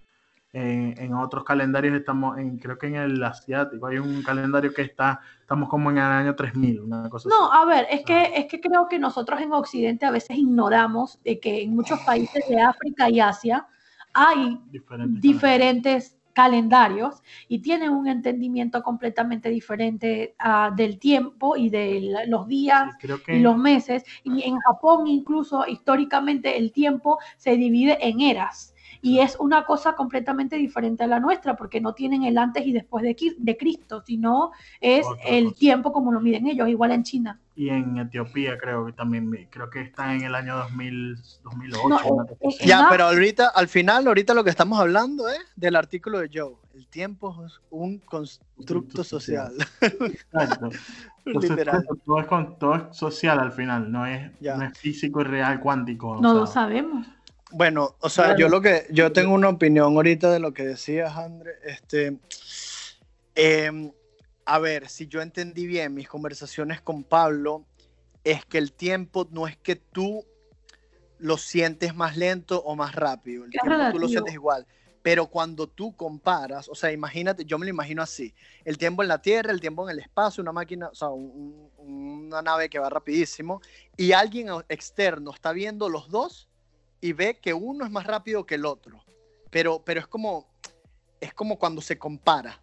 En, 0.52 0.94
en 0.98 1.14
otros 1.14 1.44
calendarios 1.44 1.94
estamos 1.94 2.38
en, 2.38 2.58
creo 2.58 2.78
que 2.78 2.86
en 2.86 2.96
el 2.96 3.22
asiático 3.22 3.86
hay 3.86 3.98
un 3.98 4.22
calendario 4.22 4.72
que 4.72 4.82
está, 4.82 5.20
estamos 5.40 5.68
como 5.68 5.90
en 5.90 5.98
el 5.98 6.02
año 6.04 6.34
3000, 6.34 6.80
una 6.80 7.08
cosa 7.10 7.28
No, 7.28 7.52
así. 7.52 7.58
a 7.60 7.64
ver, 7.66 7.86
es 7.90 8.04
que, 8.04 8.32
es 8.34 8.46
que 8.46 8.60
creo 8.60 8.88
que 8.88 8.98
nosotros 8.98 9.40
en 9.40 9.52
Occidente 9.52 10.06
a 10.06 10.10
veces 10.10 10.36
ignoramos 10.38 11.22
de 11.22 11.38
que 11.40 11.62
en 11.62 11.74
muchos 11.74 12.00
países 12.00 12.48
de 12.48 12.60
África 12.60 13.08
y 13.10 13.20
Asia 13.20 13.66
hay 14.14 14.58
Diferentes 14.70 15.20
diferentes 15.20 16.15
calendarios 16.36 17.22
y 17.48 17.60
tienen 17.60 17.92
un 17.92 18.08
entendimiento 18.08 18.82
completamente 18.82 19.48
diferente 19.48 20.34
ah, 20.38 20.70
del 20.76 20.98
tiempo 20.98 21.56
y 21.56 21.70
de 21.70 22.26
los 22.26 22.46
días 22.46 22.94
creo 23.00 23.22
que 23.22 23.36
y 23.36 23.40
los 23.40 23.56
meses. 23.56 24.04
Y 24.22 24.42
en 24.42 24.58
Japón 24.58 25.06
incluso 25.06 25.66
históricamente 25.66 26.58
el 26.58 26.72
tiempo 26.72 27.18
se 27.38 27.56
divide 27.56 28.06
en 28.06 28.20
eras. 28.20 28.74
Y 29.02 29.20
es 29.20 29.36
una 29.40 29.64
cosa 29.64 29.94
completamente 29.94 30.56
diferente 30.56 31.04
a 31.04 31.06
la 31.06 31.20
nuestra, 31.20 31.56
porque 31.56 31.80
no 31.80 31.94
tienen 31.94 32.24
el 32.24 32.38
antes 32.38 32.66
y 32.66 32.72
después 32.72 33.02
de, 33.04 33.16
de 33.38 33.56
Cristo, 33.56 34.02
sino 34.06 34.52
es 34.80 35.06
Otra 35.06 35.24
el 35.28 35.44
cosa. 35.46 35.56
tiempo 35.58 35.92
como 35.92 36.12
lo 36.12 36.20
miden 36.20 36.46
ellos, 36.46 36.68
igual 36.68 36.92
en 36.92 37.02
China. 37.02 37.40
y 37.54 37.68
en 37.70 37.96
Etiopía 37.98 38.58
creo 38.58 38.84
que 38.86 38.92
también, 38.92 39.30
creo 39.50 39.70
que 39.70 39.80
está 39.80 40.14
en 40.14 40.22
el 40.22 40.34
año 40.34 40.56
2000, 40.56 41.16
2008. 41.42 41.88
No, 41.88 42.26
ya, 42.64 42.86
pero 42.90 43.04
ahorita, 43.04 43.48
al 43.48 43.68
final, 43.68 44.06
ahorita 44.06 44.34
lo 44.34 44.44
que 44.44 44.50
estamos 44.50 44.78
hablando 44.78 45.28
es 45.28 45.40
del 45.56 45.76
artículo 45.76 46.18
de 46.20 46.30
Joe. 46.32 46.54
El 46.74 46.86
tiempo 46.88 47.44
es 47.46 47.58
un 47.70 47.98
constructo 48.00 49.02
social. 49.02 49.54
Exacto. 49.80 50.68
Entonces, 51.24 51.50
Literal. 51.50 51.84
todo, 52.04 52.20
es 52.20 52.26
todo 52.58 52.74
es 52.76 52.96
social 52.96 53.40
al 53.40 53.50
final, 53.52 53.90
no 53.90 54.06
es, 54.06 54.30
no 54.40 54.62
es 54.62 54.78
físico 54.78 55.22
y 55.22 55.24
real 55.24 55.58
cuántico. 55.60 56.10
o 56.10 56.20
no 56.20 56.30
sea, 56.30 56.40
lo 56.40 56.46
sabemos. 56.46 57.06
Bueno, 57.56 57.96
o 58.00 58.10
sea, 58.10 58.24
Bueno. 58.26 58.38
yo 58.40 58.48
lo 58.50 58.60
que 58.60 58.86
yo 58.90 59.12
tengo 59.12 59.32
una 59.32 59.48
opinión 59.48 59.94
ahorita 59.96 60.30
de 60.30 60.40
lo 60.40 60.52
que 60.52 60.62
decías, 60.66 61.16
André. 61.16 61.52
Este, 61.64 62.18
em, 63.34 63.92
a 64.44 64.58
ver, 64.58 64.90
si 64.90 65.06
yo 65.06 65.22
entendí 65.22 65.66
bien 65.66 65.94
mis 65.94 66.06
conversaciones 66.06 66.82
con 66.82 67.02
Pablo, 67.02 67.64
es 68.24 68.44
que 68.44 68.58
el 68.58 68.72
tiempo 68.74 69.26
no 69.30 69.46
es 69.48 69.56
que 69.56 69.74
tú 69.76 70.22
lo 71.16 71.38
sientes 71.38 71.94
más 71.94 72.18
lento 72.18 72.62
o 72.62 72.76
más 72.76 72.94
rápido. 72.94 73.44
El 73.46 73.50
tiempo 73.52 73.68
tú 73.70 73.70
lo 73.70 73.84
relativo. 73.84 74.08
sientes 74.08 74.34
igual. 74.34 74.66
Pero 75.00 75.28
cuando 75.28 75.66
tú 75.66 75.96
comparas, 75.96 76.68
o 76.68 76.74
sea, 76.74 76.92
imagínate, 76.92 77.46
yo 77.46 77.58
me 77.58 77.64
lo 77.64 77.70
imagino 77.70 78.02
así: 78.02 78.34
el 78.66 78.76
tiempo 78.76 79.00
en 79.00 79.08
la 79.08 79.22
Tierra, 79.22 79.50
el 79.50 79.62
tiempo 79.62 79.88
en 79.88 79.94
el 79.96 80.00
espacio, 80.00 80.42
una 80.42 80.52
máquina, 80.52 80.88
o 80.88 80.94
sea, 80.94 81.08
un- 81.08 81.70
un- 81.78 82.26
una 82.26 82.42
nave 82.42 82.68
que 82.68 82.78
va 82.78 82.90
rapidísimo, 82.90 83.62
y 83.96 84.12
alguien 84.12 84.48
externo 84.68 85.32
está 85.32 85.52
viendo 85.52 85.88
los 85.88 86.10
dos 86.10 86.50
y 87.06 87.12
ve 87.12 87.38
que 87.40 87.54
uno 87.54 87.84
es 87.84 87.90
más 87.92 88.04
rápido 88.04 88.44
que 88.44 88.56
el 88.56 88.66
otro. 88.66 89.04
Pero, 89.50 89.80
pero 89.84 90.00
es 90.00 90.06
como 90.08 90.46
es 91.20 91.32
como 91.32 91.56
cuando 91.58 91.80
se 91.80 91.96
compara. 91.96 92.60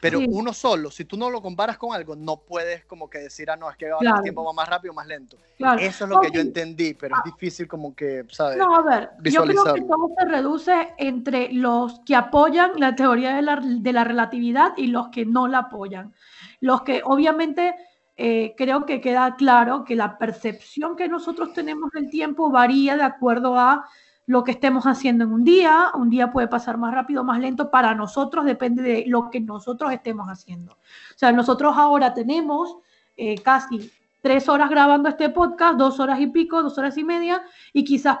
Pero 0.00 0.20
Sí. 0.20 0.26
uno 0.30 0.52
solo, 0.52 0.92
si 0.92 1.04
tú 1.04 1.16
no 1.16 1.28
lo 1.30 1.42
comparas 1.42 1.76
con 1.76 1.92
algo, 1.92 2.14
no 2.14 2.36
puedes 2.36 2.84
como 2.84 3.10
que 3.10 3.18
decir, 3.18 3.50
ah, 3.50 3.56
no, 3.56 3.68
es 3.68 3.76
que 3.76 3.86
ahora 3.86 3.98
Claro. 3.98 4.16
el 4.18 4.22
tiempo 4.22 4.44
va 4.44 4.52
más 4.52 4.68
rápido 4.68 4.92
o 4.92 4.94
más 4.94 5.08
lento. 5.08 5.36
Claro. 5.56 5.80
Eso 5.80 6.04
es 6.04 6.10
lo 6.10 6.20
que 6.20 6.30
yo 6.30 6.40
entendí, 6.40 6.94
pero 6.94 7.16
es 7.16 7.24
difícil 7.32 7.66
como 7.66 7.96
que, 7.96 8.24
¿sabes? 8.30 8.58
No, 8.58 8.76
a 8.76 8.82
ver, 8.82 9.10
yo 9.24 9.42
creo 9.42 9.74
que 9.74 9.80
todo 9.82 10.10
se 10.16 10.24
reduce 10.26 10.94
entre 10.98 11.52
los 11.52 11.98
que 12.06 12.14
apoyan 12.14 12.72
la 12.76 12.94
teoría 12.94 13.34
de 13.34 13.42
la, 13.42 13.60
de 13.60 13.92
la 13.92 14.04
relatividad 14.04 14.74
y 14.76 14.86
los 14.88 15.08
que 15.08 15.26
no 15.26 15.48
la 15.48 15.58
apoyan. 15.58 16.14
Los 16.60 16.82
que 16.82 17.02
obviamente 17.04 17.74
eh, 18.20 18.54
creo 18.56 18.84
que 18.84 19.00
queda 19.00 19.36
claro 19.36 19.84
que 19.84 19.94
la 19.94 20.18
percepción 20.18 20.96
que 20.96 21.06
nosotros 21.08 21.52
tenemos 21.52 21.92
del 21.92 22.10
tiempo 22.10 22.50
varía 22.50 22.96
de 22.96 23.04
acuerdo 23.04 23.56
a 23.56 23.86
lo 24.26 24.42
que 24.42 24.50
estemos 24.50 24.86
haciendo 24.86 25.22
en 25.22 25.32
un 25.32 25.44
día. 25.44 25.92
Un 25.94 26.10
día 26.10 26.32
puede 26.32 26.48
pasar 26.48 26.78
más 26.78 26.92
rápido, 26.92 27.22
más 27.22 27.38
lento. 27.38 27.70
Para 27.70 27.94
nosotros 27.94 28.44
depende 28.44 28.82
de 28.82 29.04
lo 29.06 29.30
que 29.30 29.38
nosotros 29.38 29.92
estemos 29.92 30.26
haciendo. 30.26 30.72
O 30.72 31.14
sea, 31.14 31.30
nosotros 31.30 31.76
ahora 31.76 32.12
tenemos 32.12 32.78
eh, 33.16 33.36
casi 33.40 33.88
tres 34.20 34.48
horas 34.48 34.68
grabando 34.68 35.08
este 35.08 35.28
podcast, 35.30 35.78
dos 35.78 36.00
horas 36.00 36.20
y 36.20 36.26
pico, 36.26 36.60
dos 36.60 36.76
horas 36.76 36.98
y 36.98 37.04
media, 37.04 37.40
y 37.72 37.84
quizás 37.84 38.18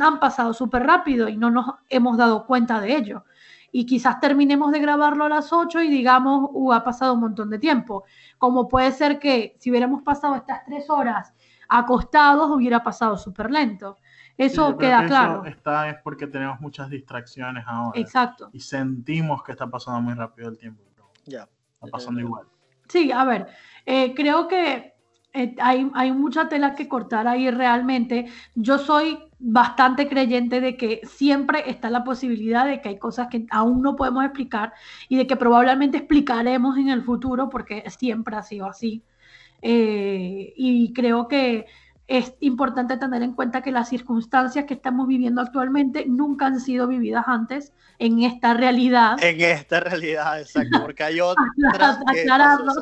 han 0.00 0.18
pasado 0.18 0.52
súper 0.52 0.82
rápido 0.82 1.28
y 1.28 1.36
no 1.36 1.48
nos 1.48 1.66
hemos 1.88 2.16
dado 2.16 2.44
cuenta 2.44 2.80
de 2.80 2.96
ello. 2.96 3.24
Y 3.70 3.84
quizás 3.86 4.18
terminemos 4.20 4.72
de 4.72 4.80
grabarlo 4.80 5.24
a 5.24 5.28
las 5.28 5.52
8 5.52 5.82
y 5.82 5.88
digamos, 5.88 6.48
uh, 6.52 6.72
ha 6.72 6.82
pasado 6.82 7.14
un 7.14 7.20
montón 7.20 7.50
de 7.50 7.58
tiempo. 7.58 8.04
Como 8.38 8.68
puede 8.68 8.92
ser 8.92 9.18
que 9.18 9.56
si 9.58 9.70
hubiéramos 9.70 10.02
pasado 10.02 10.34
estas 10.36 10.64
tres 10.64 10.88
horas 10.88 11.34
acostados, 11.68 12.50
hubiera 12.50 12.82
pasado 12.82 13.16
súper 13.18 13.50
lento. 13.50 13.98
Eso 14.38 14.76
queda 14.78 15.02
que 15.02 15.08
claro. 15.08 15.44
Eso 15.44 15.56
está 15.56 15.90
es 15.90 15.96
porque 16.02 16.26
tenemos 16.28 16.60
muchas 16.60 16.88
distracciones 16.88 17.64
ahora. 17.66 18.00
Exacto. 18.00 18.48
Y 18.52 18.60
sentimos 18.60 19.42
que 19.42 19.52
está 19.52 19.66
pasando 19.66 20.00
muy 20.00 20.14
rápido 20.14 20.48
el 20.48 20.58
tiempo. 20.58 20.82
pero 20.94 21.10
Ya. 21.26 21.48
Está 21.74 21.90
pasando 21.90 22.20
Eh, 22.20 22.22
igual. 22.22 22.46
Sí, 22.88 23.12
a 23.12 23.24
ver, 23.24 23.48
eh, 23.84 24.14
creo 24.14 24.48
que 24.48 24.94
eh, 25.32 25.56
hay, 25.60 25.90
hay 25.94 26.12
mucha 26.12 26.48
tela 26.48 26.74
que 26.74 26.88
cortar 26.88 27.26
ahí 27.28 27.50
realmente. 27.50 28.26
Yo 28.54 28.78
soy 28.78 29.27
bastante 29.40 30.08
creyente 30.08 30.60
de 30.60 30.76
que 30.76 31.00
siempre 31.04 31.70
está 31.70 31.90
la 31.90 32.02
posibilidad 32.04 32.66
de 32.66 32.80
que 32.80 32.88
hay 32.90 32.98
cosas 32.98 33.28
que 33.28 33.46
aún 33.50 33.82
no 33.82 33.94
podemos 33.96 34.24
explicar 34.24 34.72
y 35.08 35.16
de 35.16 35.26
que 35.26 35.36
probablemente 35.36 35.98
explicaremos 35.98 36.76
en 36.76 36.88
el 36.88 37.02
futuro 37.02 37.48
porque 37.48 37.84
siempre 37.88 38.36
ha 38.36 38.42
sido 38.42 38.66
así. 38.66 39.02
Eh, 39.62 40.52
y 40.56 40.92
creo 40.92 41.28
que 41.28 41.66
es 42.08 42.34
importante 42.40 42.96
tener 42.96 43.22
en 43.22 43.34
cuenta 43.34 43.60
que 43.60 43.70
las 43.70 43.88
circunstancias 43.90 44.64
que 44.64 44.74
estamos 44.74 45.06
viviendo 45.06 45.42
actualmente 45.42 46.06
nunca 46.06 46.46
han 46.46 46.58
sido 46.58 46.86
vividas 46.86 47.24
antes 47.28 47.72
en 47.98 48.22
esta 48.22 48.54
realidad. 48.54 49.22
En 49.22 49.40
esta 49.40 49.80
realidad, 49.80 50.40
exacto, 50.40 50.80
porque 50.80 51.04
hay 51.04 51.20
otras 51.20 51.46
Aclararlo. 52.06 52.72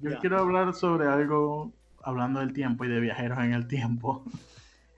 Yo 0.00 0.10
Ya. 0.10 0.18
quiero 0.18 0.38
hablar 0.40 0.74
sobre 0.74 1.06
algo, 1.06 1.72
hablando 2.02 2.40
del 2.40 2.52
tiempo 2.52 2.84
y 2.84 2.88
de 2.88 3.00
viajeros 3.00 3.38
en 3.40 3.52
el 3.52 3.68
tiempo, 3.68 4.24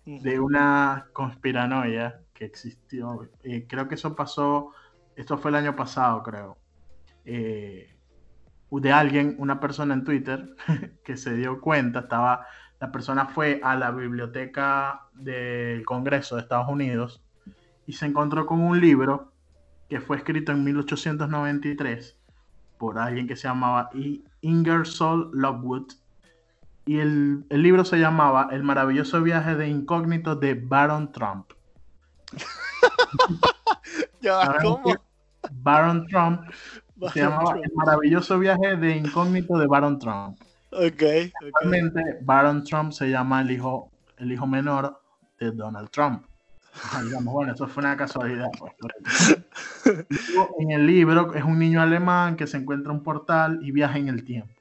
de 0.05 0.41
una 0.41 1.07
conspiranoia 1.13 2.21
que 2.33 2.45
existió. 2.45 3.29
Eh, 3.43 3.67
creo 3.69 3.89
que 3.89 3.95
eso 3.95 4.15
pasó 4.15 4.73
esto 5.17 5.39
fue 5.39 5.51
el 5.51 5.57
año 5.57 5.77
pasado, 5.77 6.23
creo, 6.23 6.59
eh, 7.25 7.91
de 8.71 8.93
alguien, 8.93 9.37
una 9.39 9.61
persona 9.61 9.95
en 9.95 10.03
Twitter, 10.03 10.57
que 11.05 11.17
se 11.17 11.35
dio 11.35 11.61
cuenta, 11.61 12.01
estaba, 12.01 12.47
la 12.81 12.91
persona 12.91 13.27
fue 13.27 13.61
a 13.63 13.77
la 13.77 13.93
biblioteca 13.93 15.07
del 15.13 15.85
Congreso 15.85 16.35
de 16.35 16.43
Estados 16.43 16.69
Unidos 16.69 17.23
y 17.87 17.93
se 17.93 18.07
encontró 18.07 18.47
con 18.47 18.61
un 18.61 18.81
libro 18.81 19.33
que 19.89 20.01
fue 20.01 20.17
escrito 20.17 20.51
en 20.51 20.65
1893 20.65 22.19
por 22.79 22.99
alguien 22.99 23.29
que 23.29 23.37
se 23.37 23.47
llamaba 23.47 23.91
Ingersoll 24.41 25.31
Lockwood. 25.33 25.93
Y 26.87 26.99
el, 26.99 27.45
el 27.49 27.63
libro 27.63 27.85
se 27.85 27.99
llamaba 27.99 28.49
El 28.53 28.63
maravilloso 28.63 29.23
viaje 29.23 29.55
de 29.55 29.69
incógnito 29.69 30.37
de 30.37 30.55
Baron 30.55 31.13
Trump. 31.13 31.53
Ya, 34.21 34.57
¿cómo? 34.63 34.95
Baron 35.53 36.07
Trump 36.07 36.41
se 37.13 37.21
llamaba 37.21 37.59
El 37.63 37.71
maravilloso 37.75 38.39
viaje 38.39 38.77
de 38.77 38.97
incógnito 38.97 39.59
de 39.59 39.67
Baron 39.67 39.99
Trump. 39.99 40.39
Ok, 40.71 41.03
ok. 41.03 41.33
Actualmente, 41.45 42.01
Baron 42.23 42.65
Trump 42.65 42.93
se 42.93 43.11
llama 43.11 43.43
el 43.43 43.51
hijo, 43.51 43.91
el 44.17 44.33
hijo 44.33 44.47
menor 44.47 44.99
de 45.39 45.51
Donald 45.53 45.91
Trump. 45.91 46.25
Digamos, 47.05 47.33
bueno, 47.33 47.53
eso 47.53 47.69
fue 47.69 47.83
una 47.83 47.97
casualidad. 47.97 48.49
pues, 48.59 48.75
en 50.59 50.71
el 50.73 50.87
libro 50.87 51.35
es 51.35 51.45
un 51.45 51.59
niño 51.59 51.81
alemán 51.81 52.37
que 52.37 52.47
se 52.47 52.57
encuentra 52.57 52.93
un 52.93 53.03
portal 53.03 53.61
y 53.63 53.71
viaja 53.71 53.99
en 53.99 54.09
el 54.09 54.25
tiempo. 54.25 54.53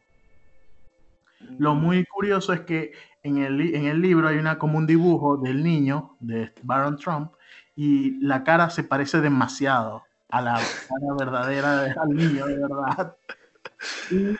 Lo 1.58 1.76
muy 1.76 2.06
curioso 2.06 2.54
es 2.54 2.62
que 2.62 2.93
en 3.24 3.38
el, 3.38 3.62
en 3.76 3.86
el 3.86 4.01
libro 4.01 4.28
hay 4.28 4.38
una, 4.38 4.58
como 4.58 4.78
un 4.78 4.86
dibujo 4.86 5.38
del 5.38 5.64
niño, 5.64 6.18
de 6.20 6.54
Baron 6.62 6.97
Trump, 6.97 7.32
y 7.76 8.20
la 8.24 8.43
cara 8.43 8.70
se 8.70 8.84
parece 8.84 9.22
demasiado 9.22 10.04
a 10.30 10.41
la 10.41 10.54
cara 10.56 11.16
verdadera 11.18 11.82
de- 11.84 11.91
al 11.91 12.10
niño, 12.10 12.45
de 12.45 12.58
verdad. 12.58 13.18
Y 14.12 14.36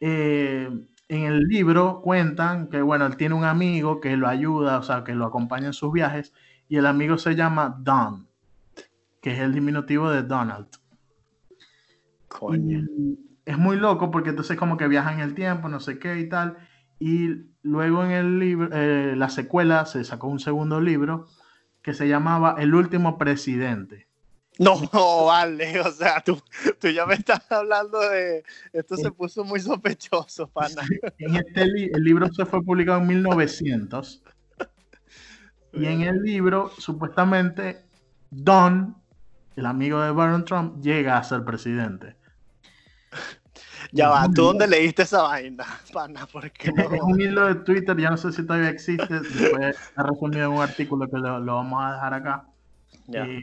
eh, 0.00 0.70
en 1.08 1.24
el 1.24 1.40
libro 1.40 2.00
cuentan 2.02 2.68
que, 2.68 2.80
bueno, 2.80 3.06
él 3.06 3.16
tiene 3.16 3.34
un 3.34 3.44
amigo 3.44 4.00
que 4.00 4.16
lo 4.16 4.28
ayuda, 4.28 4.78
o 4.78 4.82
sea, 4.82 5.04
que 5.04 5.14
lo 5.14 5.26
acompaña 5.26 5.66
en 5.66 5.72
sus 5.72 5.92
viajes, 5.92 6.32
y 6.68 6.76
el 6.76 6.86
amigo 6.86 7.18
se 7.18 7.34
llama 7.34 7.76
Don, 7.80 8.28
que 9.20 9.32
es 9.32 9.40
el 9.40 9.52
diminutivo 9.52 10.10
de 10.10 10.22
Donald. 10.22 10.68
Coño. 12.28 12.78
Y 12.80 13.31
es 13.44 13.58
muy 13.58 13.76
loco 13.76 14.10
porque 14.10 14.30
entonces 14.30 14.56
como 14.56 14.76
que 14.76 14.88
viaja 14.88 15.12
en 15.12 15.20
el 15.20 15.34
tiempo, 15.34 15.68
no 15.68 15.80
sé 15.80 15.98
qué 15.98 16.18
y 16.18 16.28
tal. 16.28 16.56
Y 16.98 17.46
luego 17.62 18.04
en 18.04 18.12
el 18.12 18.38
libro, 18.38 18.68
eh, 18.72 19.14
la 19.16 19.28
secuela 19.28 19.86
se 19.86 20.04
sacó 20.04 20.28
un 20.28 20.38
segundo 20.40 20.80
libro 20.80 21.26
que 21.82 21.94
se 21.94 22.06
llamaba 22.08 22.54
El 22.58 22.74
último 22.74 23.18
presidente. 23.18 24.06
No, 24.58 24.76
vale, 25.26 25.80
o 25.80 25.90
sea, 25.90 26.20
tú, 26.20 26.40
tú 26.78 26.88
ya 26.88 27.06
me 27.06 27.14
estás 27.14 27.50
hablando 27.50 27.98
de... 28.00 28.44
Esto 28.72 28.96
se 28.96 29.10
puso 29.10 29.44
muy 29.44 29.58
sospechoso, 29.60 30.46
pana. 30.48 30.82
En 31.18 31.36
este 31.36 31.66
li- 31.66 31.90
el 31.92 32.04
libro 32.04 32.32
se 32.32 32.44
fue 32.46 32.62
publicado 32.62 33.00
en 33.00 33.06
1900 33.08 34.22
y 35.72 35.86
en 35.86 36.02
el 36.02 36.22
libro 36.22 36.70
supuestamente 36.78 37.80
Don, 38.30 38.94
el 39.56 39.66
amigo 39.66 40.00
de 40.00 40.10
Baron 40.10 40.44
Trump, 40.44 40.82
llega 40.82 41.16
a 41.16 41.24
ser 41.24 41.44
presidente. 41.44 42.16
Ya 43.90 44.08
va, 44.08 44.28
¿tú 44.32 44.42
dónde 44.44 44.66
leíste 44.66 45.02
esa 45.02 45.22
vaina, 45.22 45.64
pana? 45.92 46.26
Porque 46.30 46.72
Es 46.76 47.00
un 47.02 47.20
hilo 47.20 47.46
de 47.46 47.56
Twitter, 47.56 47.96
ya 47.98 48.10
no 48.10 48.16
sé 48.16 48.32
si 48.32 48.46
todavía 48.46 48.68
existe, 48.70 49.20
después 49.20 49.76
está 49.88 50.02
resumido 50.04 50.46
en 50.46 50.52
un 50.52 50.62
artículo 50.62 51.08
que 51.08 51.18
lo, 51.18 51.40
lo 51.40 51.54
vamos 51.56 51.82
a 51.84 51.92
dejar 51.94 52.14
acá. 52.14 52.48
Ya. 53.06 53.24
Eh, 53.26 53.42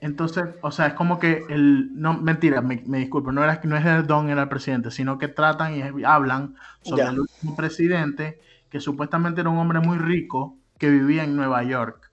entonces, 0.00 0.44
o 0.62 0.70
sea, 0.72 0.88
es 0.88 0.94
como 0.94 1.18
que 1.18 1.46
el. 1.48 1.90
No, 1.94 2.14
mentira, 2.18 2.60
me, 2.60 2.82
me 2.86 2.98
disculpo, 2.98 3.30
no, 3.32 3.42
era, 3.44 3.60
no 3.64 3.76
es 3.76 3.86
el 3.86 4.06
Don 4.06 4.28
era 4.30 4.42
el 4.42 4.48
presidente, 4.48 4.90
sino 4.90 5.16
que 5.18 5.28
tratan 5.28 5.74
y 5.76 6.04
hablan 6.04 6.56
sobre 6.80 7.04
Ya. 7.04 7.10
el 7.10 7.20
último 7.20 7.54
presidente, 7.54 8.40
que 8.68 8.80
supuestamente 8.80 9.40
era 9.42 9.50
un 9.50 9.58
hombre 9.58 9.78
muy 9.80 9.98
rico 9.98 10.58
que 10.78 10.90
vivía 10.90 11.22
en 11.24 11.36
Nueva 11.36 11.62
York, 11.62 12.10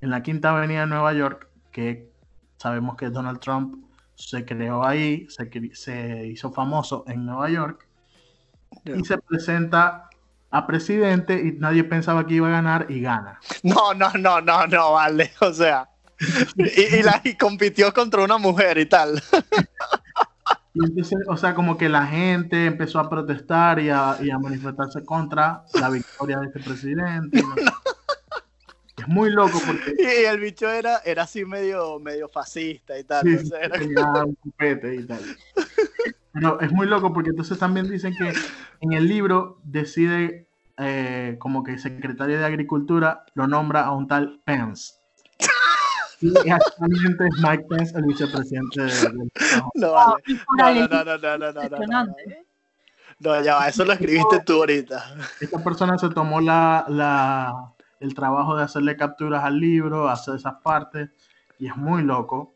en 0.00 0.10
la 0.10 0.22
quinta 0.22 0.50
avenida 0.50 0.82
de 0.82 0.86
Nueva 0.88 1.12
York, 1.14 1.48
que 1.72 2.12
sabemos 2.58 2.96
que 2.96 3.10
Donald 3.10 3.40
Trump 3.40 3.83
se 4.14 4.44
creó 4.44 4.84
ahí, 4.84 5.26
se, 5.28 5.50
se 5.74 6.26
hizo 6.26 6.52
famoso 6.52 7.04
en 7.06 7.26
Nueva 7.26 7.50
York, 7.50 7.86
y 8.84 9.04
se 9.04 9.18
presenta 9.18 10.08
a 10.50 10.66
presidente 10.66 11.34
y 11.34 11.52
nadie 11.58 11.84
pensaba 11.84 12.26
que 12.26 12.34
iba 12.34 12.48
a 12.48 12.52
ganar 12.52 12.86
y 12.88 13.00
gana. 13.00 13.40
No, 13.62 13.94
no, 13.94 14.10
no, 14.12 14.40
no, 14.40 14.66
no, 14.66 14.92
vale, 14.92 15.32
o 15.40 15.52
sea... 15.52 15.88
Y, 16.56 16.96
y 16.96 17.02
la, 17.02 17.20
y 17.24 17.36
compitió 17.36 17.92
contra 17.92 18.22
una 18.22 18.38
mujer 18.38 18.78
y 18.78 18.86
tal. 18.86 19.20
Y 20.74 20.84
entonces, 20.84 21.18
o 21.28 21.36
sea, 21.36 21.54
como 21.54 21.76
que 21.76 21.88
la 21.88 22.06
gente 22.06 22.66
empezó 22.66 22.98
a 22.98 23.08
protestar 23.08 23.78
y 23.78 23.90
a, 23.90 24.16
y 24.20 24.30
a 24.30 24.38
manifestarse 24.38 25.04
contra 25.04 25.64
la 25.74 25.88
victoria 25.88 26.38
de 26.38 26.46
este 26.46 26.60
presidente. 26.60 27.42
¿no? 27.64 27.72
Es 29.04 29.08
muy 29.08 29.30
loco 29.30 29.60
porque 29.66 29.94
Y 29.98 30.24
el 30.24 30.40
bicho 30.40 30.70
era, 30.70 30.98
era 31.04 31.24
así 31.24 31.44
medio, 31.44 31.98
medio 32.00 32.28
fascista 32.28 32.98
y 32.98 33.04
tal. 33.04 33.22
sí, 33.26 33.34
o 33.36 33.44
sea, 33.46 33.60
era- 33.60 33.78
tenía 33.78 34.06
un 34.24 34.34
copete 34.36 34.94
y 34.96 35.06
tal. 35.06 35.20
Pero 36.32 36.60
es 36.60 36.72
muy 36.72 36.86
loco 36.86 37.12
porque 37.12 37.30
entonces 37.30 37.58
también 37.58 37.88
dicen 37.88 38.14
que 38.16 38.32
en 38.80 38.92
el 38.92 39.06
libro 39.06 39.60
decide 39.62 40.48
eh, 40.78 41.36
como 41.38 41.62
que 41.62 41.78
secretario 41.78 42.38
de 42.38 42.44
Agricultura 42.44 43.24
lo 43.34 43.46
nombra 43.46 43.82
a 43.84 43.92
un 43.92 44.08
tal 44.08 44.40
Pence. 44.44 44.94
Y 46.20 46.50
actualmente 46.50 47.26
es 47.26 47.34
Mike 47.38 47.66
Pence 47.68 47.96
el 47.98 48.04
vicepresidente 48.06 48.80
de- 48.82 48.86
del. 48.88 49.30
No, 49.74 49.92
vale. 49.92 50.22
por 50.46 50.58
No, 50.58 50.74
no, 50.74 50.88
no, 50.88 51.04
no, 51.04 51.18
no, 51.18 51.38
no, 51.38 51.38
no, 51.38 51.38
no, 51.38 51.52
no. 51.52 51.62
impresionante. 51.62 52.46
No, 53.20 53.40
ya 53.42 53.56
va, 53.56 53.68
eso 53.68 53.84
lo 53.84 53.92
escribiste 53.92 54.40
tú 54.44 54.54
ahorita. 54.54 55.14
esta 55.40 55.62
persona 55.62 55.96
se 55.98 56.08
tomó 56.08 56.40
la, 56.40 56.84
la- 56.88 57.73
el 58.04 58.14
trabajo 58.14 58.56
de 58.56 58.64
hacerle 58.64 58.96
capturas 58.96 59.42
al 59.44 59.58
libro, 59.58 60.08
hacer 60.08 60.36
esas 60.36 60.54
partes, 60.62 61.10
y 61.58 61.66
es 61.66 61.76
muy 61.76 62.02
loco. 62.02 62.54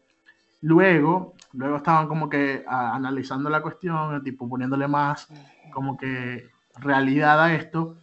Luego, 0.61 1.35
luego 1.53 1.77
estaban 1.77 2.09
como 2.09 2.29
que 2.29 2.65
a- 2.67 2.95
analizando 2.95 3.49
la 3.49 3.63
cuestión, 3.63 4.23
tipo 4.23 4.49
poniéndole 4.49 4.87
más 4.89 5.29
como 5.73 5.97
que 5.97 6.49
realidad 6.77 7.43
a 7.43 7.55
esto, 7.55 7.97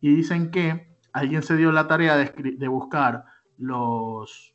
y 0.00 0.14
dicen 0.14 0.50
que 0.50 0.96
alguien 1.12 1.42
se 1.42 1.56
dio 1.56 1.72
la 1.72 1.86
tarea 1.86 2.16
de, 2.16 2.68
buscar 2.68 3.24
los 3.58 4.54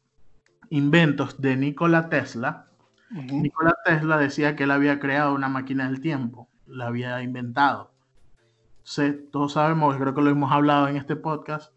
inventos 0.69 1.39
de 1.41 1.55
Nikola 1.55 2.09
Tesla, 2.09 2.65
Nikola 3.09 3.73
Tesla 3.85 4.17
decía 4.17 4.55
que 4.57 4.63
él 4.63 4.71
había 4.71 4.99
creado 4.99 5.33
una 5.33 5.47
máquina 5.47 5.85
del 5.85 6.01
tiempo, 6.01 6.49
la 6.65 6.87
había 6.87 7.21
inventado. 7.21 7.91
Entonces, 8.79 9.31
todos 9.31 9.53
sabemos, 9.53 9.95
creo 9.97 10.13
que 10.13 10.21
lo 10.21 10.29
hemos 10.29 10.51
hablado 10.51 10.89
en 10.89 10.97
este 10.97 11.15
podcast, 11.15 11.71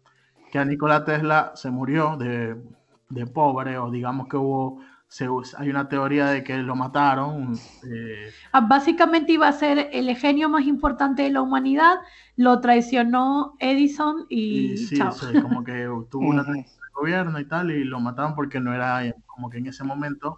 que 0.51 0.59
a 0.59 0.65
Nikola 0.65 1.05
Tesla 1.05 1.53
se 1.55 1.71
murió 1.71 2.17
de, 2.17 2.61
de 3.09 3.27
pobre, 3.27 3.77
o 3.79 3.91
digamos 3.91 4.27
que 4.29 4.37
hubo, 4.37 4.81
se, 5.07 5.27
hay 5.57 5.69
una 5.69 5.89
teoría 5.89 6.27
de 6.27 6.43
que 6.43 6.57
lo 6.57 6.75
mataron. 6.75 7.69
eh, 7.83 8.35
Ah, 8.51 8.61
Básicamente 8.61 9.31
iba 9.33 9.47
a 9.47 9.53
ser 9.53 9.89
el 9.93 10.15
genio 10.17 10.49
más 10.49 10.65
importante 10.65 11.23
de 11.23 11.29
la 11.31 11.41
humanidad, 11.41 11.95
lo 12.35 12.59
traicionó 12.61 13.55
Edison 13.59 14.25
y, 14.29 14.77
y 14.83 14.89
sí, 14.89 14.91
chao. 14.91 15.11
sí, 15.11 15.37
como 15.39 15.63
que 15.63 15.87
tuvo 16.09 16.29
una 16.29 16.43
Ujú. 16.43 16.65
gobierno 16.93 17.39
y 17.39 17.47
tal, 17.47 17.71
y 17.71 17.83
lo 17.85 17.99
mataron 17.99 18.35
porque 18.35 18.59
no 18.59 18.73
era, 18.73 19.01
como 19.25 19.49
que 19.49 19.57
en 19.59 19.67
ese 19.67 19.83
momento, 19.83 20.37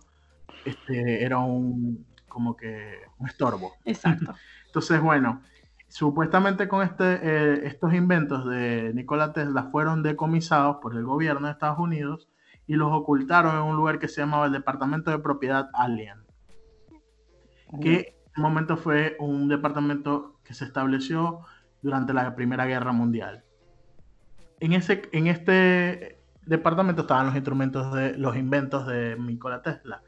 este, 0.64 1.24
era 1.26 1.39
un, 1.39 2.07
como 2.28 2.55
que 2.57 3.01
un 3.20 3.28
estorbo. 3.28 3.80
Exacto. 3.86 4.41
Entonces, 4.68 5.01
bueno, 5.01 5.43
supuestamente 5.94 6.68
con 6.68 6.82
este, 6.82 7.20
eh, 7.22 7.68
estos 7.68 7.94
inventos 7.94 8.50
de 8.50 8.91
Nikola 8.96 9.32
Tesla 9.32 9.66
fueron 9.72 10.02
decomisados 10.02 10.78
por 10.82 10.96
el 10.96 11.04
gobierno 11.06 11.46
de 11.46 11.54
Estados 11.54 11.78
Unidos 11.78 12.28
y 12.66 12.74
los 12.74 12.91
ocultaron 12.91 13.56
en 13.56 13.62
un 13.62 13.76
lugar 13.76 14.00
que 14.00 14.08
se 14.08 14.22
llamaba 14.22 14.48
el 14.48 14.54
Departamento 14.54 15.12
de 15.12 15.20
Propiedad 15.20 15.70
Alien, 15.72 16.26
que 17.80 17.91
en 17.91 18.32
ese 18.32 18.41
momento 18.41 18.76
fue 18.76 19.16
un 19.20 19.48
departamento 19.48 20.39
que 20.44 20.56
se 20.56 20.66
estableció 20.66 21.41
durante 21.84 22.12
la 22.12 22.36
Primera 22.36 22.66
Guerra 22.66 22.91
Mundial. 22.91 23.44
En, 24.62 24.74
ese, 24.74 25.04
en 25.12 25.28
este 25.28 26.20
departamento 26.48 27.04
estaban 27.04 27.28
los 27.28 27.36
instrumentos 27.36 27.94
de 27.94 28.18
los 28.18 28.36
inventos 28.36 28.88
de 28.88 29.16
Nikola 29.20 29.62
Tesla. 29.62 30.02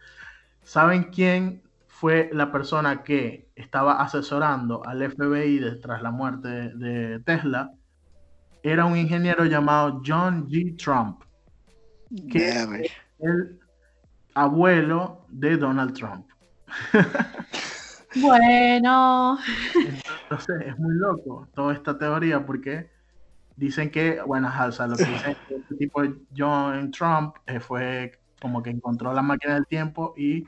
¿Saben 0.63 1.11
quién 1.11 1.61
fue 1.85 2.31
la 2.33 2.51
persona 2.51 3.03
que 3.03 3.44
estaba 3.55 4.01
asesorando 4.01 4.85
al 4.85 5.01
FBI 5.01 5.59
de- 5.59 5.75
tras 5.77 6.01
la 6.01 6.11
muerte 6.11 6.47
de, 6.47 6.69
de 6.75 7.19
Tesla? 7.21 7.71
Era 8.63 8.85
un 8.85 8.97
ingeniero 8.97 9.45
llamado 9.45 10.01
John 10.05 10.47
G. 10.47 10.75
Trump, 10.77 11.21
que 12.31 12.39
Verga. 12.39 12.79
el 13.19 13.59
abuelo 14.33 15.25
de 15.29 15.57
Donald 15.57 15.93
Trump. 15.93 16.25
Bueno, 18.21 19.37
Entonces 19.75 20.61
es 20.67 20.79
muy 20.79 20.95
loco 20.95 21.49
toda 21.53 21.73
esta 21.73 21.97
teoría 21.97 22.45
porque 22.45 22.89
dicen 23.57 23.91
que, 23.91 24.21
bueno, 24.25 24.49
sea, 24.71 24.87
lo 24.87 24.95
que 24.95 25.03
dicen 25.03 25.31
es 25.31 25.37
que 25.49 25.55
este 25.55 25.75
tipo 25.75 26.01
John 26.35 26.91
Trump 26.91 27.35
eh, 27.45 27.59
fue 27.59 28.13
como 28.41 28.63
que 28.63 28.69
encontró 28.69 29.13
la 29.13 29.21
máquina 29.21 29.55
del 29.55 29.67
tiempo 29.67 30.13
y 30.15 30.47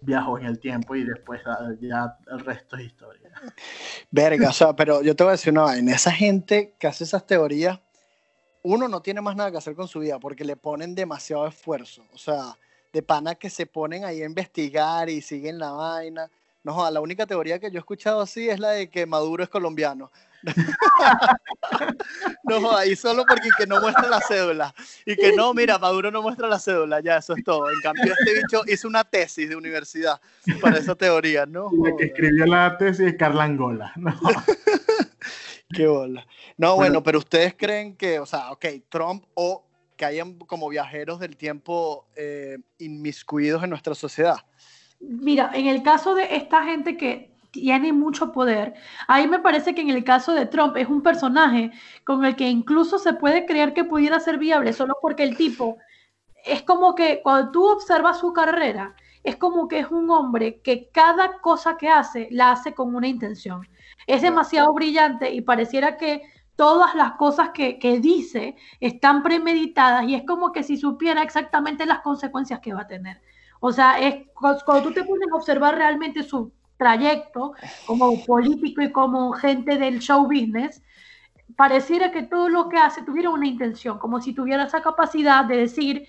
viajó 0.00 0.38
en 0.38 0.46
el 0.46 0.58
tiempo 0.58 0.94
y 0.94 1.04
después 1.04 1.40
ya 1.80 2.16
el 2.30 2.40
resto 2.40 2.76
es 2.76 2.86
historia. 2.86 3.30
Verga, 4.10 4.50
o 4.50 4.52
sea, 4.52 4.74
pero 4.74 5.02
yo 5.02 5.14
te 5.16 5.24
voy 5.24 5.30
a 5.30 5.32
decir 5.32 5.52
una 5.52 5.62
vaina, 5.62 5.94
esa 5.94 6.12
gente 6.12 6.74
que 6.78 6.86
hace 6.86 7.04
esas 7.04 7.26
teorías, 7.26 7.80
uno 8.62 8.88
no 8.88 9.00
tiene 9.00 9.20
más 9.20 9.36
nada 9.36 9.50
que 9.50 9.58
hacer 9.58 9.74
con 9.74 9.88
su 9.88 10.00
vida 10.00 10.18
porque 10.18 10.44
le 10.44 10.56
ponen 10.56 10.94
demasiado 10.94 11.46
esfuerzo, 11.46 12.04
o 12.12 12.18
sea, 12.18 12.56
de 12.92 13.02
pana 13.02 13.34
que 13.34 13.50
se 13.50 13.66
ponen 13.66 14.04
ahí 14.04 14.22
a 14.22 14.26
investigar 14.26 15.08
y 15.08 15.20
siguen 15.20 15.58
la 15.58 15.72
vaina. 15.72 16.30
No 16.64 16.90
la 16.90 17.00
única 17.00 17.26
teoría 17.26 17.58
que 17.58 17.70
yo 17.70 17.76
he 17.76 17.78
escuchado 17.78 18.20
así 18.20 18.48
es 18.48 18.58
la 18.58 18.70
de 18.70 18.90
que 18.90 19.06
Maduro 19.06 19.42
es 19.42 19.48
colombiano. 19.48 20.10
no 22.44 22.84
y 22.84 22.96
solo 22.96 23.24
porque 23.26 23.48
que 23.56 23.66
no 23.66 23.80
muestra 23.80 24.08
la 24.08 24.20
cédula. 24.20 24.74
Y 25.04 25.16
que 25.16 25.32
no, 25.32 25.54
mira, 25.54 25.78
Maduro 25.78 26.10
no 26.10 26.22
muestra 26.22 26.48
la 26.48 26.58
cédula, 26.58 27.00
ya, 27.00 27.18
eso 27.18 27.34
es 27.36 27.44
todo. 27.44 27.70
En 27.70 27.80
cambio, 27.80 28.14
este 28.18 28.34
bicho 28.34 28.62
hizo 28.66 28.88
una 28.88 29.04
tesis 29.04 29.48
de 29.48 29.56
universidad 29.56 30.20
para 30.60 30.78
esa 30.78 30.94
teoría, 30.94 31.46
¿no? 31.46 31.70
La 31.82 31.96
que 31.96 32.06
escribió 32.06 32.46
la 32.46 32.76
tesis 32.76 33.06
es 33.06 33.16
Carla 33.16 33.44
Angola. 33.44 33.92
No. 33.96 34.14
Qué 35.70 35.86
bola. 35.86 36.26
No, 36.56 36.76
bueno, 36.76 37.02
pero 37.02 37.18
ustedes 37.18 37.54
creen 37.56 37.96
que, 37.96 38.18
o 38.18 38.26
sea, 38.26 38.50
ok, 38.52 38.64
Trump 38.88 39.24
o 39.34 39.64
que 39.96 40.04
hayan 40.04 40.38
como 40.38 40.68
viajeros 40.68 41.20
del 41.20 41.36
tiempo 41.36 42.08
eh, 42.16 42.58
inmiscuidos 42.78 43.62
en 43.64 43.70
nuestra 43.70 43.94
sociedad. 43.94 44.36
Mira, 45.00 45.50
en 45.54 45.66
el 45.66 45.82
caso 45.82 46.14
de 46.14 46.36
esta 46.36 46.64
gente 46.64 46.96
que 46.96 47.37
tiene 47.50 47.92
mucho 47.92 48.32
poder, 48.32 48.74
ahí 49.06 49.26
me 49.28 49.38
parece 49.38 49.74
que 49.74 49.80
en 49.80 49.90
el 49.90 50.04
caso 50.04 50.32
de 50.32 50.46
Trump 50.46 50.76
es 50.76 50.88
un 50.88 51.02
personaje 51.02 51.70
con 52.04 52.24
el 52.24 52.36
que 52.36 52.48
incluso 52.48 52.98
se 52.98 53.14
puede 53.14 53.46
creer 53.46 53.74
que 53.74 53.84
pudiera 53.84 54.20
ser 54.20 54.38
viable 54.38 54.72
solo 54.72 54.96
porque 55.00 55.22
el 55.22 55.36
tipo 55.36 55.78
es 56.44 56.62
como 56.62 56.94
que 56.94 57.20
cuando 57.22 57.50
tú 57.50 57.66
observas 57.66 58.18
su 58.20 58.32
carrera, 58.32 58.94
es 59.22 59.36
como 59.36 59.68
que 59.68 59.80
es 59.80 59.90
un 59.90 60.10
hombre 60.10 60.60
que 60.62 60.90
cada 60.90 61.40
cosa 61.40 61.76
que 61.76 61.88
hace 61.88 62.28
la 62.30 62.52
hace 62.52 62.74
con 62.74 62.94
una 62.94 63.08
intención. 63.08 63.68
Es 64.06 64.22
demasiado 64.22 64.72
brillante 64.72 65.32
y 65.32 65.40
pareciera 65.42 65.96
que 65.96 66.22
todas 66.56 66.94
las 66.94 67.12
cosas 67.12 67.50
que, 67.50 68.00
dice 68.00 68.56
están 68.80 69.22
premeditadas 69.22 70.04
y 70.08 70.14
es 70.14 70.24
como 70.24 70.52
que 70.52 70.62
si 70.62 70.76
supiera 70.76 71.22
exactamente 71.22 71.86
las 71.86 72.00
consecuencias 72.00 72.60
que 72.60 72.74
va 72.74 72.82
a 72.82 72.86
tener. 72.86 73.20
O 73.60 73.72
sea, 73.72 73.98
es 74.00 74.26
cuando 74.34 74.82
tú 74.82 74.92
te 74.92 75.04
pones 75.04 75.28
a 75.32 75.36
observar 75.36 75.76
realmente 75.76 76.22
su 76.22 76.52
trayecto 76.78 77.52
como 77.86 78.24
político 78.24 78.80
y 78.80 78.90
como 78.90 79.32
gente 79.32 79.76
del 79.76 79.98
show 79.98 80.24
business, 80.24 80.82
pareciera 81.56 82.12
que 82.12 82.22
todo 82.22 82.48
lo 82.48 82.68
que 82.68 82.78
hace 82.78 83.02
tuviera 83.02 83.30
una 83.30 83.46
intención, 83.46 83.98
como 83.98 84.20
si 84.22 84.32
tuviera 84.32 84.64
esa 84.64 84.80
capacidad 84.80 85.44
de 85.44 85.56
decir, 85.56 86.06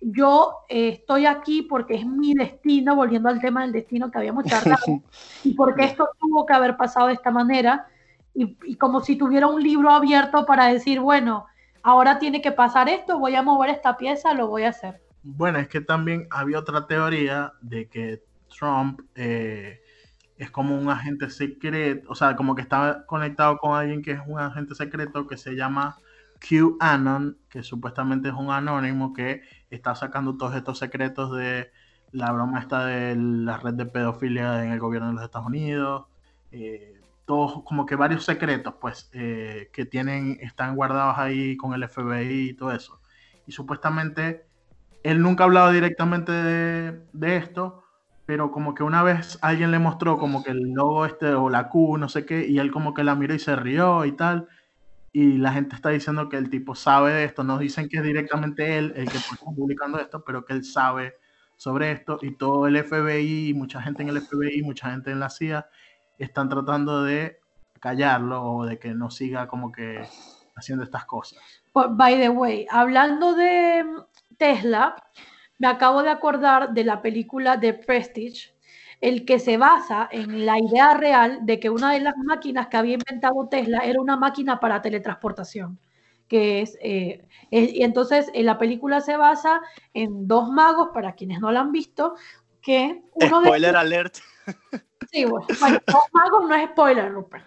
yo 0.00 0.58
eh, 0.68 0.90
estoy 0.90 1.26
aquí 1.26 1.62
porque 1.62 1.94
es 1.94 2.06
mi 2.06 2.34
destino, 2.34 2.94
volviendo 2.94 3.28
al 3.28 3.40
tema 3.40 3.62
del 3.62 3.72
destino 3.72 4.10
que 4.10 4.18
habíamos 4.18 4.44
charlado, 4.44 5.02
y 5.44 5.54
porque 5.54 5.84
esto 5.84 6.10
tuvo 6.20 6.46
que 6.46 6.52
haber 6.52 6.76
pasado 6.76 7.08
de 7.08 7.14
esta 7.14 7.30
manera, 7.30 7.86
y, 8.34 8.76
como 8.76 9.00
si 9.00 9.16
tuviera 9.16 9.48
un 9.48 9.62
libro 9.62 9.90
abierto 9.90 10.46
para 10.46 10.66
decir, 10.66 11.00
bueno, 11.00 11.46
ahora 11.82 12.18
tiene 12.18 12.40
que 12.40 12.52
pasar 12.52 12.88
esto, 12.88 13.18
voy 13.18 13.34
a 13.34 13.42
mover 13.42 13.70
esta 13.70 13.96
pieza, 13.96 14.34
lo 14.34 14.48
voy 14.48 14.64
a 14.64 14.68
hacer. 14.68 15.00
Bueno, 15.22 15.58
es 15.58 15.68
que 15.68 15.80
también 15.80 16.28
había 16.30 16.58
otra 16.58 16.86
teoría 16.86 17.52
de 17.60 17.88
que 17.88 18.22
Trump 18.48 19.00
eh, 19.14 19.79
es 20.40 20.50
como 20.50 20.76
un 20.76 20.88
agente 20.88 21.30
secreto, 21.30 22.10
o 22.10 22.14
sea, 22.14 22.34
como 22.34 22.54
que 22.54 22.62
estaba 22.62 23.04
conectado 23.06 23.58
con 23.58 23.76
alguien 23.76 24.02
que 24.02 24.12
es 24.12 24.20
un 24.26 24.40
agente 24.40 24.74
secreto 24.74 25.26
que 25.26 25.36
se 25.36 25.54
llama 25.54 25.98
QAnon, 26.40 27.38
que 27.48 27.62
supuestamente 27.62 28.28
es 28.30 28.34
un 28.34 28.50
anónimo 28.50 29.12
que 29.12 29.42
está 29.70 29.94
sacando 29.94 30.36
todos 30.36 30.54
estos 30.56 30.78
secretos 30.78 31.36
de 31.36 31.70
la 32.12 32.32
broma 32.32 32.58
esta 32.60 32.86
de 32.86 33.14
la 33.16 33.58
red 33.58 33.74
de 33.74 33.86
pedofilia 33.86 34.64
en 34.64 34.72
el 34.72 34.80
gobierno 34.80 35.08
de 35.08 35.14
los 35.14 35.24
Estados 35.24 35.46
Unidos. 35.46 36.06
Eh, 36.52 37.00
como 37.26 37.86
que 37.86 37.94
varios 37.96 38.24
secretos, 38.24 38.74
pues, 38.80 39.08
eh, 39.12 39.70
que 39.72 39.84
tienen, 39.84 40.38
están 40.40 40.74
guardados 40.74 41.18
ahí 41.18 41.56
con 41.56 41.74
el 41.74 41.84
FBI 41.88 42.50
y 42.50 42.54
todo 42.54 42.72
eso. 42.72 43.00
Y 43.46 43.52
supuestamente 43.52 44.46
él 45.02 45.22
nunca 45.22 45.44
ha 45.44 45.46
hablado 45.46 45.70
directamente 45.70 46.32
de, 46.32 47.36
esto, 47.36 47.79
pero 48.30 48.52
como 48.52 48.76
que 48.76 48.84
una 48.84 49.02
vez 49.02 49.40
alguien 49.42 49.72
le 49.72 49.80
mostró 49.80 50.16
como 50.16 50.44
que 50.44 50.52
el 50.52 50.70
logo 50.70 51.04
este 51.04 51.34
o 51.34 51.50
la 51.50 51.68
Q, 51.68 51.98
no 51.98 52.08
sé 52.08 52.24
qué, 52.24 52.46
y 52.46 52.60
él 52.60 52.70
como 52.70 52.94
que 52.94 53.02
la 53.02 53.16
miró 53.16 53.34
y 53.34 53.40
se 53.40 53.56
rió 53.56 54.04
y 54.04 54.12
tal. 54.12 54.46
Y 55.10 55.38
la 55.38 55.52
gente 55.52 55.74
está 55.74 55.88
diciendo 55.88 56.28
que 56.28 56.36
el 56.36 56.48
tipo 56.48 56.76
sabe 56.76 57.12
de 57.12 57.24
esto, 57.24 57.42
no 57.42 57.58
dicen 57.58 57.88
que 57.88 57.96
es 57.96 58.04
directamente 58.04 58.78
él 58.78 58.92
el 58.94 59.10
que 59.10 59.16
está 59.16 59.34
publicando 59.34 59.98
esto, 59.98 60.22
pero 60.24 60.44
que 60.44 60.52
él 60.52 60.64
sabe 60.64 61.16
sobre 61.56 61.90
esto 61.90 62.20
y 62.22 62.36
todo 62.36 62.68
el 62.68 62.76
FBI, 62.76 63.52
mucha 63.52 63.82
gente 63.82 64.04
en 64.04 64.10
el 64.10 64.20
FBI, 64.20 64.62
mucha 64.62 64.92
gente 64.92 65.10
en 65.10 65.18
la 65.18 65.28
CIA 65.28 65.66
están 66.16 66.48
tratando 66.48 67.02
de 67.02 67.40
callarlo 67.80 68.44
o 68.44 68.64
de 68.64 68.78
que 68.78 68.94
no 68.94 69.10
siga 69.10 69.48
como 69.48 69.72
que 69.72 70.06
haciendo 70.54 70.84
estas 70.84 71.04
cosas. 71.04 71.40
By 71.74 72.16
the 72.20 72.28
way, 72.28 72.64
hablando 72.70 73.34
de 73.34 73.84
Tesla, 74.38 74.94
me 75.60 75.68
acabo 75.68 76.02
de 76.02 76.10
acordar 76.10 76.72
de 76.72 76.82
la 76.82 77.02
película 77.02 77.56
de 77.56 77.74
Prestige, 77.74 78.52
el 79.00 79.24
que 79.24 79.38
se 79.38 79.56
basa 79.56 80.08
en 80.10 80.44
la 80.44 80.58
idea 80.58 80.94
real 80.94 81.40
de 81.42 81.60
que 81.60 81.70
una 81.70 81.92
de 81.92 82.00
las 82.00 82.16
máquinas 82.16 82.66
que 82.66 82.76
había 82.76 82.94
inventado 82.94 83.46
Tesla 83.48 83.78
era 83.80 84.00
una 84.00 84.16
máquina 84.16 84.58
para 84.58 84.82
teletransportación 84.82 85.78
que 86.28 86.62
es, 86.62 86.78
eh, 86.80 87.26
y 87.50 87.82
entonces 87.82 88.30
en 88.34 88.46
la 88.46 88.56
película 88.56 89.00
se 89.00 89.16
basa 89.16 89.60
en 89.94 90.28
dos 90.28 90.48
magos, 90.48 90.90
para 90.94 91.16
quienes 91.16 91.40
no 91.40 91.50
la 91.50 91.58
han 91.58 91.72
visto, 91.72 92.14
que 92.62 93.02
uno 93.14 93.42
Spoiler 93.42 93.74
alert. 93.74 94.18
Sí, 95.10 95.24
bueno, 95.24 95.50
dos 95.50 96.04
magos 96.12 96.48
no 96.48 96.54
es 96.54 96.70
spoiler, 96.70 97.10
Rupert. 97.10 97.46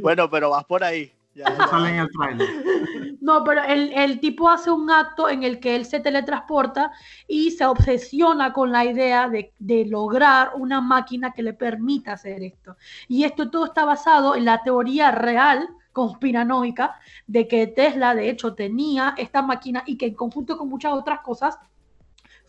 Bueno, 0.00 0.30
pero 0.30 0.48
vas 0.48 0.64
por 0.64 0.82
ahí. 0.82 1.12
Ya, 1.40 1.66
sale 1.68 1.90
en 1.90 1.96
el 1.96 2.10
trailer. 2.10 2.48
No, 3.20 3.44
pero 3.44 3.62
el, 3.62 3.92
el, 3.92 4.18
tipo 4.18 4.48
hace 4.48 4.70
un 4.70 4.90
acto 4.90 5.28
en 5.28 5.42
el 5.42 5.60
que 5.60 5.76
él 5.76 5.84
se 5.84 6.00
teletransporta 6.00 6.90
y 7.28 7.50
se 7.50 7.66
obsesiona 7.66 8.50
con 8.54 8.72
la 8.72 8.86
idea 8.86 9.28
de, 9.28 9.52
de, 9.58 9.84
lograr 9.84 10.52
una 10.54 10.80
máquina 10.80 11.32
que 11.32 11.42
le 11.42 11.52
permita 11.52 12.14
hacer 12.14 12.42
esto. 12.42 12.76
Y 13.08 13.24
esto 13.24 13.50
todo 13.50 13.66
está 13.66 13.84
basado 13.84 14.36
en 14.36 14.46
la 14.46 14.62
teoría 14.62 15.10
real, 15.10 15.68
conspiranoica, 15.92 16.98
de 17.26 17.46
que 17.46 17.66
Tesla 17.66 18.14
de 18.14 18.30
hecho 18.30 18.54
tenía 18.54 19.14
esta 19.18 19.42
máquina 19.42 19.82
y 19.86 19.98
que 19.98 20.06
en 20.06 20.14
conjunto 20.14 20.56
con 20.56 20.70
muchas 20.70 20.94
otras 20.94 21.20
cosas 21.20 21.58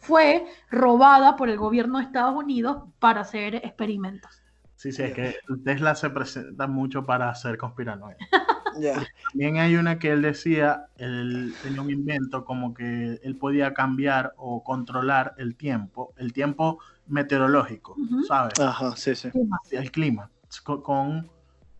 fue 0.01 0.45
robada 0.69 1.35
por 1.35 1.49
el 1.49 1.57
gobierno 1.57 1.99
de 1.99 2.05
Estados 2.05 2.35
Unidos 2.35 2.83
para 2.99 3.21
hacer 3.21 3.55
experimentos. 3.55 4.41
Sí, 4.81 4.91
sí, 4.91 5.03
es 5.03 5.13
que 5.13 5.35
Tesla 5.63 5.93
se 5.93 6.09
presenta 6.09 6.65
mucho 6.65 7.05
para 7.05 7.29
hacer 7.29 7.59
También 9.31 9.57
hay 9.57 9.75
una 9.75 9.99
que 9.99 10.11
él 10.11 10.21
decía, 10.21 10.87
él 10.97 11.53
tenía 11.63 11.81
un 11.81 11.89
invento 11.89 12.45
como 12.45 12.73
que 12.73 13.19
él 13.23 13.35
podía 13.35 13.73
cambiar 13.73 14.33
o 14.37 14.63
controlar 14.63 15.33
el 15.37 15.55
tiempo, 15.55 16.13
el 16.17 16.33
tiempo 16.33 16.79
meteorológico, 17.07 17.95
¿sabes? 18.27 18.59
Ajá, 18.59 18.95
sí, 18.95 19.15
sí. 19.15 19.29
El 19.71 19.91
clima, 19.91 20.29
con, 20.63 21.29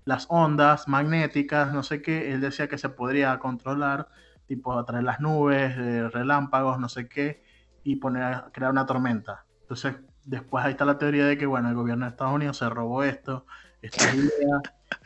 las 0.05 0.25
ondas 0.29 0.87
magnéticas, 0.87 1.73
no 1.73 1.83
sé 1.83 2.01
qué, 2.01 2.33
él 2.33 2.41
decía 2.41 2.67
que 2.67 2.77
se 2.77 2.89
podría 2.89 3.37
controlar, 3.39 4.07
tipo 4.47 4.77
a 4.77 4.85
través 4.85 5.03
de 5.03 5.05
las 5.05 5.19
nubes, 5.19 5.75
relámpagos, 6.11 6.79
no 6.79 6.89
sé 6.89 7.07
qué, 7.07 7.43
y 7.83 7.97
poner, 7.97 8.45
crear 8.51 8.71
una 8.71 8.85
tormenta. 8.85 9.45
Entonces, 9.61 9.95
después 10.25 10.65
ahí 10.65 10.71
está 10.71 10.85
la 10.85 10.97
teoría 10.97 11.25
de 11.25 11.37
que, 11.37 11.45
bueno, 11.45 11.69
el 11.69 11.75
gobierno 11.75 12.05
de 12.05 12.11
Estados 12.11 12.33
Unidos 12.33 12.57
se 12.57 12.69
robó 12.69 13.03
esto, 13.03 13.45
esta 13.81 14.03
idea, 14.15 14.61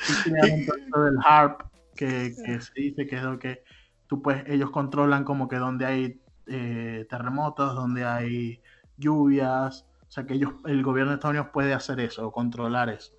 y 0.10 0.30
crearon 0.30 0.60
del 1.06 1.18
HARP, 1.24 1.62
que, 1.96 2.36
que, 2.46 2.62
se 2.62 2.74
dice 2.76 3.08
que 3.08 3.16
es 3.16 3.24
lo 3.24 3.40
que 3.40 3.64
tú 4.08 4.22
pues, 4.22 4.44
ellos 4.48 4.72
controlan 4.72 5.24
como 5.24 5.48
que 5.48 5.58
donde 5.58 5.86
hay 5.86 6.22
eh, 6.48 7.06
terremotos, 7.10 7.76
donde 7.76 8.06
hay 8.06 8.62
lluvias, 8.98 9.86
o 10.08 10.12
sea 10.12 10.26
que 10.26 10.36
ellos, 10.36 10.54
el 10.66 10.84
gobierno 10.84 11.12
de 11.12 11.16
Estados 11.16 11.34
Unidos 11.34 11.50
puede 11.54 11.74
hacer 11.74 12.00
eso, 12.00 12.32
controlar 12.32 12.90
eso. 12.90 13.14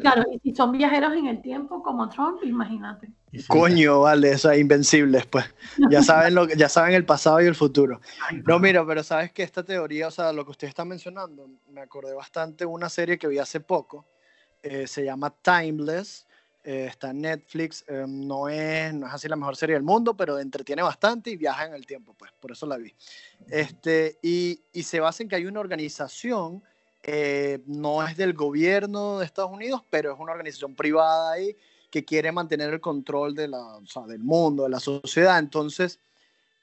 Claro, 0.00 0.24
y 0.32 0.38
si 0.40 0.54
son 0.54 0.72
viajeros 0.72 1.12
en 1.14 1.26
el 1.26 1.40
tiempo 1.42 1.82
como 1.82 2.08
Trump, 2.08 2.42
imagínate. 2.42 3.08
Coño, 3.46 4.00
vale, 4.00 4.32
eso 4.32 4.50
es 4.50 4.60
invencibles, 4.60 5.26
pues. 5.26 5.44
Ya 5.90 6.02
saben 6.02 6.34
lo 6.34 6.48
ya 6.48 6.68
saben 6.68 6.94
el 6.94 7.04
pasado 7.04 7.40
y 7.40 7.46
el 7.46 7.54
futuro. 7.54 8.00
No, 8.46 8.58
mira, 8.58 8.84
pero 8.84 9.02
sabes 9.02 9.32
que 9.32 9.42
esta 9.42 9.64
teoría, 9.64 10.08
o 10.08 10.10
sea, 10.10 10.32
lo 10.32 10.44
que 10.44 10.50
usted 10.50 10.68
está 10.68 10.84
mencionando, 10.84 11.48
me 11.70 11.80
acordé 11.80 12.14
bastante 12.14 12.64
de 12.64 12.66
una 12.66 12.88
serie 12.88 13.18
que 13.18 13.28
vi 13.28 13.38
hace 13.38 13.60
poco. 13.60 14.06
Eh, 14.62 14.86
se 14.86 15.04
llama 15.04 15.30
Timeless. 15.30 16.26
Eh, 16.62 16.86
está 16.88 17.10
en 17.10 17.22
Netflix. 17.22 17.84
Eh, 17.88 18.04
no, 18.06 18.48
es, 18.48 18.92
no 18.94 19.06
es 19.06 19.12
así 19.12 19.28
la 19.28 19.36
mejor 19.36 19.56
serie 19.56 19.74
del 19.74 19.82
mundo, 19.82 20.16
pero 20.16 20.38
entretiene 20.38 20.82
bastante 20.82 21.30
y 21.30 21.36
viaja 21.36 21.66
en 21.66 21.74
el 21.74 21.86
tiempo, 21.86 22.14
pues. 22.14 22.32
Por 22.38 22.52
eso 22.52 22.66
la 22.66 22.76
vi. 22.76 22.94
Este, 23.48 24.18
y, 24.22 24.60
y 24.72 24.82
se 24.82 25.00
basa 25.00 25.22
en 25.22 25.28
que 25.28 25.36
hay 25.36 25.46
una 25.46 25.60
organización 25.60 26.62
eh, 27.02 27.62
no 27.66 28.06
es 28.06 28.16
del 28.16 28.34
gobierno 28.34 29.18
de 29.18 29.24
Estados 29.24 29.50
Unidos, 29.50 29.82
pero 29.88 30.12
es 30.12 30.20
una 30.20 30.32
organización 30.32 30.74
privada 30.74 31.32
ahí 31.32 31.56
que 31.90 32.04
quiere 32.04 32.30
mantener 32.30 32.72
el 32.72 32.80
control 32.80 33.34
de 33.34 33.48
la, 33.48 33.80
del 34.06 34.20
mundo, 34.20 34.64
de 34.64 34.68
la 34.68 34.80
sociedad. 34.80 35.38
Entonces, 35.38 35.98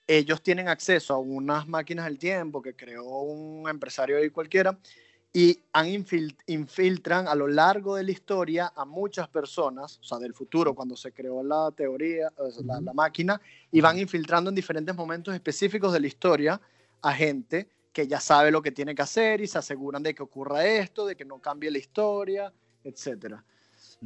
ellos 0.05 0.41
tienen 0.41 0.69
acceso 0.69 1.15
a 1.15 1.17
unas 1.17 1.67
máquinas 1.67 2.05
del 2.05 2.19
tiempo 2.19 2.61
que 2.61 2.75
creó 2.75 3.03
un 3.03 3.67
empresario 3.67 4.17
ahí 4.17 4.29
cualquiera 4.29 4.77
y 5.33 5.59
han 5.73 5.87
infil- 5.87 6.35
infiltran 6.47 7.27
a 7.27 7.35
lo 7.35 7.47
largo 7.47 7.95
de 7.95 8.03
la 8.03 8.11
historia 8.11 8.73
a 8.75 8.85
muchas 8.85 9.27
personas, 9.27 9.99
o 9.99 10.03
sea, 10.03 10.17
del 10.17 10.33
futuro, 10.33 10.73
cuando 10.73 10.95
se 10.95 11.11
creó 11.11 11.43
la 11.43 11.71
teoría, 11.71 12.31
o 12.37 12.49
sea, 12.49 12.63
la, 12.65 12.81
la 12.81 12.93
máquina, 12.93 13.39
y 13.71 13.81
van 13.81 13.99
infiltrando 13.99 14.49
en 14.49 14.55
diferentes 14.55 14.95
momentos 14.95 15.33
específicos 15.35 15.93
de 15.93 15.99
la 15.99 16.07
historia 16.07 16.61
a 17.01 17.13
gente 17.13 17.67
que 17.93 18.07
ya 18.07 18.19
sabe 18.19 18.51
lo 18.51 18.61
que 18.61 18.71
tiene 18.71 18.93
que 18.95 19.01
hacer 19.01 19.41
y 19.41 19.47
se 19.47 19.57
aseguran 19.57 20.03
de 20.03 20.13
que 20.13 20.23
ocurra 20.23 20.65
esto, 20.65 21.05
de 21.05 21.15
que 21.15 21.25
no 21.25 21.39
cambie 21.39 21.69
la 21.71 21.79
historia, 21.79 22.51
etcétera. 22.83 23.43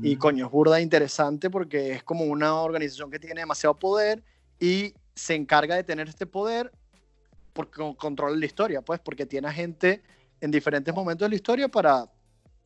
Y 0.01 0.15
coño, 0.15 0.45
es 0.45 0.51
burda 0.51 0.79
interesante 0.79 1.49
porque 1.49 1.91
es 1.93 2.03
como 2.03 2.23
una 2.23 2.55
organización 2.55 3.11
que 3.11 3.19
tiene 3.19 3.41
demasiado 3.41 3.77
poder 3.77 4.23
y 4.59 4.93
se 5.13 5.35
encarga 5.35 5.75
de 5.75 5.83
tener 5.83 6.07
este 6.07 6.25
poder 6.25 6.71
porque 7.53 7.73
con- 7.73 7.95
controla 7.95 8.35
la 8.37 8.45
historia, 8.45 8.81
pues, 8.81 8.99
porque 9.01 9.25
tiene 9.25 9.49
a 9.49 9.51
gente 9.51 10.01
en 10.41 10.51
diferentes 10.51 10.93
momentos 10.93 11.25
de 11.25 11.29
la 11.29 11.35
historia 11.35 11.67
para, 11.69 12.05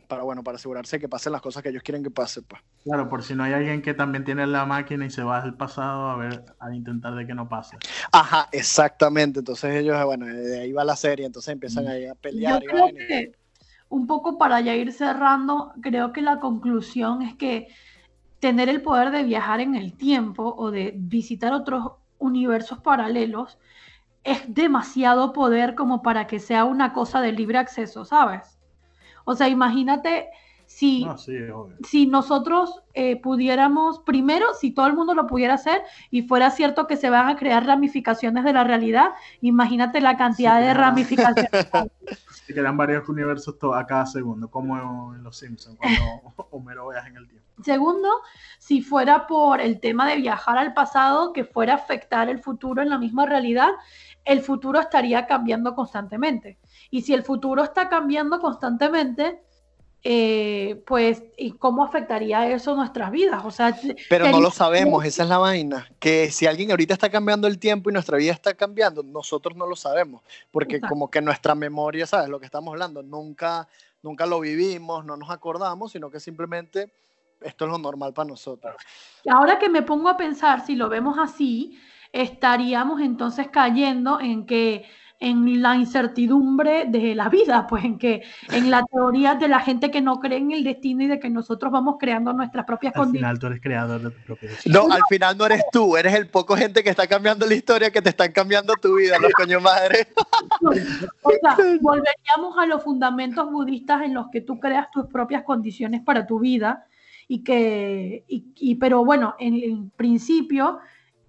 para, 0.08 0.24
bueno, 0.24 0.44
para 0.44 0.56
asegurarse 0.56 0.98
que 0.98 1.10
pasen 1.10 1.34
las 1.34 1.42
cosas 1.42 1.62
que 1.62 1.70
ellos 1.70 1.84
quieren 1.84 2.02
que 2.02 2.10
pasen, 2.10 2.46
pues. 2.46 2.62
Claro, 2.84 3.10
por 3.10 3.22
si 3.22 3.36
no 3.36 3.44
hay 3.44 3.54
alguien 3.54 3.82
que 3.82 3.94
también 3.94 4.24
tiene 4.24 4.48
la 4.48 4.66
máquina 4.66 5.06
y 5.06 5.10
se 5.10 5.24
va 5.24 5.42
al 5.42 5.56
pasado 5.56 6.10
a 6.10 6.16
ver, 6.16 6.46
a 6.60 6.74
intentar 6.74 7.14
de 7.16 7.28
que 7.28 7.34
no 7.34 7.50
pase. 7.50 7.78
Ajá, 8.12 8.48
exactamente. 8.52 9.40
Entonces 9.40 9.76
ellos, 9.76 10.04
bueno, 10.06 10.26
de 10.26 10.62
ahí 10.62 10.72
va 10.72 10.84
la 10.84 10.96
serie, 10.96 11.26
entonces 11.26 11.52
empiezan 11.52 11.88
ahí 11.88 12.06
a 12.06 12.10
Yo 12.10 12.16
pelear. 12.16 12.64
y 12.64 12.68
creo 12.68 12.88
que, 12.88 13.32
un 13.90 14.08
poco 14.08 14.38
para 14.38 14.62
ya 14.62 14.74
ir 14.74 14.94
cerrando, 14.94 15.74
creo 15.82 16.14
que 16.14 16.22
la 16.22 16.40
conclusión 16.40 17.22
es 17.22 17.36
que 17.36 17.68
tener 18.40 18.70
el 18.70 18.82
poder 18.82 19.12
de 19.12 19.24
viajar 19.24 19.60
en 19.60 19.76
el 19.76 19.94
tiempo 19.94 20.56
o 20.58 20.72
de 20.72 20.94
visitar 20.96 21.54
otros 21.54 21.94
universos 22.20 22.80
paralelos 22.80 23.58
es 24.26 24.42
demasiado 24.54 25.32
poder 25.32 25.76
como 25.76 26.02
para 26.02 26.28
que 26.28 26.40
sea 26.40 26.66
una 26.66 26.92
cosa 26.92 27.22
de 27.22 27.32
libre 27.32 27.60
acceso, 27.60 28.04
¿sabes? 28.04 28.60
O 29.24 29.36
sea, 29.36 29.48
imagínate 29.48 30.30
si, 30.66 31.06
No, 31.06 31.18
sí, 31.18 31.38
si 31.84 32.08
nosotros 32.08 32.82
eh, 32.96 33.22
pudiéramos, 33.22 34.00
primero, 34.00 34.48
si 34.60 34.72
todo 34.72 34.88
el 34.88 34.94
mundo 34.94 35.14
lo 35.14 35.28
pudiera 35.28 35.54
hacer 35.54 35.84
y 36.10 36.24
fuera 36.24 36.50
cierto 36.50 36.88
que 36.88 36.98
se 36.98 37.12
van 37.12 37.28
a 37.30 37.36
crear 37.36 37.66
ramificaciones 37.66 38.44
de 38.44 38.54
la 38.54 38.64
realidad, 38.64 39.12
imagínate 39.42 40.02
la 40.02 40.18
cantidad 40.18 40.60
Sí, 40.60 40.66
de 40.66 40.74
ramificaciones. 40.74 41.50
Se 42.46 42.54
crean 42.54 42.78
varios 42.78 43.08
universos 43.08 43.56
a 43.76 43.86
cada 43.86 44.08
segundo, 44.08 44.50
como 44.50 45.14
en 45.14 45.24
Los 45.24 45.38
Simpsons, 45.38 45.78
cuando 45.78 46.02
Homero 46.52 46.90
viaja 46.90 47.10
en 47.10 47.18
el 47.18 47.28
tiempo. 47.28 47.46
Segundo, 47.64 48.10
si 48.58 48.82
fuera 48.82 49.28
por 49.28 49.62
el 49.62 49.80
tema 49.80 50.08
de 50.08 50.18
viajar 50.18 50.58
al 50.58 50.74
pasado, 50.74 51.32
que 51.32 51.46
fuera 51.46 51.74
a 51.74 51.78
afectar 51.78 52.28
el 52.30 52.40
futuro 52.40 52.82
en 52.82 52.90
la 52.90 52.98
misma 52.98 53.26
realidad, 53.26 53.70
el 54.26 54.42
futuro 54.42 54.80
estaría 54.80 55.28
cambiando 55.28 55.76
constantemente. 55.76 56.58
Y 56.90 57.04
si 57.04 57.14
el 57.14 57.24
futuro 57.24 57.64
está 57.64 57.88
cambiando 57.88 58.40
constantemente, 58.40 59.40
eh, 60.04 60.84
pues, 60.86 61.24
¿y 61.38 61.54
cómo 61.54 61.84
afectaría 61.84 62.48
eso 62.52 62.76
nuestras 62.76 63.12
vidas? 63.12 63.44
O 63.46 63.52
sea, 63.52 63.76
Pero 64.10 64.30
no 64.30 64.42
lo 64.42 64.52
sabemos, 64.52 65.06
esa 65.06 65.24
es 65.24 65.30
la 65.30 65.38
vaina. 65.38 65.88
Que 66.00 66.32
si 66.32 66.46
alguien 66.48 66.72
ahorita 66.72 66.94
está 66.94 67.10
cambiando 67.10 67.48
el 67.48 67.60
tiempo 67.60 67.90
y 67.90 67.94
nuestra 67.94 68.18
vida 68.18 68.32
está 68.32 68.54
cambiando, 68.56 69.04
nosotros 69.04 69.56
no 69.56 69.66
lo 69.68 69.76
sabemos. 69.76 70.22
Porque 70.52 70.76
Exacto. 70.76 70.94
como 70.94 71.10
que 71.10 71.22
nuestra 71.22 71.56
memoria, 71.56 72.06
¿sabes? 72.06 72.30
Lo 72.30 72.40
que 72.40 72.46
estamos 72.46 72.72
hablando, 72.72 73.04
nunca, 73.04 73.68
nunca 74.04 74.26
lo 74.26 74.40
vivimos, 74.40 75.06
no 75.06 75.18
nos 75.18 75.30
acordamos, 75.30 75.92
sino 75.92 76.10
que 76.10 76.20
simplemente 76.20 76.92
esto 77.42 77.66
es 77.66 77.72
lo 77.72 77.78
normal 77.78 78.14
para 78.14 78.28
nosotros. 78.28 78.76
Ahora 79.30 79.60
que 79.60 79.70
me 79.70 79.82
pongo 79.82 80.10
a 80.10 80.18
pensar, 80.18 80.66
si 80.66 80.76
lo 80.76 80.90
vemos 80.90 81.18
así, 81.20 81.80
estaríamos 82.24 83.02
entonces 83.02 83.48
cayendo 83.50 84.20
en 84.20 84.46
que 84.46 84.86
en 85.18 85.62
la 85.62 85.76
incertidumbre 85.78 86.86
de 86.88 87.16
la 87.16 87.30
vida, 87.30 87.66
pues 87.68 87.86
en 87.86 87.98
que 87.98 88.22
en 88.52 88.70
la 88.70 88.84
teoría 88.92 89.36
de 89.36 89.48
la 89.48 89.60
gente 89.62 89.90
que 89.90 90.02
no 90.02 90.20
cree 90.20 90.40
en 90.40 90.52
el 90.52 90.64
destino 90.64 91.04
y 91.04 91.08
de 91.08 91.20
que 91.20 91.30
nosotros 91.30 91.72
vamos 91.72 91.96
creando 91.98 92.34
nuestras 92.34 92.66
propias 92.66 92.94
Al 92.96 93.04
condiciones. 93.04 93.22
final 93.22 93.40
tú 93.40 93.48
eres 93.48 93.62
creador 93.62 94.02
de 94.02 94.12
tu 94.12 94.22
propio 94.26 94.50
destino. 94.50 94.84
No, 94.88 94.94
al 94.94 95.02
final 95.10 95.38
no 95.38 95.46
eres 95.46 95.64
tú, 95.72 95.96
eres 95.96 96.14
el 96.16 96.28
poco 96.28 96.56
gente 96.58 96.84
que 96.84 96.90
está 96.90 97.08
cambiando 97.08 97.46
la 97.46 97.54
historia 97.56 97.92
que 97.92 98.02
te 98.02 98.10
están 98.10 98.34
cambiando 98.34 98.74
tu 98.76 98.96
vida, 98.98 99.18
los 99.18 99.32
coño 99.34 99.62
madre. 99.62 100.08
O 101.22 101.32
sea, 101.42 101.58
volveríamos 101.82 102.58
a 102.58 102.66
los 102.66 102.84
fundamentos 102.84 103.50
budistas 103.50 104.02
en 104.04 104.14
los 104.14 104.28
que 104.30 104.42
tú 104.42 104.60
creas 104.60 104.92
tus 104.92 105.06
propias 105.08 105.44
condiciones 105.44 106.02
para 106.02 106.28
tu 106.28 106.40
vida 106.40 106.88
y 107.28 107.44
que, 107.44 108.26
y, 108.28 108.46
y- 108.58 108.76
pero 108.76 109.04
bueno, 109.06 109.36
en, 109.40 109.56
en 109.56 109.90
principio, 109.92 110.80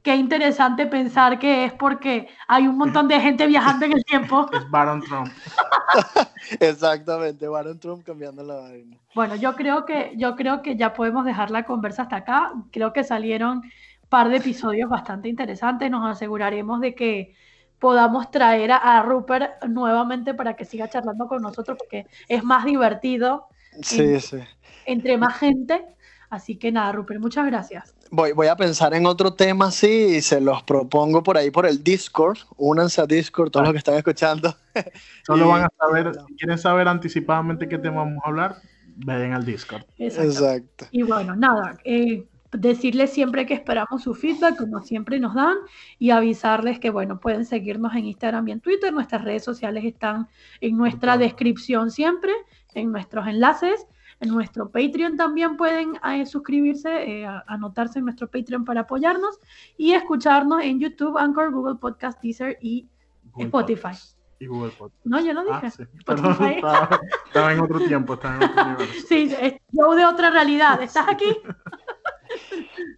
qué 0.06 0.14
interesante 0.14 0.86
pensar 0.86 1.36
que 1.40 1.64
es 1.64 1.72
porque 1.72 2.28
hay 2.46 2.68
un 2.68 2.78
montón 2.78 3.08
de 3.08 3.18
gente 3.18 3.44
viajando 3.44 3.86
en 3.86 3.92
el 3.94 4.04
tiempo. 4.04 4.48
Es 4.52 4.70
Baron 4.70 5.02
Trump. 5.02 5.32
Exactamente, 6.60 7.48
Baron 7.48 7.80
Trump 7.80 8.04
cambiando 8.06 8.44
la 8.44 8.54
vaina. 8.54 8.96
Bueno, 9.16 9.34
yo 9.34 9.56
creo 9.56 9.84
que, 9.84 10.12
yo 10.16 10.36
creo 10.36 10.62
que 10.62 10.76
ya 10.76 10.94
podemos 10.94 11.24
dejar 11.24 11.50
la 11.50 11.64
conversa 11.64 12.02
hasta 12.02 12.16
acá. 12.18 12.52
Creo 12.70 12.92
que 12.92 13.02
salieron 13.02 13.58
un 13.58 14.08
par 14.08 14.28
de 14.28 14.36
episodios 14.36 14.88
bastante 14.88 15.28
interesantes. 15.28 15.90
Nos 15.90 16.08
aseguraremos 16.08 16.80
de 16.80 16.94
que 16.94 17.34
podamos 17.80 18.30
traer 18.30 18.70
a, 18.70 18.76
a 18.76 19.02
Rupert 19.02 19.64
nuevamente 19.64 20.34
para 20.34 20.54
que 20.54 20.64
siga 20.64 20.88
charlando 20.88 21.26
con 21.26 21.42
nosotros 21.42 21.76
porque 21.76 22.06
es 22.28 22.44
más 22.44 22.64
divertido 22.64 23.48
Sí, 23.82 24.20
sí. 24.20 24.38
entre 24.84 25.18
más 25.18 25.36
gente. 25.36 25.84
Así 26.30 26.58
que 26.58 26.70
nada, 26.70 26.92
Rupert, 26.92 27.20
muchas 27.20 27.44
gracias. 27.46 27.95
Voy, 28.10 28.32
voy 28.32 28.46
a 28.46 28.56
pensar 28.56 28.94
en 28.94 29.06
otro 29.06 29.32
tema 29.34 29.66
así 29.66 30.16
y 30.16 30.20
se 30.22 30.40
los 30.40 30.62
propongo 30.62 31.22
por 31.22 31.36
ahí 31.36 31.50
por 31.50 31.66
el 31.66 31.82
Discord. 31.82 32.38
Únanse 32.56 33.00
a 33.00 33.06
Discord, 33.06 33.50
todos 33.50 33.66
los 33.66 33.72
que 33.72 33.78
están 33.78 33.94
escuchando. 33.96 34.54
Solo 35.26 35.46
Y- 35.46 35.48
van 35.48 35.64
a 35.64 35.68
saber, 35.78 36.12
si 36.26 36.34
quieren 36.36 36.58
saber 36.58 36.88
anticipadamente 36.88 37.68
qué 37.68 37.78
tema 37.78 37.98
vamos 37.98 38.22
a 38.24 38.28
hablar, 38.28 38.56
vayan 38.96 39.32
al 39.32 39.44
Discord. 39.44 39.82
Exacto. 39.98 40.30
Exacto. 40.30 40.86
Y 40.90 41.02
bueno, 41.02 41.34
nada, 41.36 41.76
eh, 41.84 42.26
decirles 42.52 43.10
siempre 43.12 43.44
que 43.44 43.54
esperamos 43.54 44.02
su 44.02 44.14
feedback, 44.14 44.56
como 44.56 44.80
siempre 44.82 45.18
nos 45.18 45.34
dan, 45.34 45.56
y 45.98 46.10
avisarles 46.10 46.78
que, 46.78 46.90
bueno, 46.90 47.18
pueden 47.20 47.44
seguirnos 47.44 47.94
en 47.94 48.06
Instagram 48.06 48.48
y 48.48 48.52
en 48.52 48.60
Twitter. 48.60 48.92
Nuestras 48.92 49.24
redes 49.24 49.44
sociales 49.44 49.84
están 49.84 50.28
en 50.60 50.76
nuestra 50.76 51.18
descripción 51.18 51.90
siempre, 51.90 52.32
en 52.74 52.92
nuestros 52.92 53.26
enlaces. 53.26 53.86
En 54.20 54.30
nuestro 54.30 54.70
Patreon 54.70 55.16
también 55.16 55.56
pueden 55.58 55.96
eh, 56.08 56.24
suscribirse, 56.24 56.88
eh, 57.20 57.26
a- 57.26 57.44
anotarse 57.46 57.98
en 57.98 58.06
nuestro 58.06 58.28
Patreon 58.30 58.64
para 58.64 58.80
apoyarnos 58.82 59.38
y 59.76 59.92
escucharnos 59.92 60.62
en 60.62 60.80
YouTube, 60.80 61.18
Anchor, 61.18 61.52
Google 61.52 61.74
Podcast, 61.76 62.20
Deezer 62.22 62.56
y 62.62 62.88
Google 63.32 63.44
Spotify. 63.46 63.82
Podcast 63.82 64.16
Y 64.38 64.46
Google 64.46 64.70
Podcast. 64.72 65.04
No, 65.06 65.20
yo 65.20 65.34
no 65.34 65.42
Ah, 65.50 65.60
dije. 65.60 65.70
sí. 65.70 65.84
Perdón, 66.06 66.32
Spotify. 66.32 66.54
estaba, 66.56 67.00
estaba 67.26 67.52
en 67.52 67.60
otro 67.60 67.78
tiempo, 67.80 68.14
estaba 68.14 68.36
en 68.36 68.42
otro 68.50 68.64
universo. 68.64 68.94
Sí, 69.06 69.34
es 69.38 69.54
yo 69.72 69.94
de 69.94 70.06
otra 70.06 70.30
realidad. 70.30 70.80
¿Estás 70.82 71.06
aquí? 71.08 71.26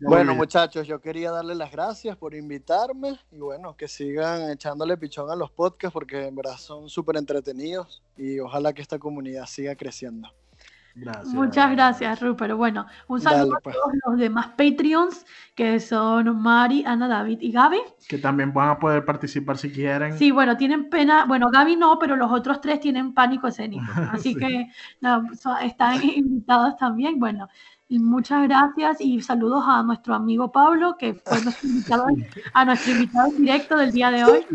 Muy 0.01 0.09
Bueno, 0.11 0.25
bien. 0.33 0.37
muchachos, 0.39 0.87
yo 0.87 1.01
quería 1.01 1.31
darles 1.33 1.57
las 1.57 1.71
gracias 1.73 2.17
por 2.17 2.35
invitarme 2.35 3.19
y 3.33 3.39
bueno, 3.39 3.77
que 3.77 3.89
sigan 3.89 4.51
echándole 4.51 4.97
pichón 4.97 5.31
a 5.31 5.37
los 5.37 5.51
podcasts 5.51 5.93
porque 5.93 6.27
en 6.29 6.37
verdad 6.37 6.57
son 6.57 6.89
súper 6.89 7.17
entretenidos 7.17 8.03
y 8.17 8.39
ojalá 8.39 8.73
que 8.73 8.83
esta 8.83 8.99
comunidad 8.99 9.47
siga 9.47 9.75
creciendo. 9.75 10.29
Gracias. 11.01 11.29
Muchas 11.29 11.71
gracias, 11.71 12.21
Rupert. 12.21 12.55
Bueno, 12.55 12.87
un 13.07 13.21
Dale, 13.21 13.37
saludo 13.39 13.59
pues. 13.63 13.77
a 13.77 13.79
todos 13.79 13.93
los 14.07 14.19
demás 14.19 14.49
Patreons, 14.57 15.25
que 15.55 15.79
son 15.79 16.41
Mari, 16.43 16.85
Ana, 16.85 17.07
David 17.07 17.39
y 17.41 17.53
Gaby. 17.53 17.79
Que 18.09 18.19
también 18.19 18.53
van 18.53 18.71
a 18.71 18.79
poder 18.79 19.05
participar 19.05 19.57
si 19.59 19.71
quieren. 19.71 20.19
Sí, 20.19 20.31
bueno, 20.33 20.57
tienen 20.57 20.91
pena, 20.91 21.25
bueno, 21.27 21.51
Gaby 21.51 21.77
no, 21.77 21.99
pero 21.99 22.17
los 22.17 22.31
otros 22.33 22.61
tres 22.61 22.81
tienen 22.81 23.15
pánico 23.15 23.47
escénico. 23.47 23.85
Así 24.13 24.35
Sí. 24.35 24.37
que 24.37 24.71
no, 25.01 25.23
están 25.63 26.03
invitados 26.03 26.77
también. 26.77 27.21
Bueno, 27.21 27.49
muchas 27.91 28.43
gracias 28.49 29.01
y 29.01 29.21
saludos 29.23 29.65
a 29.67 29.83
nuestro 29.85 30.15
amigo 30.15 30.51
Pablo, 30.51 30.97
que 30.99 31.15
fue 31.15 31.41
nuestro 31.43 31.69
invitado, 31.69 32.07
a 32.55 32.65
nuestro 32.65 32.93
invitado 32.93 33.31
directo 33.33 33.77
del 33.77 33.93
día 33.93 34.11
de 34.11 34.25
hoy. 34.25 34.47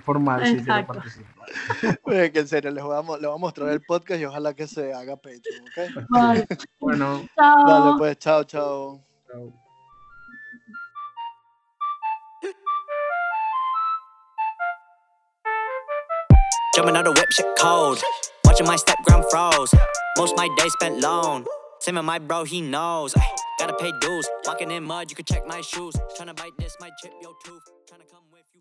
Formal 0.00 0.40
si 0.40 0.56
quieren 0.56 0.60
Exacto. 0.60 0.92
participar. 0.94 1.48
Oye, 2.04 2.32
que 2.32 2.38
en 2.40 2.48
serio, 2.48 2.70
les 2.70 2.82
voy, 2.84 2.96
a, 2.96 3.02
mo- 3.02 3.16
les 3.16 3.26
voy 3.26 3.34
a 3.34 3.38
mostrar 3.38 3.68
el 3.70 3.80
podcast 3.82 4.20
y 4.20 4.24
ojalá 4.24 4.54
que 4.54 4.66
se 4.66 4.92
haga 4.92 5.16
Patreon, 5.16 5.64
¿ok? 5.68 6.06
Vale, 6.08 6.46
Bueno, 6.80 7.26
chao. 7.36 7.66
Dale, 7.66 7.94
pues, 7.98 8.18
chao, 8.18 8.44
chao. 8.44 9.00
chao. 9.28 9.52
Jumping 16.74 16.96
out 16.96 17.04
the 17.04 17.12
whip, 17.12 17.30
shit 17.32 17.46
cold. 17.58 17.98
Watching 18.44 18.66
my 18.66 18.76
step 18.76 18.98
ground 19.04 19.24
froze. 19.30 19.72
Most 20.18 20.34
my 20.36 20.48
day 20.56 20.68
spent 20.68 21.02
alone. 21.02 21.46
Same 21.80 21.96
with 21.96 22.04
my 22.04 22.18
bro, 22.18 22.44
he 22.44 22.60
knows. 22.60 23.14
Ay, 23.16 23.26
gotta 23.58 23.74
pay 23.74 23.92
dues. 24.00 24.28
Walking 24.46 24.70
in 24.70 24.84
mud, 24.84 25.10
you 25.10 25.16
can 25.16 25.24
check 25.24 25.46
my 25.46 25.60
shoes. 25.62 25.94
Tryna 26.18 26.36
bite 26.36 26.52
this, 26.58 26.76
might 26.80 26.92
chip 27.02 27.12
your 27.22 27.32
tooth. 27.44 27.62
Tryna 27.90 28.10
come 28.10 28.24
with 28.32 28.44
you. 28.54 28.60